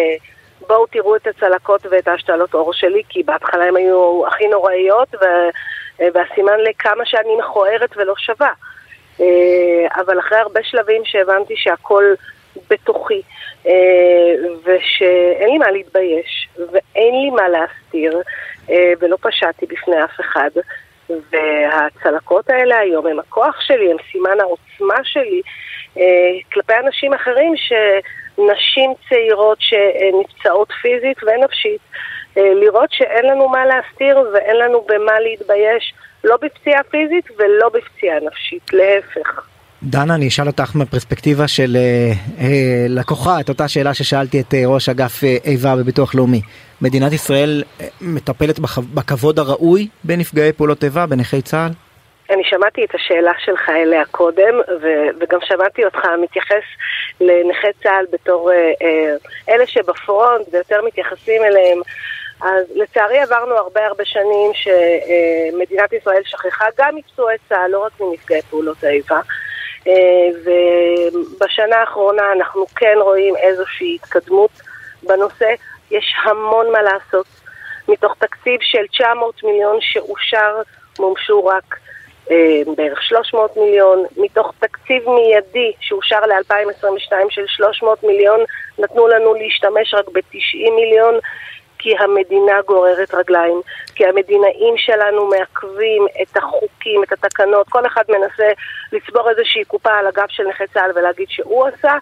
[0.67, 5.25] בואו תראו את הצלקות ואת ההשתלות עור שלי, כי בהתחלה הן היו הכי נוראיות, ו...
[6.13, 8.51] והסימן לכמה שאני מכוערת ולא שווה.
[9.95, 12.03] אבל אחרי הרבה שלבים שהבנתי שהכל
[12.69, 13.21] בתוכי,
[14.63, 18.21] ושאין לי מה להתבייש, ואין לי מה להסתיר,
[18.99, 20.49] ולא פשעתי בפני אף אחד.
[21.09, 25.41] והצלקות האלה היום הם הכוח שלי, הם סימן העוצמה שלי
[25.97, 26.03] אה,
[26.53, 31.81] כלפי אנשים אחרים, שנשים צעירות שנפצעות פיזית ונפשית,
[32.37, 38.19] אה, לראות שאין לנו מה להסתיר ואין לנו במה להתבייש, לא בפציעה פיזית ולא בפציעה
[38.19, 39.47] נפשית, להפך.
[39.83, 44.63] דנה, אני אשאל אותך מהפרספקטיבה של אה, אה, לקוחה את אותה שאלה ששאלתי את אה,
[44.65, 46.41] ראש אגף אה, איבה בביטוח לאומי.
[46.83, 48.77] מדינת ישראל אה, מטפלת בכ...
[48.93, 51.71] בכבוד הראוי בנפגעי פעולות איבה, בנכי צה"ל?
[52.29, 56.63] אני שמעתי את השאלה שלך אליה קודם, ו- וגם שמעתי אותך מתייחס
[57.21, 59.15] לנכי צה"ל בתור אה, אה,
[59.49, 61.79] אלה שבפרונט ויותר מתייחסים אליהם.
[62.41, 68.41] אז לצערי עברנו הרבה הרבה שנים שמדינת ישראל שכחה גם מפצועי צה"ל, לא רק מנפגעי
[68.41, 69.19] פעולות האיבה.
[69.87, 69.93] אה,
[70.43, 74.51] ובשנה האחרונה אנחנו כן רואים איזושהי התקדמות
[75.03, 75.53] בנושא.
[75.93, 77.25] יש המון מה לעשות.
[77.87, 80.61] מתוך תקציב של 900 מיליון שאושר,
[80.99, 81.77] מומשו רק
[82.31, 84.05] אה, בערך 300 מיליון.
[84.17, 88.39] מתוך תקציב מיידי שאושר ל-2022 של 300 מיליון,
[88.79, 91.19] נתנו לנו להשתמש רק ב-90 מיליון.
[91.79, 93.61] כי המדינה גוררת רגליים,
[93.95, 98.51] כי המדינאים שלנו מעכבים את החוקים, את התקנות, כל אחד מנסה
[98.91, 101.93] לצבור איזושהי קופה על הגב של נכי צה"ל ולהגיד שהוא עשה,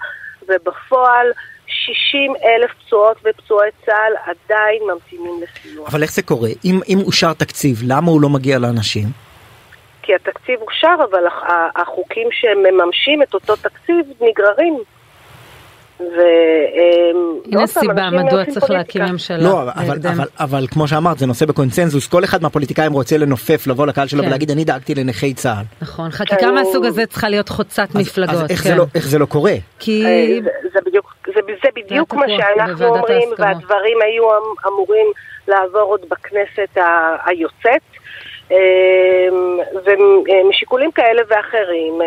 [0.47, 1.31] ובפועל
[1.72, 5.88] 60 אלף פצועות ופצועי צה"ל עדיין ממתינים לסיוע.
[5.88, 6.49] אבל איך זה קורה?
[6.65, 9.07] אם, אם אושר תקציב, למה הוא לא מגיע לאנשים?
[10.02, 11.23] כי התקציב אושר, אבל
[11.76, 14.77] החוקים שמממשים את אותו תקציב נגררים.
[17.52, 19.38] הנה סיבה מדוע צריך להקים ממשלה.
[19.38, 23.88] לא, אבל, אבל, אבל כמו שאמרת זה נושא בקונצנזוס כל אחד מהפוליטיקאים רוצה לנופף לבוא
[23.88, 24.28] לקהל שלו כן.
[24.28, 25.64] ולהגיד אני דאגתי לנכי צה"ל.
[25.82, 28.36] נכון חקיקה מהסוג הזה צריכה להיות חוצת אז, מפלגות.
[28.36, 28.69] אז איך, כן.
[28.69, 29.53] זה לא, איך זה לא קורה?
[29.80, 35.07] כי אה, זה, זה בדיוק, זה, זה בדיוק מה שאנחנו אומרים והדברים היו אמ- אמורים
[35.48, 36.78] לעבור עוד בכנסת
[37.26, 37.82] היוצאת.
[38.52, 42.02] אמ, ומשיקולים כאלה ואחרים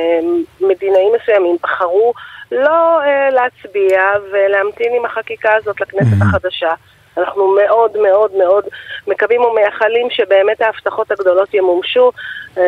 [0.60, 2.12] מדינאים מסוימים בחרו
[2.52, 4.00] לא אה, להצביע
[4.32, 6.74] ולהמתין עם החקיקה הזאת לכנסת החדשה.
[7.18, 8.64] אנחנו מאוד מאוד מאוד
[9.06, 12.10] מקווים ומייחלים שבאמת ההבטחות הגדולות ימומשו
[12.58, 12.62] אה,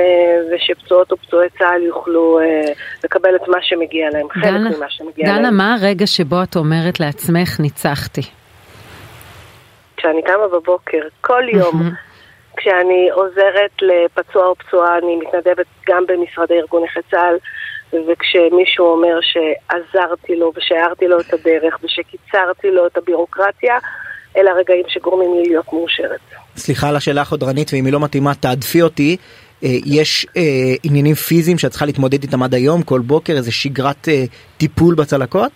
[0.52, 2.72] ושפצועות ופצועי צה"ל יוכלו אה,
[3.04, 5.42] לקבל את מה שמגיע להם, חלק ממה שמגיע דנה, להם.
[5.42, 8.22] דנה, מה הרגע שבו את אומרת לעצמך ניצחתי?
[9.96, 11.90] כשאני קמה בבוקר, כל יום,
[12.56, 17.36] כשאני עוזרת לפצוע או פצועה, אני מתנדבת גם במשרדי ארגון נכי צה"ל.
[17.92, 23.78] וכשמישהו אומר שעזרתי לו ושהארתי לו את הדרך ושקיצרתי לו את הבירוקרטיה,
[24.36, 26.20] אלה הרגעים שגורמים לי להיות מאושרת.
[26.56, 29.16] סליחה על השאלה החודרנית ואם היא לא מתאימה תעדפי אותי.
[29.64, 30.42] אה, יש אה,
[30.82, 34.24] עניינים פיזיים שאת צריכה להתמודד איתם עד היום, כל בוקר, איזה שגרת אה,
[34.56, 35.52] טיפול בצלקות?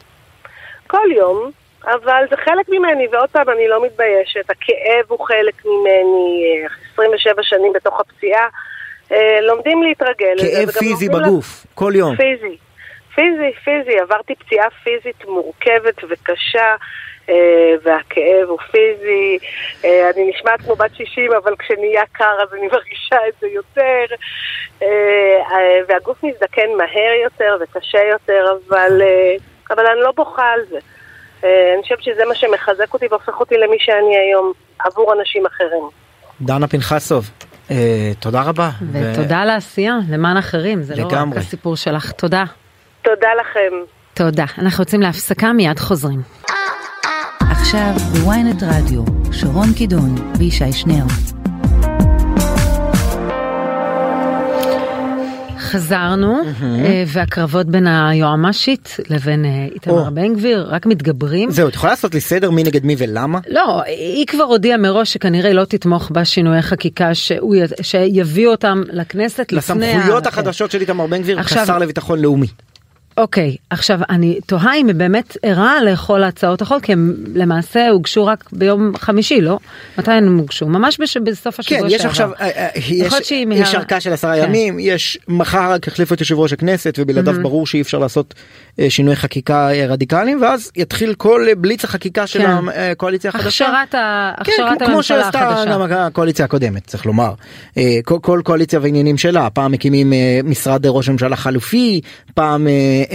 [0.87, 1.51] כל יום,
[1.85, 4.51] אבל זה חלק ממני, ועוד פעם, אני לא מתביישת.
[4.51, 6.63] הכאב הוא חלק ממני,
[6.93, 8.49] 27 אה, שנים בתוך הפציעה.
[9.13, 10.37] אה, לומדים להתרגל.
[10.39, 12.17] כאב פיזי בגוף, כל יום.
[12.17, 12.57] פיזי,
[13.15, 13.99] פיזי, פיזי.
[13.99, 16.77] עברתי פציעה פיזית מורכבת וקשה.
[17.29, 19.39] אה, והכאב הוא פיזי,
[19.85, 24.05] אני נשמעת כמו בת 60 אבל כשנהיה קר אז אני מרגישה את זה יותר
[25.89, 29.03] והגוף מזדקן מהר יותר וקשה יותר אבל,
[29.71, 30.79] אבל אני לא בוכה על זה
[31.45, 35.83] אני חושבת שזה מה שמחזק אותי והופך אותי למי שאני היום עבור אנשים אחרים.
[36.41, 37.31] דנה פנחסוב,
[37.71, 38.71] אה, תודה רבה.
[38.93, 39.43] ותודה ו...
[39.43, 41.15] על העשייה למען אחרים, זה לגמרי.
[41.15, 42.13] לא רק הסיפור שלך.
[42.13, 42.45] תודה.
[43.03, 43.77] תודה לכם.
[44.15, 44.45] תודה.
[44.59, 46.21] אנחנו יוצאים להפסקה, מיד חוזרים.
[47.41, 49.03] עכשיו בוויינט רדיו,
[49.33, 51.05] שרון קידון וישי שנר.
[55.71, 56.65] חזרנו, mm-hmm.
[57.07, 60.11] והקרבות בין היועמ"שית לבין אה, איתמר.
[60.11, 61.51] בן גביר רק מתגברים.
[61.51, 63.39] זהו, את יכולה לעשות לי סדר מי נגד מי ולמה?
[63.49, 67.11] לא, היא כבר הודיעה מראש שכנראה לא תתמוך בשינויי חקיקה
[67.83, 69.93] שיביאו אותם לכנסת לפני...
[69.93, 71.43] לסמכויות החדשות של איתמר בן גביר.
[71.43, 72.47] כשר לביטחון לאומי.
[73.21, 77.89] אוקיי, okay, עכשיו אני תוהה אם היא באמת ערה לכל הצעות החוק, כי הם למעשה
[77.89, 79.59] הוגשו רק ביום חמישי, לא?
[79.99, 80.67] מתי הם הוגשו?
[80.67, 81.17] ממש בש...
[81.17, 81.89] בסוף השבוע שעבר.
[81.89, 84.45] כן, יש עכשיו, אה, אה, יש, יש ארכה של עשרה כן.
[84.45, 87.43] ימים, יש מחר רק החליפו את יושב ראש הכנסת ובלעדיו mm-hmm.
[87.43, 88.35] ברור שאי אפשר לעשות
[88.81, 92.51] אה, שינוי חקיקה רדיקליים, ואז יתחיל כל בליץ החקיקה של כן.
[92.93, 93.47] הקואליציה החדשה.
[93.47, 94.33] הכשרת, ה...
[94.37, 97.35] כן, הכשרת כמו שעשתה גם הקואליציה הקודמת, צריך לומר.
[98.05, 100.13] כל, כל קואליציה ועניינים שלה, פעם מקימים
[100.45, 102.01] משרד ראש הממשלה חלופי,
[102.35, 103.10] פעם אה,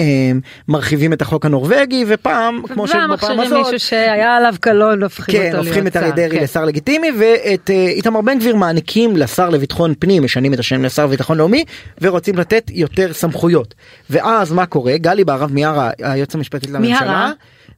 [0.67, 5.67] מרחיבים את החוק הנורבגי ופעם כמו שבפעם הזאת מישהו שהיה עליו קלון הופכים כן, אותו
[5.67, 6.43] הופכים את אריה דרעי כן.
[6.43, 11.05] לשר לגיטימי ואת אה, איתמר בן גביר מעניקים לשר לביטחון פנים משנים את השם לשר
[11.05, 11.65] לביטחון לאומי
[12.01, 13.73] ורוצים לתת יותר סמכויות
[14.09, 17.31] ואז מה קורה גלי בהרב מיארה היועץ המשפטית לממשלה.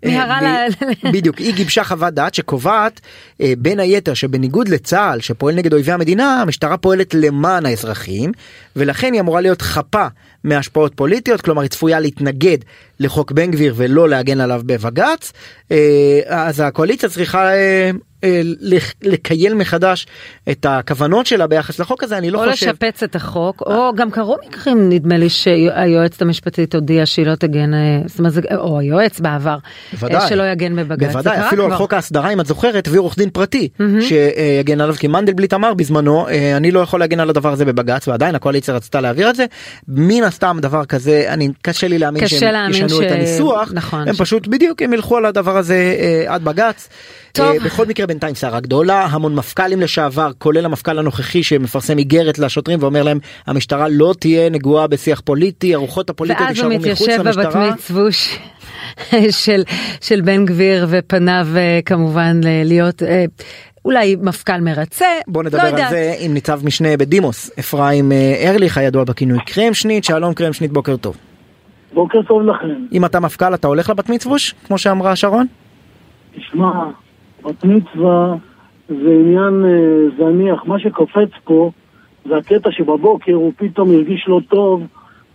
[0.05, 3.01] מיהרה אה, ל- ב- בדיוק, היא גיבשה חוות דעת שקובעת
[3.41, 8.31] אה, בין היתר שבניגוד לצה"ל שפועל נגד אויבי המדינה, המשטרה פועלת למען האזרחים,
[8.75, 10.07] ולכן היא אמורה להיות חפה
[10.43, 12.57] מהשפעות פוליטיות, כלומר היא צפויה להתנגד
[12.99, 15.33] לחוק בן גביר ולא להגן עליו בבג"ץ,
[15.71, 17.49] אה, אז הקואליציה צריכה
[19.03, 20.07] לקייל מחדש
[20.49, 22.67] את הכוונות שלה ביחס לחוק הזה, אני לא או חושב...
[22.67, 27.73] לשפץ את החוק, או גם קרו מקרים, נדמה לי שהיועצת המשפטית הודיעה שהיא לא תגן,
[27.73, 28.01] אה,
[28.57, 29.57] או היועץ בעבר,
[29.93, 30.21] בוודאי.
[30.21, 31.11] אה, שלא יגן בבג"ץ.
[31.11, 31.77] בוודאי, אפילו על כבר.
[31.77, 33.69] חוק ההסדרה, אם את זוכרת, הביא עורך דין פרטי
[34.01, 38.07] שיגן עליו, כי מנדלבליט אמר בזמנו, אה, אני לא יכול להגן על הדבר הזה בבג"ץ,
[38.07, 39.45] ועדיין הקואליציה רצתה להעביר את זה.
[39.87, 44.07] מן הסתם דבר כזה, אני, קשה לי להאמין קשה שהם ישנו ש- את הניסוח, נכון,
[44.07, 46.89] הם ש- פשוט בדיוק, הם ילכו על הדבר הזה אה, עד בג"ץ.
[47.37, 47.47] טוב.
[47.47, 52.79] אה, בכל מקרה בינתיים סערה גדולה, המון מפכ"לים לשעבר, כולל המפכ"ל הנוכחי שמפרסם איגרת לשוטרים
[52.81, 57.21] ואומר להם, המשטרה לא תהיה נגועה בשיח פוליטי, הרוחות הפוליטיות ואז הוא יישארו מחוץ מתיישב
[57.21, 57.71] בבת למשטרה.
[57.71, 58.39] מצווש
[59.45, 59.63] של,
[60.01, 63.25] של בן גביר ופניו אה, כמובן להיות אה,
[63.85, 65.89] אולי מפכ"ל מרצה, בוא לא נדבר על יודעת.
[65.89, 68.11] זה עם ניצב משנה בדימוס אפרים
[68.47, 71.17] ארליך הידוע בכינוי קרמשניט שלום קרמשניט בוקר טוב.
[71.93, 72.85] בוקר טוב לכם.
[72.91, 75.47] אם אתה מפכ"ל אתה הולך לבת מצווש כמו שאמרה שרון?
[76.35, 76.71] תשמע,
[77.43, 78.35] בת מצווה
[78.89, 80.65] זה עניין אה, זניח.
[80.65, 81.71] מה שקופץ פה
[82.25, 84.83] זה הקטע שבבוקר הוא פתאום הרגיש לא טוב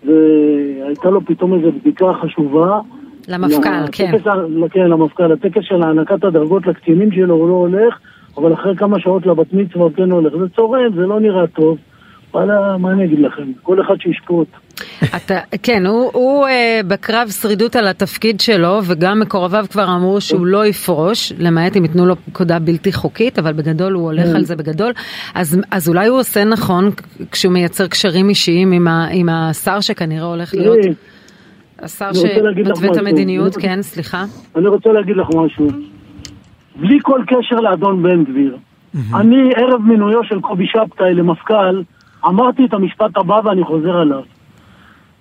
[0.05, 2.81] והייתה לו פתאום איזו בדיקה חשובה.
[3.29, 4.13] למפכ"ל, כן.
[4.71, 5.33] כן, למפכ"ל.
[5.33, 7.99] הטקס של הענקת הדרגות לקצינים שלו הוא לא הולך,
[8.37, 10.33] אבל אחרי כמה שעות לבת מצווה הוא כן הולך.
[10.37, 11.79] זה צורם, זה לא נראה טוב.
[12.35, 13.53] וואלה, מה אני אגיד לכם?
[13.63, 14.49] כל אחד שישפוט.
[15.17, 20.47] אתה, כן, הוא, הוא אה, בקרב שרידות על התפקיד שלו, וגם מקורביו כבר אמרו שהוא
[20.47, 24.37] לא יפרוש, למעט אם ייתנו לו פקודה בלתי חוקית, אבל בגדול הוא הולך כן.
[24.37, 24.93] על זה בגדול.
[25.35, 26.91] אז, אז אולי הוא עושה נכון
[27.33, 30.79] כשהוא מייצר קשרים אישיים עם, ה, עם השר שכנראה הולך להיות,
[31.79, 32.97] השר שמתווה את.
[32.97, 34.25] המדיניות, כן, סליחה.
[34.57, 35.69] אני רוצה להגיד לך משהו.
[36.77, 38.57] בלי כל קשר לאדון בן גביר,
[39.15, 41.83] אני ערב מינויו של קובי שבתאי למפכ"ל,
[42.27, 44.23] אמרתי את המשפט הבא ואני חוזר עליו.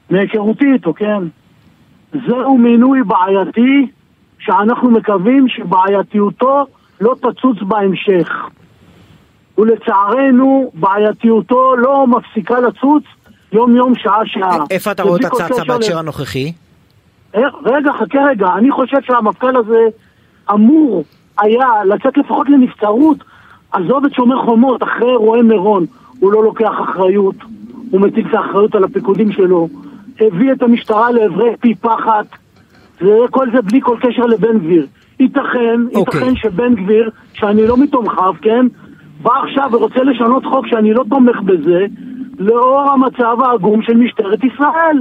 [0.10, 1.24] מהיכרותי איתו, כן?
[2.28, 3.88] זהו מינוי בעייתי
[4.40, 6.66] שאנחנו מקווים שבעייתיותו
[7.02, 8.30] לא תצוץ בהמשך.
[9.58, 13.04] ולצערנו, בעייתיותו לא מפסיקה לצוץ
[13.52, 14.58] יום יום, שעה שעה.
[14.72, 16.54] איפה אתה רואה צצה קשר בהקשר הנוכחי?
[17.66, 19.86] רגע, חכה רגע, אני חושב שהמפכ"ל הזה
[20.52, 21.04] אמור
[21.40, 23.18] היה לצאת לפחות לנבצרות.
[23.72, 25.86] עזוב את שומר חומות, אחרי אירועי מירון,
[26.22, 27.36] הוא לא לוקח אחריות,
[27.92, 29.68] הוא מטיל את האחריות על הפיקודים שלו,
[30.20, 32.26] הביא את המשטרה לעברי פי פחת,
[33.02, 34.88] וכל זה בלי כל קשר לבן גביר.
[35.20, 36.22] ייתכן, אוקיי.
[36.22, 38.66] ייתכן שבן גביר, שאני לא מתומכיו, כן,
[39.22, 41.86] בא עכשיו ורוצה לשנות חוק שאני לא תומך בזה,
[42.40, 44.98] לאור המצב העגום של משטרת ישראל.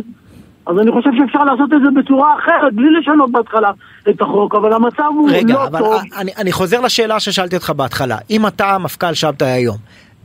[0.67, 3.71] אז אני חושב שאפשר לעשות את זה בצורה אחרת, בלי לשנות בהתחלה
[4.09, 6.03] את החוק, אבל המצב הוא רגע, לא אבל טוב.
[6.17, 8.17] אני, אני חוזר לשאלה ששאלתי אותך בהתחלה.
[8.31, 9.77] אם אתה המפכ"ל שבתאי היום,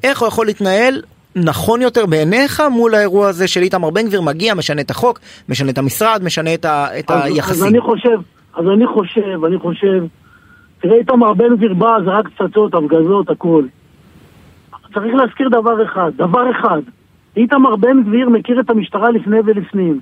[0.06, 1.02] איך הוא יכול להתנהל
[1.36, 5.20] נכון יותר בעיניך מול האירוע הזה של איתמר בן גביר מגיע, משנה את החוק,
[5.50, 7.68] משנה את המשרד, משנה את, ה, את אז, אז היחסים?
[7.68, 8.18] אני חושב,
[8.56, 10.04] אז אני חושב, אני חושב,
[10.82, 13.64] תראה איתמר בן גביר בא, זה רק פצצות, הפגזות, הכל.
[14.94, 16.82] צריך להזכיר דבר אחד, דבר אחד,
[17.38, 20.00] איתמר בן גביר מכיר את המשטרה לפני ולפנים.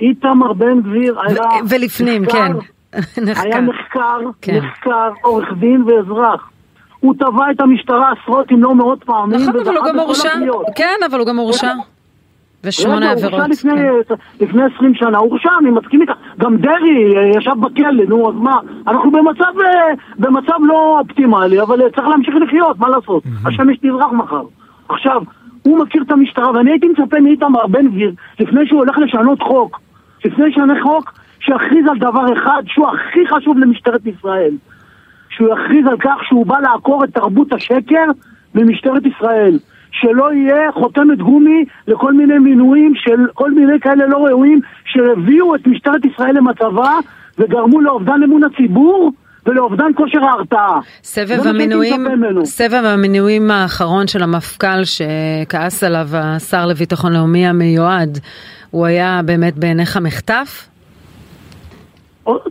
[0.00, 1.42] איתמר בן גביר היה...
[1.68, 2.52] ולפנים, נחקר- כן.
[3.42, 3.60] היה.
[3.60, 4.56] נחקר, כן.
[4.56, 6.50] נחקר, עורך דין ואזרח.
[7.00, 9.40] הוא תבע את המשטרה עשרות אם לא מאות פעמים.
[9.40, 10.32] נכון, אבל הוא גם הורשע.
[10.74, 11.72] כן, אבל הוא גם הורשע.
[12.64, 13.32] ושמונה רגע, הוא עבירות.
[13.32, 13.72] הורשע לפני,
[14.08, 14.14] כן.
[14.44, 16.12] לפני 20 שנה, הוא הורשע, אני מסכים איתך.
[16.38, 18.60] גם דרעי אה, ישב בכלא, נו, אז מה?
[18.86, 23.22] אנחנו במצב, אה, במצב לא אופטימלי, אבל אה, צריך להמשיך לחיות, מה לעשות?
[23.46, 24.42] השמש תזרח מחר.
[24.88, 25.22] עכשיו,
[25.62, 29.80] הוא מכיר את המשטרה, ואני הייתי מצפה מאיתמר בן גביר, לפני שהוא הולך לשנות חוק,
[30.24, 34.54] לפני שישנה חוק, שיכריז על דבר אחד שהוא הכי חשוב למשטרת ישראל.
[35.36, 38.04] שהוא יכריז על כך שהוא בא לעקור את תרבות השקר
[38.54, 39.58] ממשטרת ישראל.
[39.90, 45.66] שלא יהיה חותמת גומי לכל מיני מינויים של כל מיני כאלה לא ראויים שהביאו את
[45.66, 46.90] משטרת ישראל למצבה
[47.38, 49.12] וגרמו לאובדן אמון הציבור
[49.46, 50.80] ולאובדן כושר ההרתעה.
[51.02, 52.06] סבב שהייתי המינויים.
[52.44, 58.18] סבב המינויים האחרון של המפכ"ל שכעס עליו השר לביטחון לאומי המיועד,
[58.70, 60.68] הוא היה באמת בעיניך מחטף?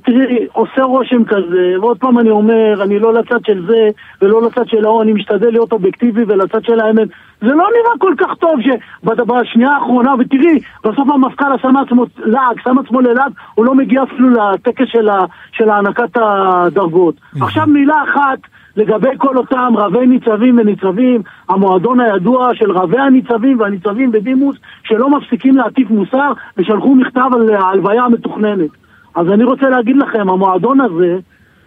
[0.03, 3.89] תראי, עושה רושם כזה, ועוד פעם אני אומר, אני לא לצד של זה
[4.22, 7.07] ולא לצד של ההוא, אני משתדל להיות אובייקטיבי ולצד של האמת.
[7.41, 12.77] זה לא נראה כל כך טוב שבשנייה האחרונה, ותראי, בסוף המפכ"ל שם עצמו לעג, שם
[12.77, 15.19] עצמו ללעג, הוא לא מגיע אפילו לטקס של, ה,
[15.52, 17.15] של הענקת הדרגות.
[17.41, 18.39] עכשיו מילה אחת
[18.77, 25.57] לגבי כל אותם רבי ניצבים וניצבים, המועדון הידוע של רבי הניצבים והניצבים בדימוס, שלא מפסיקים
[25.57, 28.85] להטיף מוסר ושלחו מכתב על ההלוויה המתוכננת.
[29.15, 31.17] אז אני רוצה להגיד לכם, המועדון הזה,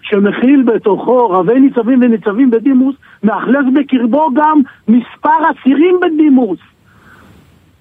[0.03, 6.59] שמכיל בתוכו רבי ניצבים וניצבים בדימוס, מאכלס בקרבו גם מספר אסירים בדימוס.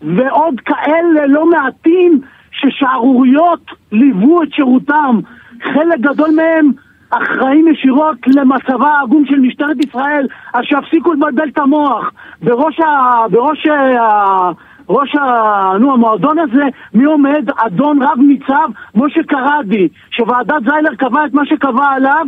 [0.02, 2.22] ועוד כאלה לא מעטים
[2.52, 5.20] ששערוריות ליוו את שירותם.
[5.64, 6.72] חלק גדול מהם
[7.10, 12.12] אחראים ישירות למצבה העגום של משטרת ישראל, אז שיפסיקו לבלבל את המוח.
[12.44, 13.28] בראש, ה...
[13.32, 14.52] בראש ה...
[14.90, 15.78] ראש ה...
[15.80, 17.50] נו, המועדון הזה, מי עומד?
[17.58, 22.26] אדון רב ניצב משה קרדי, שוועדת זיילר קבעה את מה שקבע עליו,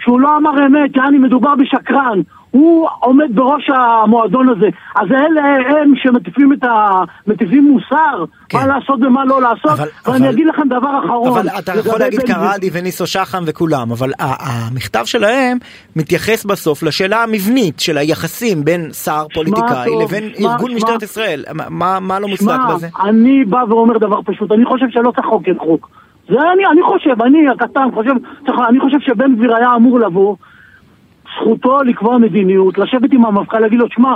[0.00, 2.20] שהוא לא אמר אמת, יעני מדובר בשקרן.
[2.54, 4.66] הוא עומד בראש המועדון הזה.
[4.96, 5.42] אז אלה
[5.82, 6.90] הם שמטיפים את ה...
[7.26, 8.58] מטיפים מוסר, כן.
[8.58, 11.28] מה לעשות ומה לא לעשות, אבל- ואני אבל- אגיד לכם דבר אחרון.
[11.28, 12.26] אבל אתה יכול להגיד בן.
[12.26, 15.58] קרדי וניסו שחם וכולם, אבל המכתב שלהם
[15.96, 20.76] מתייחס בסוף לשאלה המבנית של היחסים בין שר פוליטיקאי טוב, לבין שמע, ארגון שמע.
[20.76, 21.44] משטרת ישראל.
[21.70, 22.88] מה- מה לא מוצדק בזה?
[23.04, 25.88] אני בא ואומר דבר פשוט, אני חושב שלא צריך לחוקק חוק.
[26.28, 28.10] זה אני, אני חושב, אני הקטן חושב,
[28.46, 30.36] צריך, אני חושב שבן גביר היה אמור לבוא,
[31.40, 34.14] זכותו לקבוע מדיניות, לשבת עם המפכ"ל, להגיד לו, שמע,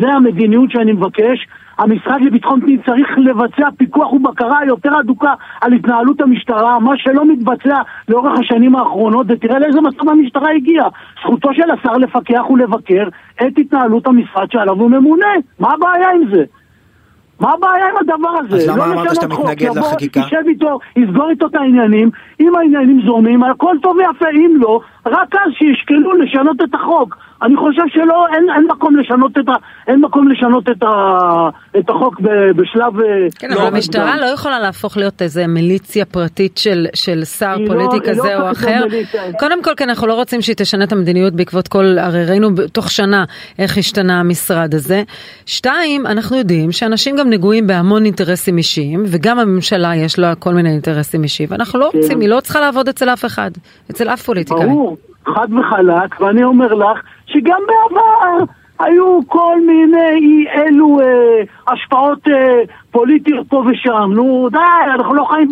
[0.00, 1.46] זה המדיניות שאני מבקש,
[1.78, 7.76] המשרד לביטחון פנים צריך לבצע פיקוח ובקרה יותר הדוקה על התנהלות המשטרה, מה שלא מתבצע
[8.08, 10.88] לאורך השנים האחרונות, ותראה לאיזה מצב המשטרה הגיעה.
[11.22, 15.26] זכותו של השר לפקח ולבקר את התנהלות המשרד שעליו הוא ממונה.
[15.60, 16.44] מה הבעיה עם זה?
[17.40, 18.56] מה הבעיה עם הדבר הזה?
[18.56, 20.20] אז למה לא אמרת שאתה מתנגד לחקיקה?
[20.20, 22.10] ישב איתו, יסגור איתו את העניינים,
[22.40, 27.16] אם העניינים זורמים, הכל טוב ויפה, אם לא, רק אז שישקלו לשנות את החוק.
[27.42, 29.52] אני חושב שלא, אין, אין מקום לשנות את ה...
[29.88, 30.88] אין מקום לשנות את, ה,
[31.78, 33.00] את החוק ב, בשלב...
[33.00, 34.20] אה, כן, לא אבל המשטרה מוקדם.
[34.20, 38.48] לא יכולה להפוך להיות איזה מיליציה פרטית של, של שר לא- פוליטי לא כזה או
[38.48, 38.86] הופכת להיות אחר.
[38.90, 39.22] מיליציה.
[39.38, 42.90] קודם כל, כי אנחנו לא רוצים שהיא תשנה את המדיניות בעקבות כל, הרי ראינו תוך
[42.90, 43.24] שנה
[43.58, 45.02] איך השתנה המשרד הזה.
[45.46, 50.70] שתיים, אנחנו יודעים שאנשים גם נגועים בהמון אינטרסים אישיים, וגם הממשלה יש לה כל מיני
[50.70, 53.50] אינטרסים אישיים, ואנחנו לא רוצים, היא לא צריכה לעבוד אצל אף אחד,
[53.90, 54.66] אצל אף פוליטיקאי.
[54.66, 54.96] ברור,
[55.26, 58.44] חד וחלק, ואני אומר לך שגם בעבר
[58.80, 62.60] היו כל מיני אי אלו אה, השפעות אה,
[62.90, 64.10] פוליטיות פה ושם.
[64.14, 64.58] נו די,
[64.94, 65.50] אנחנו לא חיים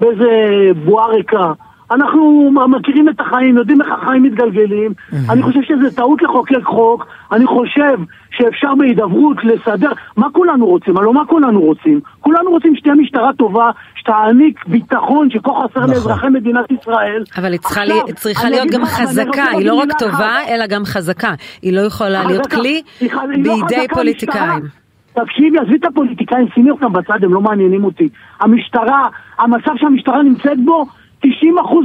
[0.00, 0.26] באיזה
[0.84, 1.52] בועה ריקה.
[1.90, 4.92] אנחנו מכירים את החיים, יודעים איך החיים מתגלגלים.
[5.30, 7.06] אני חושב שזה טעות לחוקק חוק.
[7.32, 7.98] אני חושב
[8.30, 9.90] שאפשר בהידברות לסדר.
[10.16, 10.96] מה כולנו רוצים?
[10.96, 12.00] הלוא מה כולנו רוצים?
[12.20, 15.90] כולנו רוצים שתהיה משטרה טובה, שתעניק ביטחון שכה חסר נכון.
[15.90, 17.24] לאזרחי מדינת ישראל.
[17.36, 20.48] אבל היא צריכה, עכשיו, לי, צריכה להיות גם חזקה, היא לא רק טובה, אחת.
[20.48, 21.34] אלא גם חזקה.
[21.62, 22.46] היא לא יכולה להיות.
[22.46, 24.62] כלי לא בידי פוליטיקאים.
[25.12, 28.08] תקשיבי, עזבי את הפוליטיקאים, שימי אותם בצד, הם לא מעניינים אותי.
[28.40, 29.08] המשטרה,
[29.38, 30.86] המצב שהמשטרה נמצאת בו,
[31.24, 31.28] 90%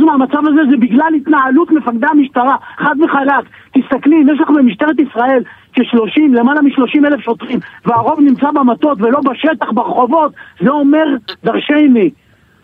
[0.05, 3.45] מהמצב הזה זה בגלל התנהלות מפקדי המשטרה, חד וחלק.
[3.73, 5.43] תסתכלי, אם יש לך במשטרת ישראל
[5.73, 10.31] כ-30, למעלה מ-30 אלף שוטרים, והרוב נמצא במטות ולא בשטח, ברחובות,
[10.61, 11.05] זה אומר
[11.43, 12.09] דרשני.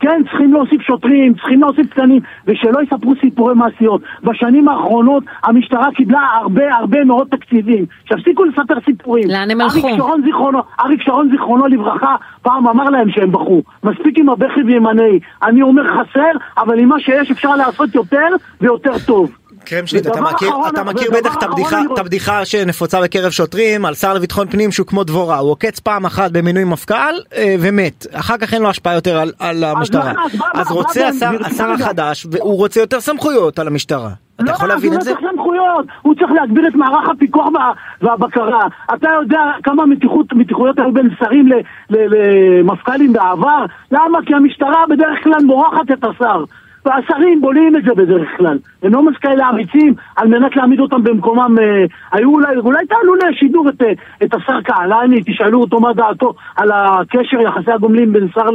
[0.01, 4.01] כן, צריכים להוסיף שוטרים, צריכים להוסיף תקנים, ושלא יספרו סיפורי מעשיות.
[4.23, 7.85] בשנים האחרונות המשטרה קיבלה הרבה הרבה מאוד תקציבים.
[8.05, 9.23] שיפסיקו לספר סיפורים.
[9.27, 9.87] לאן הם הלכו?
[9.87, 13.61] אריק שרון זיכרונו, אריק שרון זיכרונו לברכה, פעם אמר להם שהם בכו.
[13.83, 15.19] מספיק עם הבכי וימנעי.
[15.43, 18.27] אני אומר חסר, אבל עם מה שיש אפשר לעשות יותר
[18.61, 19.40] ויותר טוב.
[19.65, 23.93] קרמשניט, אתה מכיר, אחרון- אתה מכיר בטח את הבדיחה, את הבדיחה שנפוצה בקרב שוטרים על
[23.93, 26.93] שר לביטחון פנים שהוא כמו דבורה, הוא עוקץ פעם אחת במינוי מפכ"ל
[27.35, 30.75] אה, ומת, אחר כך אין לו השפעה יותר על, על המשטרה, אז מה- אז מה-
[30.75, 31.71] רוצה השר, השר.
[31.71, 35.11] החדש והוא רוצה יותר סמכויות על המשטרה, אתה לא, יכול אז להבין הוא את זה?
[35.11, 37.71] לא צריך סמכויות, הוא צריך להגביר את מערך הפיקוח וה-
[38.01, 38.59] והבקרה.
[38.93, 41.49] אתה יודע כמה מתיחות, מתיחויות היו בין שרים
[41.89, 43.65] למפכ"לים בעבר?
[43.91, 44.19] למה?
[44.25, 46.43] כי המשטרה בדרך כלל מורחת את השר.
[46.85, 48.57] והשרים בולעים את זה בדרך כלל.
[48.83, 51.55] הם לא כאלה אמיצים על מנת להעמיד אותם במקומם.
[51.59, 53.91] אה, היו אולי, אולי תעלו לשידור את, אה,
[54.23, 58.47] את השר קהלני, תשאלו אותו מה דעתו על הקשר, יחסי הגומלין בין שר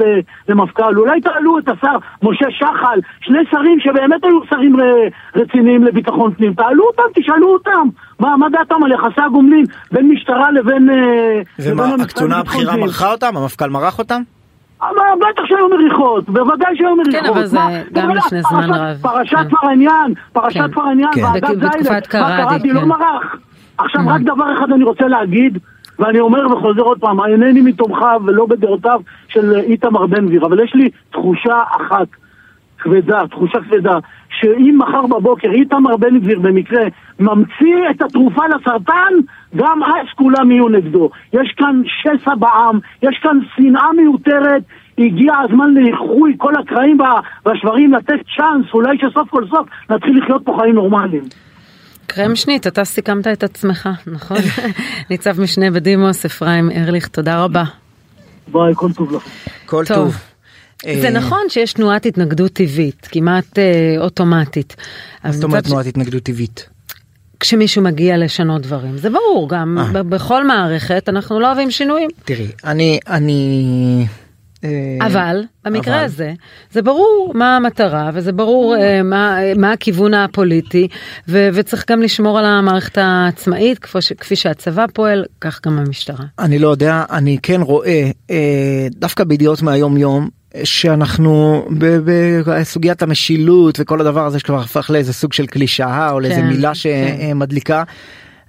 [0.49, 0.99] למפכ"ל.
[0.99, 6.55] אולי תעלו את השר משה שחל, שני שרים שבאמת היו שרים ר- רציניים לביטחון פנים.
[6.55, 7.89] תעלו אותם, תשאלו אותם.
[8.21, 10.91] מה, מה דעתם על יחסי הגומלין בין משטרה לבין...
[10.91, 12.77] אה, ומה, לבין הקצונה הבכירה?
[12.77, 13.37] מרחה אותם?
[13.37, 14.23] המפכ"ל מרח אותם?
[14.83, 14.91] אבל
[15.31, 17.21] בטח שהיו מריחות, בוודאי שהיו מריחות.
[17.23, 17.59] כן, אבל זה
[17.93, 18.97] גם לפני זמן פרשת- רב.
[19.03, 19.49] פרשת כן.
[19.49, 20.71] פרעניין, פרשת כן.
[20.73, 21.25] פרעניין, כן.
[21.25, 22.01] ועדת זיילר, מה
[22.47, 22.73] קראתי.
[22.73, 23.37] לא מרח.
[23.79, 25.59] עכשיו רק דבר אחד אני רוצה להגיד,
[25.99, 30.75] ואני אומר וחוזר עוד פעם, אינני מתומכיו ולא בדעותיו של איתמר בן גביר, אבל יש
[30.75, 32.07] לי תחושה אחת
[32.79, 33.99] כבדה, תחושה כבדה,
[34.41, 36.83] שאם מחר בבוקר איתמר בן גביר במקרה
[37.21, 39.13] ממציא את התרופה לסרטן,
[39.57, 41.11] גם אז כולם יהיו נגדו.
[41.33, 44.63] יש כאן שסע בעם, יש כאן שנאה מיותרת,
[44.99, 50.43] הגיע הזמן לאיחוי כל הקרעים וה- והשברים, לתת צ'אנס, אולי שסוף כל סוף נתחיל לחיות
[50.45, 51.25] פה חיים נורמליים.
[52.07, 54.37] קרמשניט, אתה סיכמת את עצמך, נכון?
[55.11, 57.65] ניצב משנה בדימוס, אפרים ארליך, תודה רבה.
[58.49, 59.31] ביי, כל טוב לכם.
[59.67, 59.97] כל טוב.
[59.97, 60.17] טוב.
[60.83, 64.77] זה אה, נכון שיש תנועת התנגדות טבעית, כמעט אה, אוטומטית.
[65.25, 66.76] מה זאת אומרת תנועת התנגדות טבעית?
[67.41, 69.85] כשמישהו מגיע לשנות דברים, זה ברור, גם אה.
[69.93, 72.09] ב- בכל מערכת אנחנו לא אוהבים שינויים.
[72.25, 74.07] תראי, אני, אני...
[74.65, 76.33] אה, אבל במקרה אבל- הזה
[76.71, 80.89] זה ברור מה המטרה וזה ברור אה, מה, מה הכיוון הפוליטי
[81.29, 86.25] ו, וצריך גם לשמור על המערכת העצמאית כפי, ש, כפי שהצבא פועל כך גם המשטרה.
[86.39, 88.37] אני לא יודע, אני כן רואה אה,
[88.91, 90.29] דווקא בידיעות מהיום יום
[90.65, 91.65] שאנחנו
[92.47, 96.69] בסוגיית המשילות וכל הדבר הזה שכבר הפך לאיזה סוג של קלישאה או לאיזה כן, מילה
[96.69, 96.75] כן.
[96.75, 97.83] שמדליקה.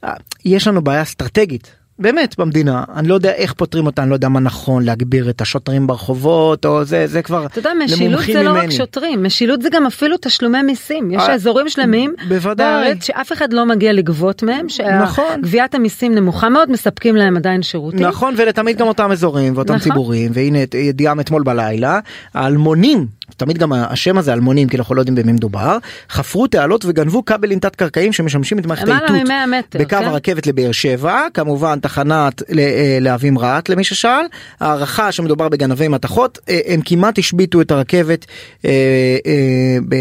[0.03, 0.13] אה,
[0.45, 1.71] יש לנו בעיה אסטרטגית.
[1.99, 5.41] באמת במדינה אני לא יודע איך פותרים אותה אני לא יודע מה נכון להגביר את
[5.41, 8.71] השוטרים ברחובות או זה זה כבר אתה יודע, משילות זה לא רק ממני.
[8.71, 11.11] שוטרים, משילות זה גם אפילו תשלומי מיסים.
[11.11, 12.83] יש אה, אזורים שלמים בוודאי.
[12.83, 14.67] בארץ שאף אחד לא מגיע לגבות מהם,
[15.01, 15.25] נכון.
[15.43, 17.99] שגביית המיסים נמוכה מאוד, מספקים להם עדיין שירותים.
[17.99, 19.83] נכון ולתמיד גם אותם אזורים ואותם נכון.
[19.91, 21.99] ציבורים והנה ידיעה מאתמול בלילה
[22.33, 23.07] האלמונים
[23.37, 25.77] תמיד גם השם הזה אלמונים כי אנחנו לא יודעים במי מדובר
[26.09, 30.03] חפרו תעלות וגנבו כבלים תת קרקעיים שמשמשים את מערכת האיתות מ-100 מטר, בקו כן?
[30.03, 34.26] הרכבת לבאר שבע כמובן תחנת ל- אה, להבים רהט למי ששאל
[34.59, 38.26] הערכה שמדובר בגנבי מתכות אה, הם כמעט השביתו את הרכבת
[38.65, 39.18] אה,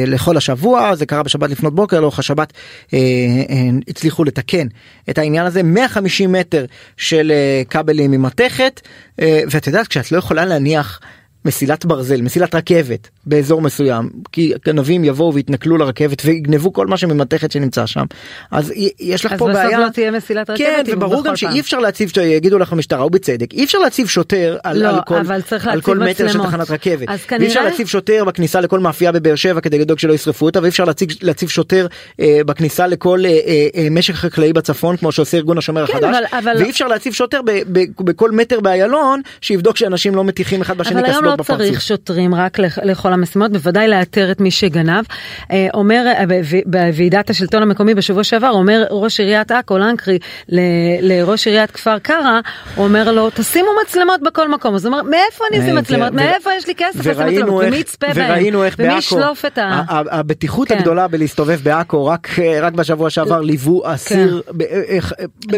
[0.07, 2.53] לכל השבוע זה קרה בשבת לפנות בוקר לאורך השבת
[3.89, 4.67] הצליחו לתקן
[5.11, 6.65] את העניין הזה 150 מטר
[6.97, 7.33] של
[7.71, 8.81] כבלים ממתכת
[9.21, 11.01] אה, ואת יודעת כשאת לא יכולה להניח.
[11.47, 17.51] מסילת ברזל, מסילת רכבת באזור מסוים, כי גנבים יבואו ויתנכלו לרכבת ויגנבו כל מה שממתכת
[17.53, 18.05] שנמצא שם,
[18.51, 19.79] אז יש לך אז פה בסוף בעיה.
[19.81, 20.59] לא תהיה מסילת רכבת.
[20.67, 21.61] כן, אם הוא וברור גם שאי.
[21.61, 25.43] אפשר להציב, יגידו לך המשטרה ובצדק, אי אפשר להציב שוטר על, לא, על כל, אבל
[25.43, 26.43] צריך על כל מטר של.
[26.43, 27.09] תחנת רכבת.
[27.09, 30.47] אז ואי אפשר כנראה- להציב שוטר בכניסה לכל מאפייה בבאר שבע כדי לדאוג שלא ישרפו
[30.47, 31.87] אותה, ואי אפשר להציג, להציב שוטר
[32.21, 36.05] אה, בכניסה לכל אה, אה, אה, משק חקלאי בצפון כמו שעושה ארגון השומר כן, החדש,
[36.33, 40.61] אבל- אבל- ואי אפשר להציב שוטר ב, ב, בכל מטר באיילון שיבדוק שאנשים לא מטיחים
[40.61, 41.67] אחד בשני קסדות לא בפרצוף.
[41.67, 45.05] צריך שוטרים רק לכל המשימות, בוודאי לאתר את מי שגנב.
[45.53, 46.35] אה, אומר אה, בו-
[46.67, 50.19] בוועידת השלטון המקומי בשבוע שעבר, אומר ראש עיריית עכו לנקרי
[51.01, 52.41] לראש עיריית כפר קרע,
[52.75, 54.75] הוא אומר לו תשימו מצלמות בכל מקום.
[54.75, 56.13] אז הוא אומר מאיפה אני אשים אה, מצלמות?
[56.13, 57.65] מאיפה יש לי כסף לשים מצלמות?
[57.67, 58.31] ומי יצפה בהם?
[58.31, 59.83] וראינו איך ומי ישלוף את ה...
[59.89, 60.79] הבטיחות כן.
[60.79, 62.29] הגדולה בלהסתובב בעכו רק
[62.75, 64.43] בשבוע שעבר ליוו אסיר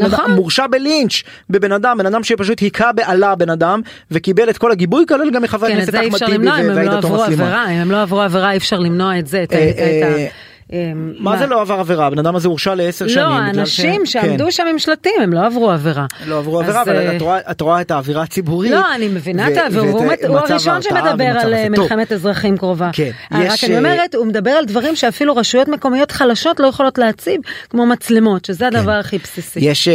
[0.01, 0.31] נכון.
[0.31, 3.81] מורשע בלינץ' בבן אדם בן אדם שפשוט היכה בעלה בן אדם
[4.11, 6.39] וקיבל את כל הגיבוי כולל גם מחבר כן, את הכנסת זה אי אחמד אפשר טיבי
[6.39, 7.45] למנוע אם הם לא ועאידה עברו תומא סלימאן.
[7.45, 9.57] עבירה, אם הם לא עברו עבירה אי אפשר למנוע את זה, את ה...
[9.57, 10.27] אה, את אה,
[10.73, 13.25] אה, מה זה לא עבר עבירה הבן אדם הזה הורשע לעשר שנים.
[13.27, 14.51] לא, האנשים ש- שעמדו כן.
[14.51, 16.07] שם עם שלטים, הם לא עברו עבירה.
[16.27, 18.71] לא עברו עבירה אבל אה, את רואה- את את האווירה הציבורית.
[18.71, 22.91] לא, אני מבינה את האוויר, הוא הראשון שמדבר על מלחמת אזרחים קרובה.
[22.93, 27.41] כן, רק אני אומרת, הוא מדבר על דברים שאפילו רשויות מקומיות חלשות לא יכולות להציב,
[27.71, 29.61] כמו מצלמות, שזה הדבר הכי בסיסי.
[29.63, 29.89] יש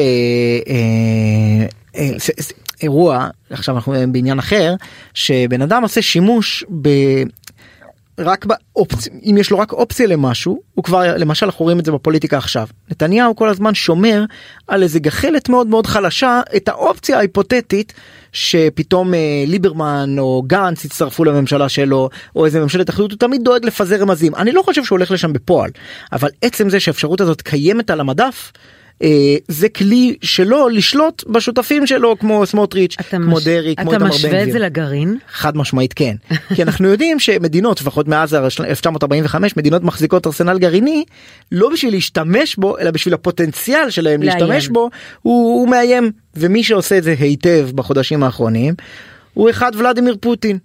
[2.84, 4.76] אירוע עכשיו אנחנו בעניין אחר
[5.14, 6.90] שבן אדם עושה שימוש ב...
[8.18, 11.92] רק באופציה, אם יש לו רק אופציה למשהו, הוא כבר, למשל אנחנו רואים את זה
[11.92, 12.68] בפוליטיקה עכשיו.
[12.92, 14.24] נתניהו כל הזמן שומר
[14.68, 17.94] על איזה גחלת מאוד מאוד חלשה את האופציה ההיפותטית
[18.34, 23.66] שפתאום אה, ליברמן או גנץ יצטרפו לממשלה שלו, או איזה ממשלת אחדות, הוא תמיד דואג
[23.66, 24.36] לפזר רמזים.
[24.36, 25.70] אני לא חושב שהוא הולך לשם בפועל,
[26.12, 28.52] אבל עצם זה שהאפשרות הזאת קיימת על המדף,
[29.48, 34.18] זה כלי שלו לשלוט בשותפים שלו כמו סמוטריץ', כמו מש- דרעי, כמו אתה איתמר בן
[34.18, 34.28] גביר.
[34.30, 35.18] משווה את זה לגרעין?
[35.32, 36.16] חד משמעית כן
[36.56, 41.04] כי אנחנו יודעים שמדינות לפחות מאז 1945 מדינות מחזיקות ארסנל גרעיני
[41.52, 44.40] לא בשביל להשתמש בו אלא בשביל הפוטנציאל שלהם לאיים.
[44.40, 44.90] להשתמש בו
[45.22, 48.74] הוא, הוא מאיים ומי שעושה את זה היטב בחודשים האחרונים
[49.34, 50.58] הוא אחד ולדימיר פוטין.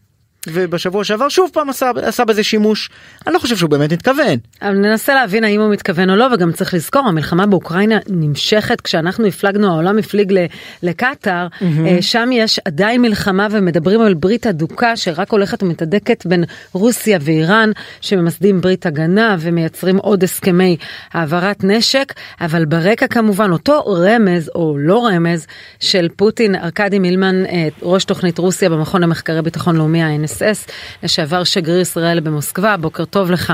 [0.53, 2.91] ובשבוע שעבר שוב פעם עשה, עשה בזה שימוש.
[3.27, 6.53] אני לא חושב שהוא באמת מתכוון אבל ננסה להבין האם הוא מתכוון או לא וגם
[6.53, 8.81] צריך לזכור המלחמה באוקראינה נמשכת.
[8.81, 10.35] כשאנחנו הפלגנו העולם הפליג
[10.83, 17.19] לקטאר אה, שם יש עדיין מלחמה ומדברים על ברית הדוקה שרק הולכת ומתהדקת בין רוסיה
[17.21, 17.71] ואיראן
[18.01, 20.77] שממסדים ברית הגנה ומייצרים עוד הסכמי
[21.13, 22.13] העברת נשק.
[22.41, 25.47] אבל ברקע כמובן אותו רמז או לא רמז
[25.81, 30.03] של פוטין ארכדי מילמן אה, ראש תוכנית רוסיה במכון למחקרי ביטחון לאומי
[30.43, 33.53] ה-NSS לשעבר שגריר ישראל במוסקבה בוקר טוב לך.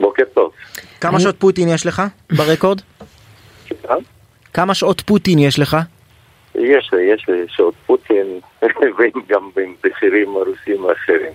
[0.00, 0.50] בוקר טוב.
[1.00, 2.02] כמה שעות פוטין יש לך
[2.36, 2.80] ברקורד?
[4.54, 5.76] כמה שעות פוטין יש לך?
[6.54, 8.40] יש לי, יש לי שעות פוטין,
[8.98, 11.32] וגם עם בכירים רוסים אחרים.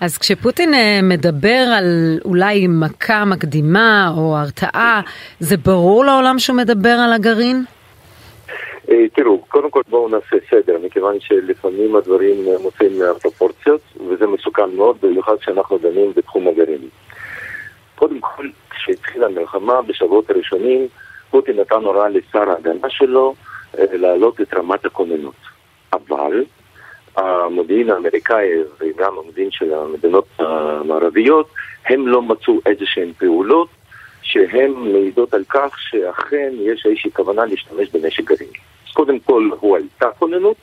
[0.00, 5.00] אז כשפוטין אה, מדבר על אולי מכה מקדימה או הרתעה,
[5.40, 7.64] זה ברור לעולם שהוא מדבר על הגרעין?
[8.92, 14.96] אה, תראו, קודם כל בואו נעשה סדר, מכיוון שלפעמים הדברים מוצאים מהפרופורציות, וזה מסוכן מאוד,
[15.02, 16.88] במיוחד כשאנחנו דנים בתחום הגרעיני.
[17.94, 20.88] קודם כל, כשהתחילה המלחמה, בשבועות הראשונים,
[21.30, 23.34] פוטין נתן הוראה לשר ההגנה שלו
[23.78, 25.34] אה, להעלות את רמת הכוננות.
[25.92, 26.44] אבל
[27.16, 28.48] המודיעין האמריקאי
[28.80, 31.48] וגם המודיעין של המדינות המערביות,
[31.86, 33.68] הם לא מצאו איזה שהן פעולות
[34.22, 38.71] שהן מעידות על כך שאכן יש איזושהי כוונה להשתמש בנשק גרעיני.
[38.92, 40.56] קודם כל הוא הייתה כוננות,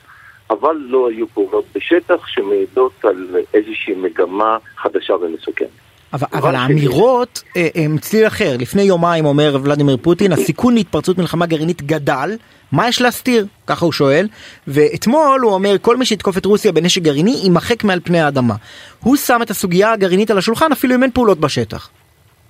[0.50, 5.70] אבל לא היו פעולות בשטח שמעידות על איזושהי מגמה חדשה ומסוכנת.
[6.14, 8.56] אבל, אבל האמירות אה, הם צליל אחר.
[8.60, 12.30] לפני יומיים אומר ולדימיר פוטין, הסיכון להתפרצות מלחמה גרעינית גדל,
[12.72, 13.46] מה יש להסתיר?
[13.68, 14.28] ככה הוא שואל.
[14.68, 18.56] ואתמול הוא אומר, כל מי שיתקוף את רוסיה בנשק גרעיני יימחק מעל פני האדמה.
[19.04, 21.90] הוא שם את הסוגיה הגרעינית על השולחן אפילו אם אין פעולות בשטח.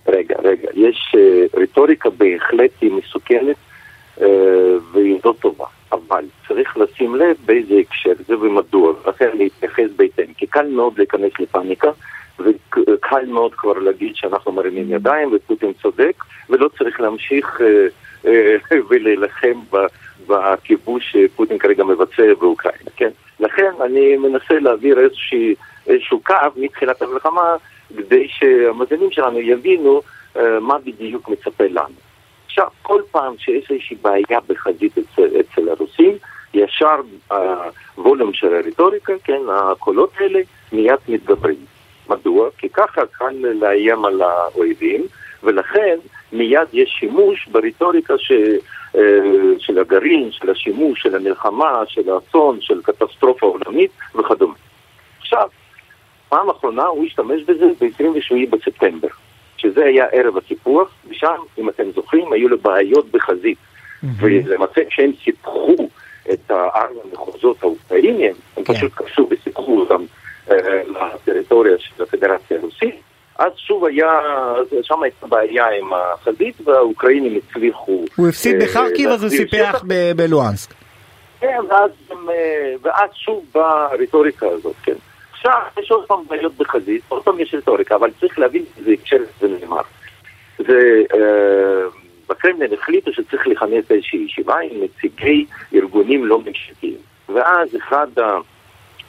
[0.08, 3.56] רגע, רגע, יש uh, רטוריקה בהחלט היא מסוכנת
[4.92, 5.66] והיא לא טובה.
[5.92, 11.32] אבל צריך לשים לב באיזה הקשר זה ומדוע, לכן להתייחס בהתאם, כי קל מאוד להיכנס
[11.40, 11.92] לפאניקה.
[12.40, 17.88] וקל מאוד כבר להגיד שאנחנו מרימים ידיים ופוטין צודק ולא צריך להמשיך אה,
[18.26, 18.56] אה,
[18.90, 19.60] ולהילחם
[20.28, 23.10] בכיבוש שפוטין כרגע מבצע באוקראינה, כן?
[23.40, 25.56] לכן אני מנסה להעביר איזושהי,
[25.88, 27.56] איזשהו קו מתחילת המלחמה
[27.98, 30.02] כדי שהמאזינים שלנו יבינו
[30.38, 32.09] אה, מה בדיוק מצפה לנו.
[32.50, 36.18] עכשיו, כל פעם שיש איזושהי בעיה בחזית אצל, אצל הרוסים,
[36.54, 37.02] ישר
[37.96, 40.40] הווליום של הרטוריקה, כן, הקולות האלה
[40.72, 41.66] מיד מתגברים.
[42.10, 42.50] מדוע?
[42.58, 45.06] כי ככה קל לאיים על האויבים,
[45.44, 45.98] ולכן
[46.32, 48.32] מיד יש שימוש ברטוריקה ש...
[48.96, 49.02] אה,
[49.60, 54.54] של הגרעין, של השימוש, של המלחמה, של האסון, של קטסטרופה עולמית וכדומה.
[55.20, 55.50] עכשיו,
[56.30, 59.08] פעם אחרונה הוא השתמש בזה ב-27 בספטמבר,
[59.60, 63.58] שזה היה ערב הסיפוח, ושם, אם אתם זוכרים, היו לו בעיות בחזית.
[64.20, 65.76] ולמעשה כשהם סיפחו
[66.34, 68.74] את ארבע המחוזות האוקראינים, הם כן.
[68.74, 70.04] פשוט כבשו וסיפחו אותם
[70.88, 72.96] לטריטוריה של הפדרציה הרוסית,
[73.40, 74.20] אז שוב היה,
[74.82, 78.06] שם הייתה בעיה עם החזית והאוקראינים הצליחו...
[78.16, 79.84] הוא הפסיד אה, בחרקיב אז הוא סיפח
[80.16, 80.74] בלואנסק.
[81.40, 84.96] כן, ואז, אה, ואז שוב באה הרטוריקה הזאת, כן.
[85.40, 89.18] עכשיו יש עוד פעם בעיות בחזית, עוד פעם יש רטוריקה, אבל צריך להבין איזה הקשר
[89.40, 89.82] זה נאמר.
[90.58, 91.04] זה...
[91.14, 91.90] אה,
[92.30, 96.98] בקרמלין החליטו שצריך לכנס איזושהי ישיבה עם נציגי ארגונים לא ממשלתיים.
[97.30, 98.08] ואז אחד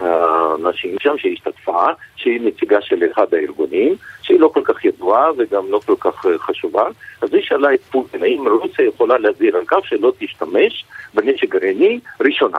[0.00, 1.86] הנשים שם שהשתתפה,
[2.16, 6.38] שהיא נציגה של אחד הארגונים, שהיא לא כל כך ידועה וגם לא כל כך אה,
[6.38, 6.84] חשובה,
[7.22, 10.84] אז היא שאלה את פוטין, האם רוסיה יכולה להזהיר על כך שלא תשתמש
[11.14, 12.58] בנשק גרעיני ראשונה.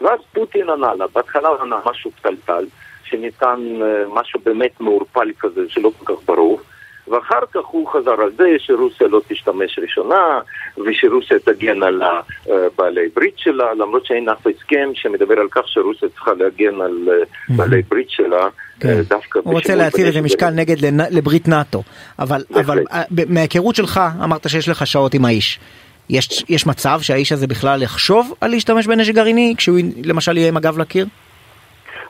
[0.00, 2.64] ואז פוטין ענה לה, בהתחלה הוא ענה משהו פתלתל,
[3.04, 6.60] שניתן אה, משהו באמת מעורפל כזה, שלא כל כך ברור.
[7.08, 10.40] ואחר כך הוא חזר על זה שרוסיה לא תשתמש ראשונה
[10.86, 12.02] ושרוסיה תגן על
[12.76, 17.08] בעלי ברית שלה למרות שאין אף הסכם שמדבר על כך שרוסיה צריכה להגן על
[17.48, 18.48] בעלי ברית שלה
[18.80, 18.88] כן.
[18.88, 20.76] אה, דווקא הוא רוצה להטיל איזה משקל נגד
[21.10, 21.82] לברית נאטו
[22.18, 25.60] אבל, אבל אה, מההיכרות שלך אמרת שיש לך שעות עם האיש
[26.10, 30.56] יש, יש מצב שהאיש הזה בכלל יחשוב על להשתמש בנשק גרעיני כשהוא למשל יהיה עם
[30.56, 31.06] הגב לקיר?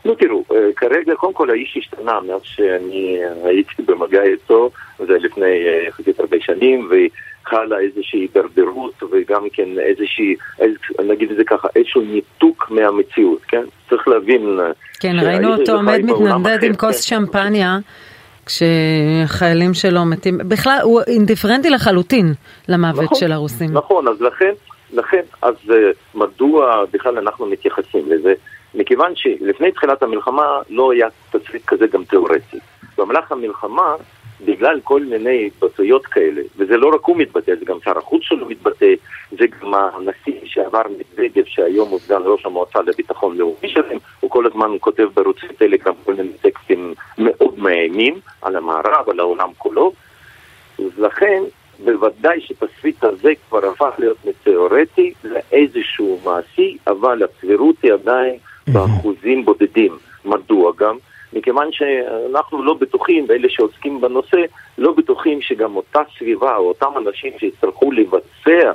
[0.05, 5.67] לא תראו, אה, כרגע קודם כל האיש השתנה מאז שאני הייתי במגע איתו, זה לפני
[5.67, 10.35] אה, יחסית הרבה שנים, וחלה איזושהי הידרדרות וגם כן איזושהי,
[11.09, 13.65] נגיד את זה ככה, איזשהו ניתוק מהמציאות, כן?
[13.91, 14.61] צריך להבין...
[14.61, 14.71] אה,
[15.01, 17.17] כן, ראינו אותו עומד מתנדנד עם כוס כן.
[17.17, 17.79] שמפניה.
[18.47, 22.27] כשחיילים שלו מתים, בכלל הוא אינדיפרנטי לחלוטין
[22.69, 23.73] למוות נכון, של הרוסים.
[23.73, 24.53] נכון, אז לכן,
[24.93, 25.55] לכן, אז
[26.15, 28.35] מדוע בכלל אנחנו מתייחסים לזה?
[28.75, 32.59] מכיוון שלפני תחילת המלחמה לא היה תסריט כזה גם תיאורטי.
[32.99, 33.95] במהלך המלחמה,
[34.45, 38.47] בגלל כל מיני התבטאויות כאלה, וזה לא רק הוא מתבטא, זה גם שר החוץ שלו
[38.49, 38.95] מתבטא,
[39.39, 44.47] זה גם הנשיא שעבר מדוודב, שהיום הוא סגן ראש המועצה לביטחון לאומי שלהם, הוא כל
[44.47, 49.93] הזמן כותב בערוצי טלגרם כל מיני טקסטים מאוד מאיימים על המערב, על העולם כולו.
[50.99, 51.43] לכן,
[51.85, 58.37] בוודאי שתסריט הזה כבר הפך להיות מתיאורטי לאיזשהו מעשי, אבל הסבירות היא עדיין
[58.69, 59.97] באחוזים בודדים.
[60.25, 60.97] מדוע גם?
[61.33, 64.43] מכיוון שאנחנו לא בטוחים, ואלה שעוסקים בנושא,
[64.79, 68.73] לא בטוחים שגם אותה סביבה או אותם אנשים שיצטרכו לבצע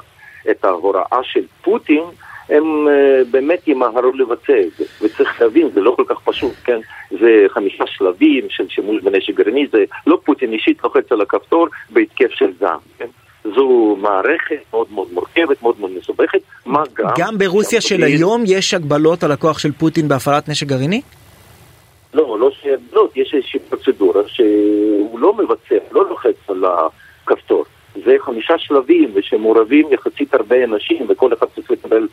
[0.51, 2.03] את ההוראה של פוטין,
[2.49, 2.91] הם uh,
[3.31, 4.85] באמת ימהרו לבצע את זה.
[5.01, 6.79] וצריך להבין, זה לא כל כך פשוט, כן?
[7.11, 12.31] זה חמישה שלבים של שימוש בנשק גרעיני, זה לא פוטין אישית לוחץ על הכפתור בהתקף
[12.31, 13.07] של זעם, כן?
[13.43, 17.09] זו מערכת מאוד מאוד מורכבת, מאוד מאוד מסובכת, מה גם...
[17.17, 21.01] גם ברוסיה של היום יש הגבלות על הכוח של פוטין בהפעלת נשק גרעיני?
[22.13, 26.65] לא, לא שהגבלות, יש איזושהי פרוצדורה שהוא לא מבצע, לא לוחץ על
[27.25, 27.65] הכפתור.
[28.05, 32.07] זה חמישה שלבים ושמעורבים יחסית הרבה אנשים וכל אחד צריך לקבל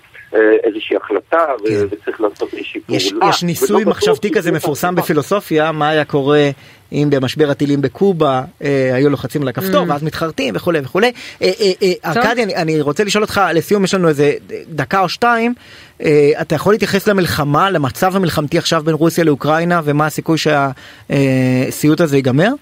[0.64, 1.86] איזושהי החלטה כן.
[1.90, 3.28] וצריך לעשות איזושהי פעולה.
[3.28, 6.50] יש ניסוי מחשבתי כזה מפורסם בפילוסופיה, מה היה קורה
[6.92, 9.90] אם במשבר הטילים בקובה אה, היו לוחצים על הכפתור Mm.
[9.90, 11.12] ואז מתחרטים וכולי וכולי.
[11.42, 14.32] אה, אה, אה, ארכדי, אני, אני רוצה לשאול אותך, לסיום יש לנו איזה
[14.68, 15.54] דקה או שתיים,
[16.02, 22.16] אה, אתה יכול להתייחס למלחמה, למצב המלחמתי עכשיו בין רוסיה לאוקראינה, ומה הסיכוי שהסיוט הזה
[22.16, 22.52] ייגמר?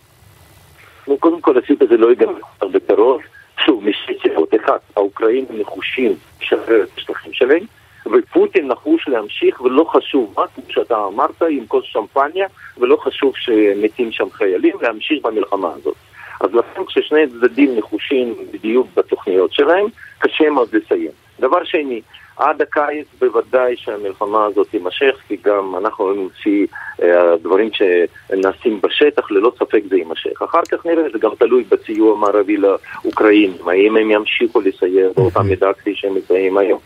[1.20, 2.32] קודם כל הסיוט הזה לא ייגמר
[2.72, 3.20] בקרוב.
[3.66, 4.54] שוב, משתי סיבות.
[4.54, 7.64] אחד, האוקראינים נחושים לשחרר את השטחים שלהם,
[8.06, 12.46] ופוטין נחוש להמשיך, ולא חשוב מה, כמו שאתה אמרת, עם כוס שמפניה,
[12.78, 15.94] ולא חשוב שמתים שם חיילים, להמשיך במלחמה הזאת.
[16.40, 19.86] אז לכן כששני הצדדים נחושים בדיוק בתוכניות שלהם,
[20.18, 21.10] קשה מאוד לסיים.
[21.40, 22.00] דבר שני,
[22.36, 26.66] עד הקיץ בוודאי שהמלחמה הזאת תימשך, כי גם אנחנו נוציא
[27.02, 30.42] אה, דברים שנעשים בשטח, ללא ספק זה יימשך.
[30.42, 35.72] אחר כך נראה, זה גם תלוי בסיוע המערבי לאוקראינים, האם הם ימשיכו לסייע באותה מידה
[35.72, 36.78] כפי שהם מסייעים היום.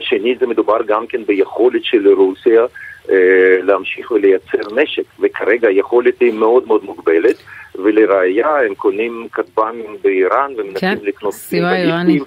[0.00, 2.66] שנית, זה מדובר גם כן ביכולת של רוסיה
[3.10, 3.16] אה,
[3.62, 7.36] להמשיך ולייצר נשק, וכרגע היכולת היא מאוד מאוד מוגבלת,
[7.74, 11.88] ולראיה הם קונים כטב"מים באיראן ומנסים כן, לקנות סיוע בליסטים.
[11.88, 12.18] איראני.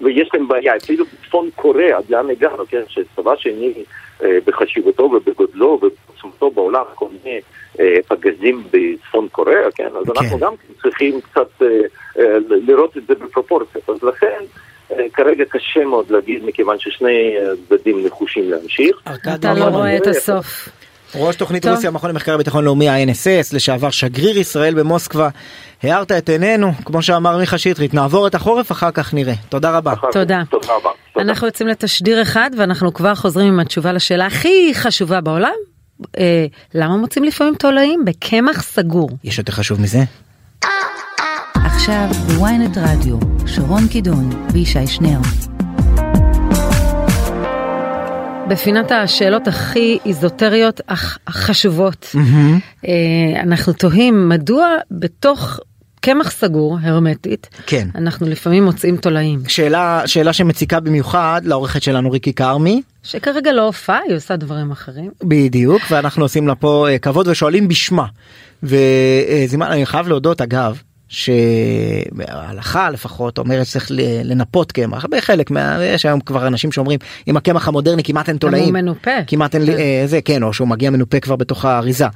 [0.00, 3.72] ויש להם בעיה, אפילו בצפון קוריאה, עד לאן הגענו, כן, שצבא שני
[4.22, 7.40] אה, בחשיבותו ובגודלו ובעוצמתו בעולם, כל מיני
[7.80, 10.52] אה, פגזים בצפון קוריאה, כן, אז אנחנו גם
[10.82, 11.66] צריכים קצת אה,
[12.18, 14.44] אה, לראות את זה בפרופורציות, אז לכן
[14.92, 18.96] אה, כרגע קשה מאוד להגיד, מכיוון ששני הצדדים נחושים להמשיך.
[19.34, 20.68] אתה לא רואה את הסוף.
[21.14, 21.74] ראש תוכנית טוב.
[21.74, 25.28] רוסיה, מכון למחקר ביטחון לאומי ה-NSS, לשעבר שגריר ישראל במוסקבה,
[25.82, 29.34] הארת את עינינו, כמו שאמר מיכה שטרית, נעבור את החורף, אחר כך נראה.
[29.48, 29.94] תודה רבה.
[30.12, 30.42] תודה.
[30.50, 30.90] תודה רבה.
[31.18, 35.54] אנחנו יוצאים לתשדיר אחד ואנחנו כבר חוזרים עם התשובה לשאלה הכי חשובה בעולם.
[36.18, 39.10] אה, למה מוצאים לפעמים תולעים בקמח סגור?
[39.24, 39.98] יש יותר חשוב מזה?
[41.54, 43.16] עכשיו בוויינט רדיו,
[43.46, 45.47] שרון קידון וישי שנר.
[48.48, 52.14] בפינת השאלות הכי איזוטריות אך חשובות.
[52.86, 55.60] אה, אנחנו תוהים מדוע בתוך
[56.00, 57.88] קמח סגור הרמטית, כן.
[57.94, 59.40] אנחנו לפעמים מוצאים תולעים.
[59.48, 65.10] שאלה, שאלה שמציקה במיוחד לעורכת שלנו ריקי כרמי, שכרגע לא הופעה, היא עושה דברים אחרים.
[65.24, 68.06] בדיוק, ואנחנו עושים לה פה אה, כבוד ושואלים בשמה.
[68.62, 75.84] וזימן, אני חייב להודות אגב, שההלכה לפחות אומרת שצריך ל- לנפות קמח, בחלק מה...
[75.84, 78.74] יש היום כבר אנשים שאומרים עם הקמח המודרני כמעט אין גם הוא תולעים.
[78.74, 79.10] מנופה.
[79.26, 82.06] כמעט אין לי, אה, זה כן, או שהוא מגיע מנופה כבר בתוך האריזה.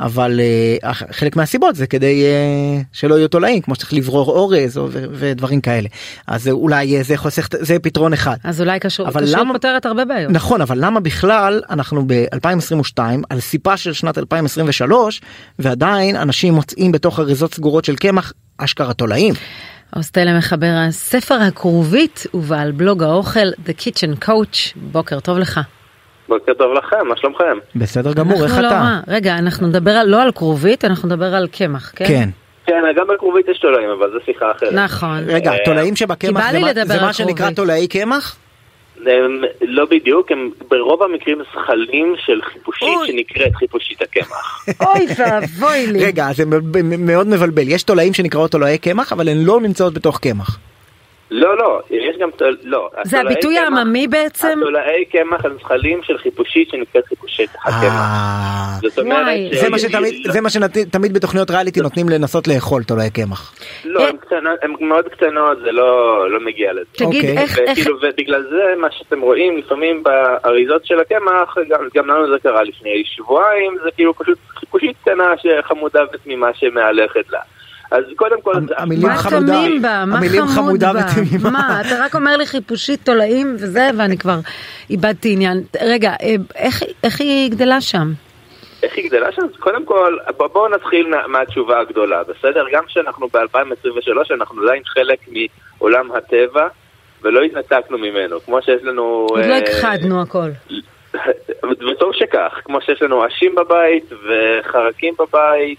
[0.00, 0.40] אבל
[0.82, 5.04] אח- חלק מהסיבות זה כדי אה, שלא יהיו תולעים, כמו שצריך לברור אורז או, ו-
[5.12, 5.88] ודברים כאלה.
[6.26, 8.36] אז אולי אה, זה חוסך, זה פתרון אחד.
[8.44, 10.32] אז אולי קשור, אבל כשרות למה- פותרת הרבה בעיות.
[10.32, 12.98] נכון, אבל למה בכלל אנחנו ב-2022
[13.30, 15.20] על סיפה של שנת 2023
[15.58, 19.34] ועדיין אנשים מוצאים בתוך אריזות סגורות של קמח אשכרה תולעים.
[19.96, 25.60] אוסטלה מחבר הספר הכרובית ובעל בלוג האוכל The Kitchen Coach, בוקר טוב לך.
[26.28, 27.58] בוקר טוב לכם, מה שלומכם?
[27.76, 28.74] בסדר גמור, איך לא אתה?
[28.76, 29.00] רע.
[29.08, 32.04] רגע, אנחנו נדבר על- לא על כרובית, אנחנו נדבר על קמח, כן?
[32.08, 32.28] כן.
[32.66, 34.72] כן, גם בכרובית יש תולעים, אבל זו שיחה אחרת.
[34.72, 35.18] נכון.
[35.26, 37.50] רגע, אה, תולעים שבקמח זה מה- זה מה שנקרא.
[37.50, 38.36] תולעי קמח?
[39.06, 43.06] הם לא בדיוק, הם ברוב המקרים זחלים של חיפושית אוי.
[43.08, 44.66] שנקראת חיפושית הקמח.
[44.86, 46.04] אוי ואבוי לי.
[46.04, 46.44] רגע, זה
[46.98, 47.68] מאוד מבלבל.
[47.68, 50.58] יש תולעים שנקראות תולעי קמח, אבל הן לא נמצאות בתוך קמח.
[51.30, 52.28] לא, לא, יש גם.
[52.62, 52.90] לא.
[53.04, 54.58] זה הביטוי העממי בעצם?
[54.62, 57.82] התולעי קמח הם זחלים של חיפושית שנקראת חיפושית הקמח.
[57.84, 59.22] אה, זאת אומרת...
[59.22, 59.50] וואי.
[59.60, 63.54] זה מה ש- שתמיד זה מה שתמיד בתוכניות ריאליטי נותנים לנסות לאכול תולעי קמח.
[63.84, 66.84] לא, הן קטנות, הן מאוד קטנות, זה לא לא מגיע לזה.
[66.92, 67.24] תגיד.
[67.24, 72.32] איך, איך, וכאילו, ובגלל זה מה שאתם רואים לפעמים באריזות של הקמח, גם, גם לנו
[72.32, 77.40] זה קרה לפני שבועיים, זה כאילו פשוט חיפושית קטנה שחמודה ותמימה שמהלכת לה.
[77.90, 80.04] אז קודם כל, המילים מה חמודה, תמים בה?
[80.06, 80.54] מה המילים חמוד
[80.84, 80.92] חמודה?
[81.12, 81.50] ותמימה.
[81.50, 84.38] מה, אתה רק אומר לי חיפושית תולעים וזה, ואני כבר
[84.90, 85.62] איבדתי עניין.
[85.82, 88.12] רגע, אה, איך, איך היא גדלה שם?
[88.82, 89.42] איך היא גדלה שם?
[89.58, 92.64] קודם כל, בוא- בואו נתחיל מה, מהתשובה הגדולה, בסדר?
[92.72, 95.18] גם כשאנחנו ב-2023, אנחנו עדיין חלק
[95.78, 96.68] מעולם הטבע,
[97.22, 99.02] ולא התנתקנו ממנו, כמו שיש לנו...
[99.30, 100.48] עוד לא אה, הכחדנו הכל.
[101.90, 105.78] וטוב שכך, כמו שיש לנו עשים בבית וחרקים בבית,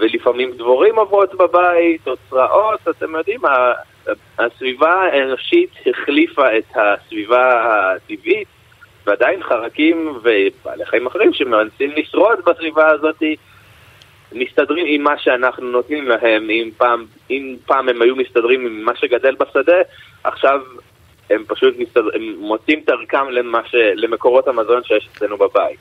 [0.00, 3.40] ולפעמים דבורים עוברות בבית, או צרעות, אתם יודעים,
[4.38, 8.48] הסביבה האנושית החליפה את הסביבה הטבעית,
[9.06, 13.22] ועדיין חרקים ובעלי חיים אחרים שמנסים לשרוד בסביבה הזאת,
[14.32, 18.92] מסתדרים עם מה שאנחנו נותנים להם, אם פעם, אם פעם הם היו מסתדרים עם מה
[18.96, 19.76] שגדל בשדה,
[20.24, 20.60] עכשיו
[21.30, 25.78] הם פשוט מסתדר, הם מוצאים דרכם למה ש, למקורות המזון שיש אצלנו בבית.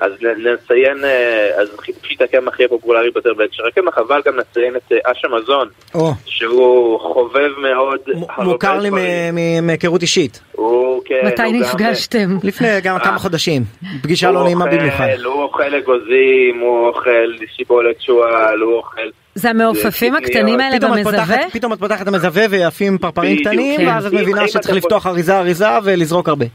[0.00, 4.92] אז נציין, אה, אז חיפושית הקמח הכי פופולרי ביותר בהקשר הקמח, אבל גם נציין את
[4.92, 7.98] אה, אש המזון, או, שהוא חובב מאוד
[8.44, 8.94] מוכר לי דברים.
[8.94, 10.40] מ- מ- מהיכרות אישית.
[10.52, 12.28] הוא, כן, מתי הוא גם- נפגשתם?
[12.44, 13.62] לפני גם כמה חודשים.
[14.02, 15.06] פגישה לא נעימה אוכל- במיוחד.
[15.24, 17.10] הוא אוכל אגוזים, הוא אוכל
[17.56, 19.00] שיבולת שועל, הוא אוכל...
[19.34, 21.36] זה המעופפים זה הקטנים האלה במזווה?
[21.52, 23.86] פתאום את פותחת את המזווה ויפים פרפרים קטנים, כן.
[23.88, 26.46] ואז את מבינה שצריך לפתוח אריזה אריזה ולזרוק הרבה.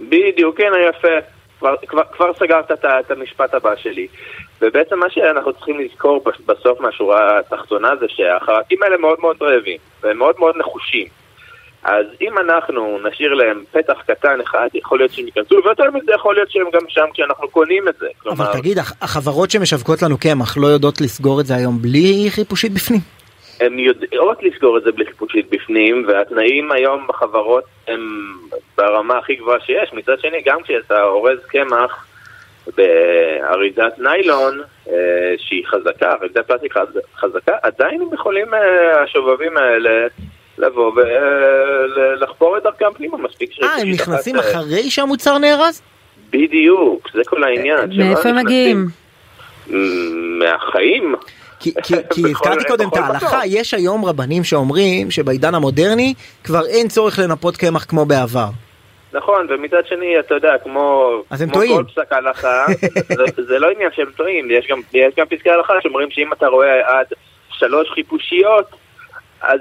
[0.00, 1.08] בדיוק, כן, יפה.
[1.58, 4.06] כבר, כבר, כבר סגרת את, את המשפט הבא שלי.
[4.62, 9.78] ובעצם מה שאנחנו צריכים לזכור בס- בסוף מהשורה התחתונה זה שהחרקים האלה מאוד מאוד רעבים,
[10.02, 11.06] והם מאוד מאוד נחושים.
[11.84, 16.34] אז אם אנחנו נשאיר להם פתח קטן אחד, יכול להיות שהם ייכנסו, ויותר מזה יכול
[16.34, 18.06] להיות שהם גם שם כשאנחנו קונים את זה.
[18.22, 22.26] כלומר, אבל תגיד, הח- החברות שמשווקות לנו קמח לא יודעות לסגור את זה היום בלי
[22.30, 23.00] חיפושית בפנים?
[23.60, 28.00] הן יודעות לסגור את זה בלי חיפושית בפנים, והתנאים היום בחברות הם
[28.78, 29.92] ברמה הכי גבוהה שיש.
[29.92, 32.06] מצד שני, גם כשאתה אורז קמח
[32.76, 34.94] באריזת ניילון, אה,
[35.38, 40.06] שהיא חזקה, אריזת פלסטיק חז- חזקה, עדיין הם יכולים, אה, השובבים האלה,
[40.58, 45.82] לבוא ולחפור את דרכם פנימה, מספיק אה, הם נכנסים אה, אחרי שהמוצר נארז?
[46.30, 47.90] בדיוק, זה כל העניין.
[47.98, 48.86] מאיפה הם מגיעים?
[50.38, 51.14] מהחיים.
[51.60, 53.40] כי, כי, כי הזכרתי קודם את ההלכה.
[53.46, 56.14] יש היום רבנים שאומרים שבעידן המודרני
[56.44, 58.48] כבר אין צורך לנפות קמח כמו בעבר.
[59.12, 61.76] נכון, ומצד שני, אתה יודע, כמו, אז הם כמו טועים.
[61.76, 62.64] כל פסק הלכה,
[63.08, 66.46] זה, זה לא עניין שהם טועים, יש גם, יש גם פסקי הלכה שאומרים שאם אתה
[66.46, 67.06] רואה עד
[67.50, 68.66] שלוש חיפושיות,
[69.40, 69.60] אז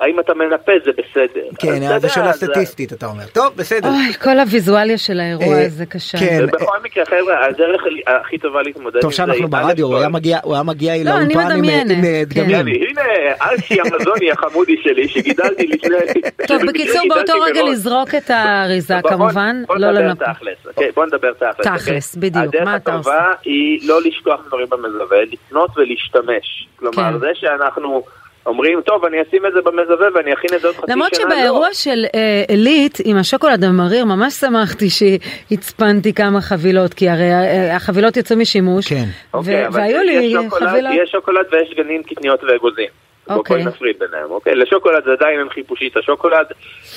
[0.00, 1.40] האם אתה מנפה זה בסדר.
[1.58, 3.24] כן, אז זה שאלה סטטיסטית, אתה אומר.
[3.32, 3.88] טוב, בסדר.
[3.88, 6.18] אוי, כל הוויזואליה של האירוע אה, הזה קשה.
[6.18, 6.38] כן.
[6.42, 10.08] ובכל מקרה, חבר'ה, הדרך הכי טובה להתמודד טוב עם זה שאנחנו היא, ברדיו, הוא היה
[10.08, 12.24] מגיע- לא, לאולפן עם- אה, כן.
[12.24, 12.68] דגמים.
[12.68, 13.02] יאללה, הנה,
[13.50, 15.96] אלשי המזוני החמודי שלי, שגידלתי לפני...
[16.48, 17.62] טוב, בקיצור, באותו רגע.
[17.62, 20.22] לזרוק את האריזה כמובן, בוא לא נדבר לנפות.
[20.36, 20.90] תכלס, אוקיי?
[20.94, 21.66] בוא נדבר תכלס.
[21.66, 22.30] תכלס, אוקיי?
[22.30, 26.68] בדיוק, מה אתה הדרך הטובה היא לא לשכוח דברים במזווה, לקנות ולהשתמש.
[26.76, 27.18] כלומר, כן.
[27.18, 28.02] זה שאנחנו
[28.46, 31.12] אומרים, טוב, אני אשים את זה במזווה ואני אכין את זה עוד חצי שנה, למרות
[31.12, 31.18] לא.
[31.24, 37.76] שבאירוע של אה, עילית עם השוקולד המריר ממש שמחתי שהצפנתי כמה חבילות כי הרי אה,
[37.76, 39.04] החבילות יצאו משימוש כן.
[39.34, 40.92] ו- אוקיי, אבל והיו יש לי שוקולד- חבילות.
[41.02, 42.86] יש שוקולד ויש גנים, קטניות ואגוזים.
[43.28, 43.56] בוא אוקיי.
[43.56, 44.54] בואי נפריד ביניהם, אוקיי?
[44.54, 46.46] לשוקולד זה עדיין אין חיפושית, השוקולד,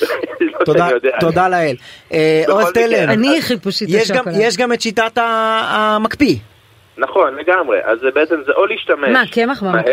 [0.40, 0.88] לא תודה.
[1.20, 1.74] תודה לאל.
[2.12, 4.36] אה, מקרה, תלם, אני חיפושית יש גם- השוקולד.
[4.40, 6.36] יש גם את שיטת המקפיא.
[6.98, 7.78] נכון, לגמרי.
[7.84, 9.92] אז בעצם, זה או להשתמש מה, קמח במקפיא?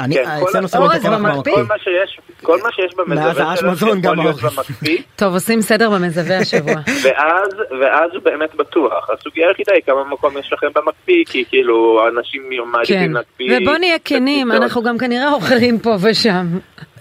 [0.00, 1.54] אני, כן, כל אצלנו שמים את הקמח במקפיא?
[1.54, 4.36] כל מה שיש, כל מה שיש במזווה שלו יכול גם להיות.
[4.42, 6.74] במקפיא, טוב עושים סדר במזווה השבוע.
[7.04, 7.48] ואז,
[7.80, 9.10] ואז הוא באמת בטוח.
[9.10, 13.58] הסוגיה היחידה היא כמה מקום יש לכם במקפיא, כי כאילו אנשים כן, מעדיפים להקפיא.
[13.62, 14.52] ובוא נהיה כנים.
[14.52, 16.46] אנחנו גם כנראה אוכלים פה ושם.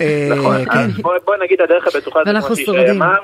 [0.01, 1.01] אה, נכון, כן.
[1.25, 3.01] בוא, נגיד הדרך הבטוחה זה כמו שישי שורדים.
[3.01, 3.17] אמר,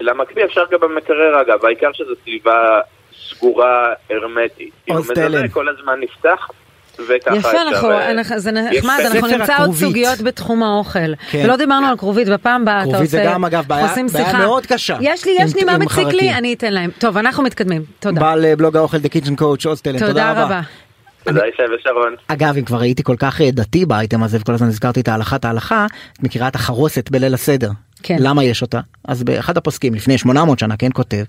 [0.00, 2.80] למקפיא אפשר גם במקרר אגב, העיקר שזו סביבה
[3.30, 4.70] סגורה הרמטית.
[4.84, 5.48] כאילו מזווה.
[5.48, 6.48] כל הזמן נפתח,
[7.02, 9.74] וככה יפה, אפשר, אנחנו, אנחנו- זה נחמד, אנחנו נמצא עוד.
[9.74, 11.14] סוגיות בתחום האוכל.
[11.30, 11.42] כן.
[11.44, 14.38] ולא דיברנו על כרובית, בפעם הבאה אתה כרובית זה עושה, גם, אגב, בעיה- בעיה.
[14.38, 14.96] מאוד קשה.
[15.00, 16.32] יש לי, יש לי מה מציק לי.
[16.32, 16.90] אני אתן להם.
[16.98, 18.20] טוב, אנחנו מתקדמים, תודה.
[18.20, 20.60] בעל אה, בלוג האוכל The Kitchen Coach עוז תלם, תודה רבה.
[21.24, 22.14] תודה ישי ושרון.
[22.28, 25.44] אגב, אם כבר הייתי כל כך אה, דתי באייטם הזה וכל הזמן הזכרתי את ההלכת
[25.44, 27.70] ההלכה, את מכירה את החרוסת בליל הסדר.
[28.02, 28.16] כן.
[28.20, 28.80] למה יש אותה?
[29.08, 31.22] אז באחד הפוסקים לפני 800 שנה, כן, כותב,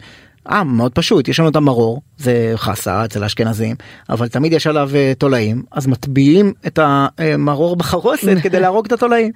[0.49, 3.75] אה, מאוד פשוט, יש לנו את המרור, זה חסה אצל האשכנזים,
[4.09, 9.31] אבל תמיד יש עליו אה, תולעים, אז מטביעים את המרור בחרוסת כדי להרוג את התולעים.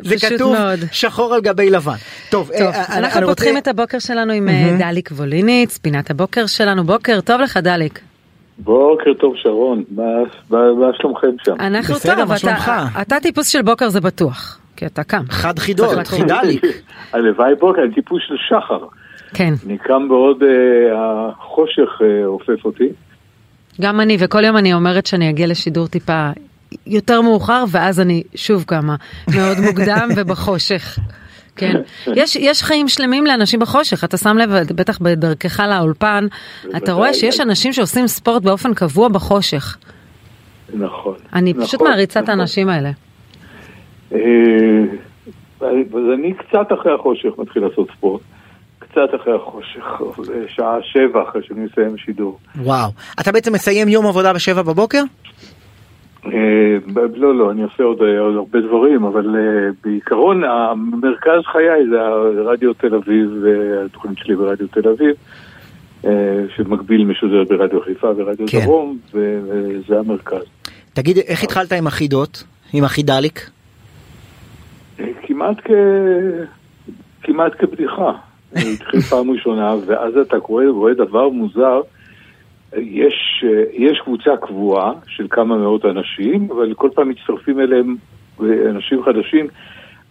[0.00, 0.78] זה כתוב מאוד.
[0.92, 1.94] שחור על גבי לבן.
[2.30, 4.48] טוב, טוב, אה, אנחנו אני רוצה- פותחים את הבוקר שלנו עם
[4.78, 8.00] דליק ווליניץ, פינת הבוקר שלנו, בוקר טוב לך דליק.
[8.58, 10.02] בוקר טוב שרון, מה,
[10.50, 11.54] מה, מה שלומכם שם?
[11.60, 12.72] אנחנו בסדר, טוב, מה אתה- שלומך?
[13.02, 15.22] אתה טיפוס של בוקר זה בטוח, כי אתה קם.
[15.30, 16.06] חד חידות.
[16.08, 16.62] חידליק.
[17.12, 18.86] הלוואי בוקר, אני טיפוס של שחר.
[19.34, 20.48] כן, אני קם בעוד אה,
[20.94, 22.88] החושך אה, אופף אותי.
[23.80, 26.30] גם אני, וכל יום אני אומרת שאני אגיע לשידור טיפה
[26.86, 28.96] יותר מאוחר, ואז אני שוב קמה
[29.34, 30.98] מאוד מוקדם ובחושך.
[31.56, 31.80] כן,
[32.16, 36.26] יש, יש חיים שלמים לאנשים בחושך, אתה שם לב, בטח בדרכך לאולפן,
[36.76, 39.76] אתה רואה שיש אנשים שעושים ספורט באופן קבוע בחושך.
[40.74, 41.14] נכון.
[41.32, 42.38] אני נכון, פשוט מעריצה את נכון.
[42.40, 42.90] האנשים האלה.
[44.12, 44.18] אה,
[45.60, 48.20] אז אני קצת אחרי החושך מתחיל לעשות ספורט.
[48.90, 50.02] קצת אחרי החושך,
[50.48, 52.38] שעה שבע אחרי שאני מסיים שידור.
[52.56, 52.90] וואו.
[53.20, 55.02] אתה בעצם מסיים יום עבודה בשבע בבוקר?
[56.26, 56.30] אה,
[57.16, 62.00] לא, לא, אני עושה עוד, אה, עוד הרבה דברים, אבל אה, בעיקרון המרכז חיי זה
[62.00, 63.30] הרדיו תל אביב,
[63.84, 65.14] התוכנית שלי ברדיו תל אביב,
[66.56, 68.64] שמקביל משודרת ברדיו חיפה ורדיו כן.
[68.64, 70.44] דרום, וזה המרכז.
[70.92, 72.44] תגיד, איך התחלת עם החידות?
[72.72, 73.50] עם החידליק?
[75.22, 75.70] כמעט כ...
[77.22, 78.12] כמעט כבדיחה.
[78.50, 81.80] זה התחיל פעם ראשונה, ואז אתה קורא, רואה דבר מוזר,
[82.76, 87.96] יש, יש קבוצה קבועה של כמה מאות אנשים, אבל כל פעם מצטרפים אליהם
[88.70, 89.46] אנשים חדשים.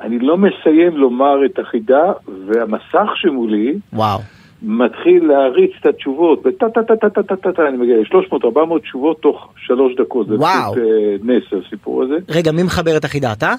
[0.01, 2.11] אני לא מסיים לומר את החידה,
[2.47, 4.19] והמסך שמולי וואו.
[4.61, 8.79] מתחיל להריץ את התשובות, וטה טה טה טה טה טה טה טה, אני מגיע ל-300-400
[8.79, 10.27] תשובות תוך שלוש דקות.
[10.27, 10.73] זה וואו.
[10.73, 12.15] פשוט אה, נס הסיפור הזה.
[12.29, 13.33] רגע, מי מחבר את החידה?
[13.33, 13.53] אתה?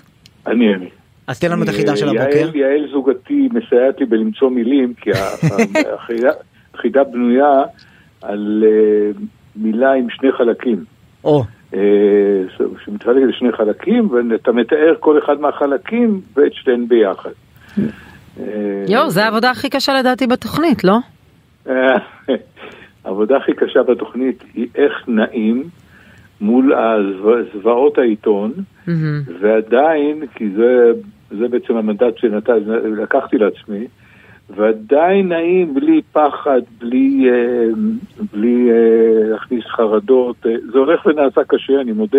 [0.47, 0.89] אני אני.
[1.31, 2.57] אז תן לנו את החידה של אה, הבוקר.
[2.57, 5.11] יעל, זוגתי מסייעת לי בלמצוא מילים, כי
[6.75, 7.63] החידה- בנויה
[8.23, 9.11] על אה,
[9.57, 10.85] מילה עם שני חלקים.
[11.25, 11.45] או.
[11.75, 11.81] אה,
[12.85, 17.31] שמתחלקת לשני חלקים, ואתה מתאר כל אחד מהחלקים ואת שתיהן ביחד.
[18.89, 20.99] יואו, זו העבודה הכי קשה לדעתי בתוכנית, לא?
[23.05, 25.65] העבודה הכי קשה בתוכנית היא איך נעים
[26.41, 26.73] מול
[27.53, 28.53] זוועות העיתון.
[29.41, 30.93] ועדיין, כי זה,
[31.39, 33.87] זה בעצם המנדט שלקחתי לעצמי,
[34.57, 37.67] ועדיין נעים בלי פחד, בלי, אה,
[38.33, 40.37] בלי אה, להכניס חרדות.
[40.47, 42.19] אה, זה הולך ונעשה קשה, אני מודה.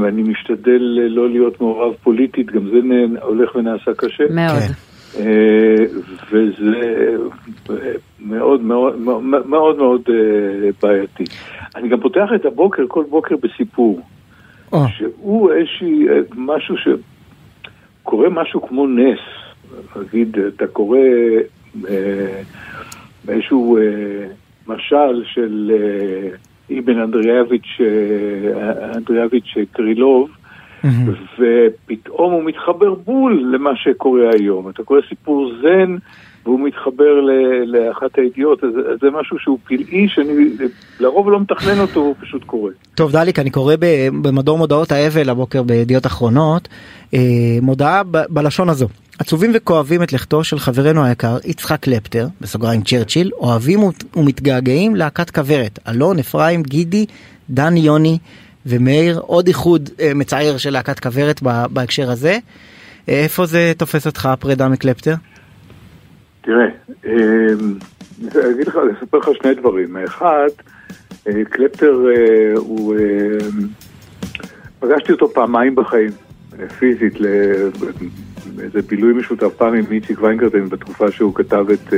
[0.00, 2.78] ואני משתדל לא להיות מעורב פוליטית, גם זה
[3.22, 4.24] הולך ונעשה קשה.
[4.30, 4.62] מאוד.
[5.18, 5.84] אה,
[6.30, 7.16] וזה
[8.20, 10.00] מאוד מאוד מאוד מאוד מאוד
[10.82, 11.24] בעייתי.
[11.76, 14.00] אני גם פותח את הבוקר כל בוקר בסיפור.
[14.76, 14.88] או.
[14.88, 16.74] שהוא איזושהי, אה, משהו
[18.02, 19.18] שקורה משהו כמו נס.
[19.96, 20.98] נגיד, אתה קורא
[21.88, 22.42] אה,
[23.28, 23.82] איזשהו אה,
[24.66, 30.30] משל של אה, אבן אנדריאביץ' אה, אנדריאביץ' קרילוב,
[31.38, 34.68] ופתאום הוא מתחבר בול למה שקורה היום.
[34.68, 35.96] אתה קורא סיפור זן,
[36.46, 37.20] והוא מתחבר
[37.66, 38.70] לאחת הידיעות, אז
[39.00, 40.32] זה משהו שהוא פלאי, שאני
[41.00, 42.70] לרוב לא מתכנן אותו, הוא פשוט קורה.
[42.94, 43.74] טוב דליק אני קורא
[44.22, 46.68] במדור מודעות האבל הבוקר בידיעות אחרונות
[47.14, 47.18] אה,
[47.62, 53.80] מודעה בלשון הזו עצובים וכואבים את לכתו של חברנו היקר יצחק קלפטר בסוגריים צ'רצ'יל אוהבים
[54.16, 57.06] ומתגעגעים להקת כוורת אלון אפרים גידי
[57.50, 58.18] דן יוני
[58.66, 62.38] ומאיר עוד איחוד אה, מצער של להקת כוורת בהקשר הזה.
[63.08, 65.14] אה, איפה זה תופס אותך הפרידה מקלפטר?
[66.46, 66.66] תראה,
[67.06, 67.12] אה,
[68.20, 69.96] אני אגיד לך, לספר לך שני דברים.
[69.96, 70.48] האחד,
[71.28, 72.94] אה, קלפטר אה, הוא...
[72.94, 73.38] אה,
[74.80, 76.10] פגשתי אותו פעמיים בחיים,
[76.60, 77.20] אה, פיזית,
[78.56, 81.94] לאיזה בילוי משותף פעם עם איציק ויינגרטן בתקופה שהוא כתב את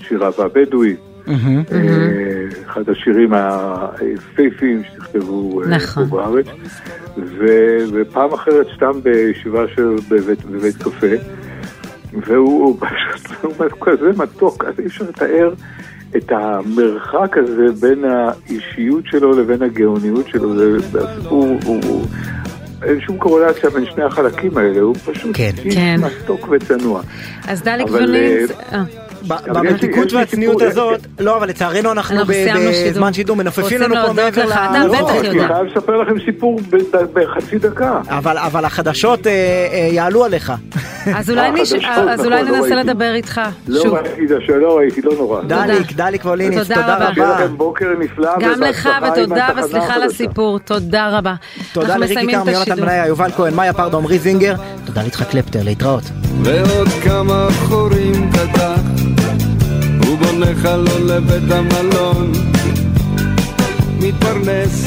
[0.00, 0.96] שיריו הבדואי.
[2.66, 6.08] אחד השירים היפהפיים שנכתבו נכון.
[6.08, 6.46] פה בארץ.
[7.92, 9.64] ופעם אחרת סתם בישיבה
[10.08, 11.06] בבית קפה.
[12.26, 15.54] והוא הוא פשוט הוא כזה מתוק, אז אי אפשר לתאר
[16.16, 20.56] את המרחק הזה בין האישיות שלו לבין הגאוניות שלו.
[20.56, 22.04] זה הסיפור, הוא, הוא,
[22.82, 25.50] אין שום קורלציה בין שני החלקים האלה, הוא פשוט כן.
[25.64, 25.96] איש כן.
[26.00, 27.02] מתוק וצנוע.
[27.48, 28.16] אז דליק אבל,
[29.26, 32.16] במתיקות והצניעות הזאת לא אבל לצערנו אנחנו.
[32.90, 35.46] בזמן שידור מנופפים לנו פה מעבר לך, ל- אתה לא, בטח אני יודע.
[35.46, 36.76] חייב לספר לכם סיפור ב-
[37.12, 38.00] בחצי דקה.
[38.08, 40.52] אבל אבל החדשות אה, אה, יעלו עליך.
[41.14, 41.52] אז אולי אה,
[41.82, 42.74] נכון, לא ננסה.
[42.74, 43.94] לדבר איתך לא שוב.
[44.76, 45.42] ראיתי לא נורא.
[45.42, 47.14] דליק דליק ואוליניץ תודה רבה.
[47.14, 47.44] שיהיה רבה.
[47.44, 48.30] לכם בוקר נפלא.
[48.40, 50.02] גם לך ותודה וסליחה על.
[50.02, 51.34] הסיפור, תודה רבה.
[51.72, 52.86] תודה לריקי מסיימים את כרמי, יונתן השידור.
[52.88, 54.54] בניה, יובל כהן, מאיה פרדו, עמרי זינגר.
[54.86, 56.02] תודה ליצחק קלפטר, להתראות.
[56.42, 58.78] ועוד כמה חורים פתח,
[60.14, 62.32] הוא בונה חלון לבית המלון,
[63.98, 64.86] מתפרנס,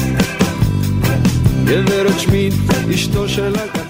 [1.64, 2.54] גברת שמיט,
[2.94, 3.87] אשתו של הקטן.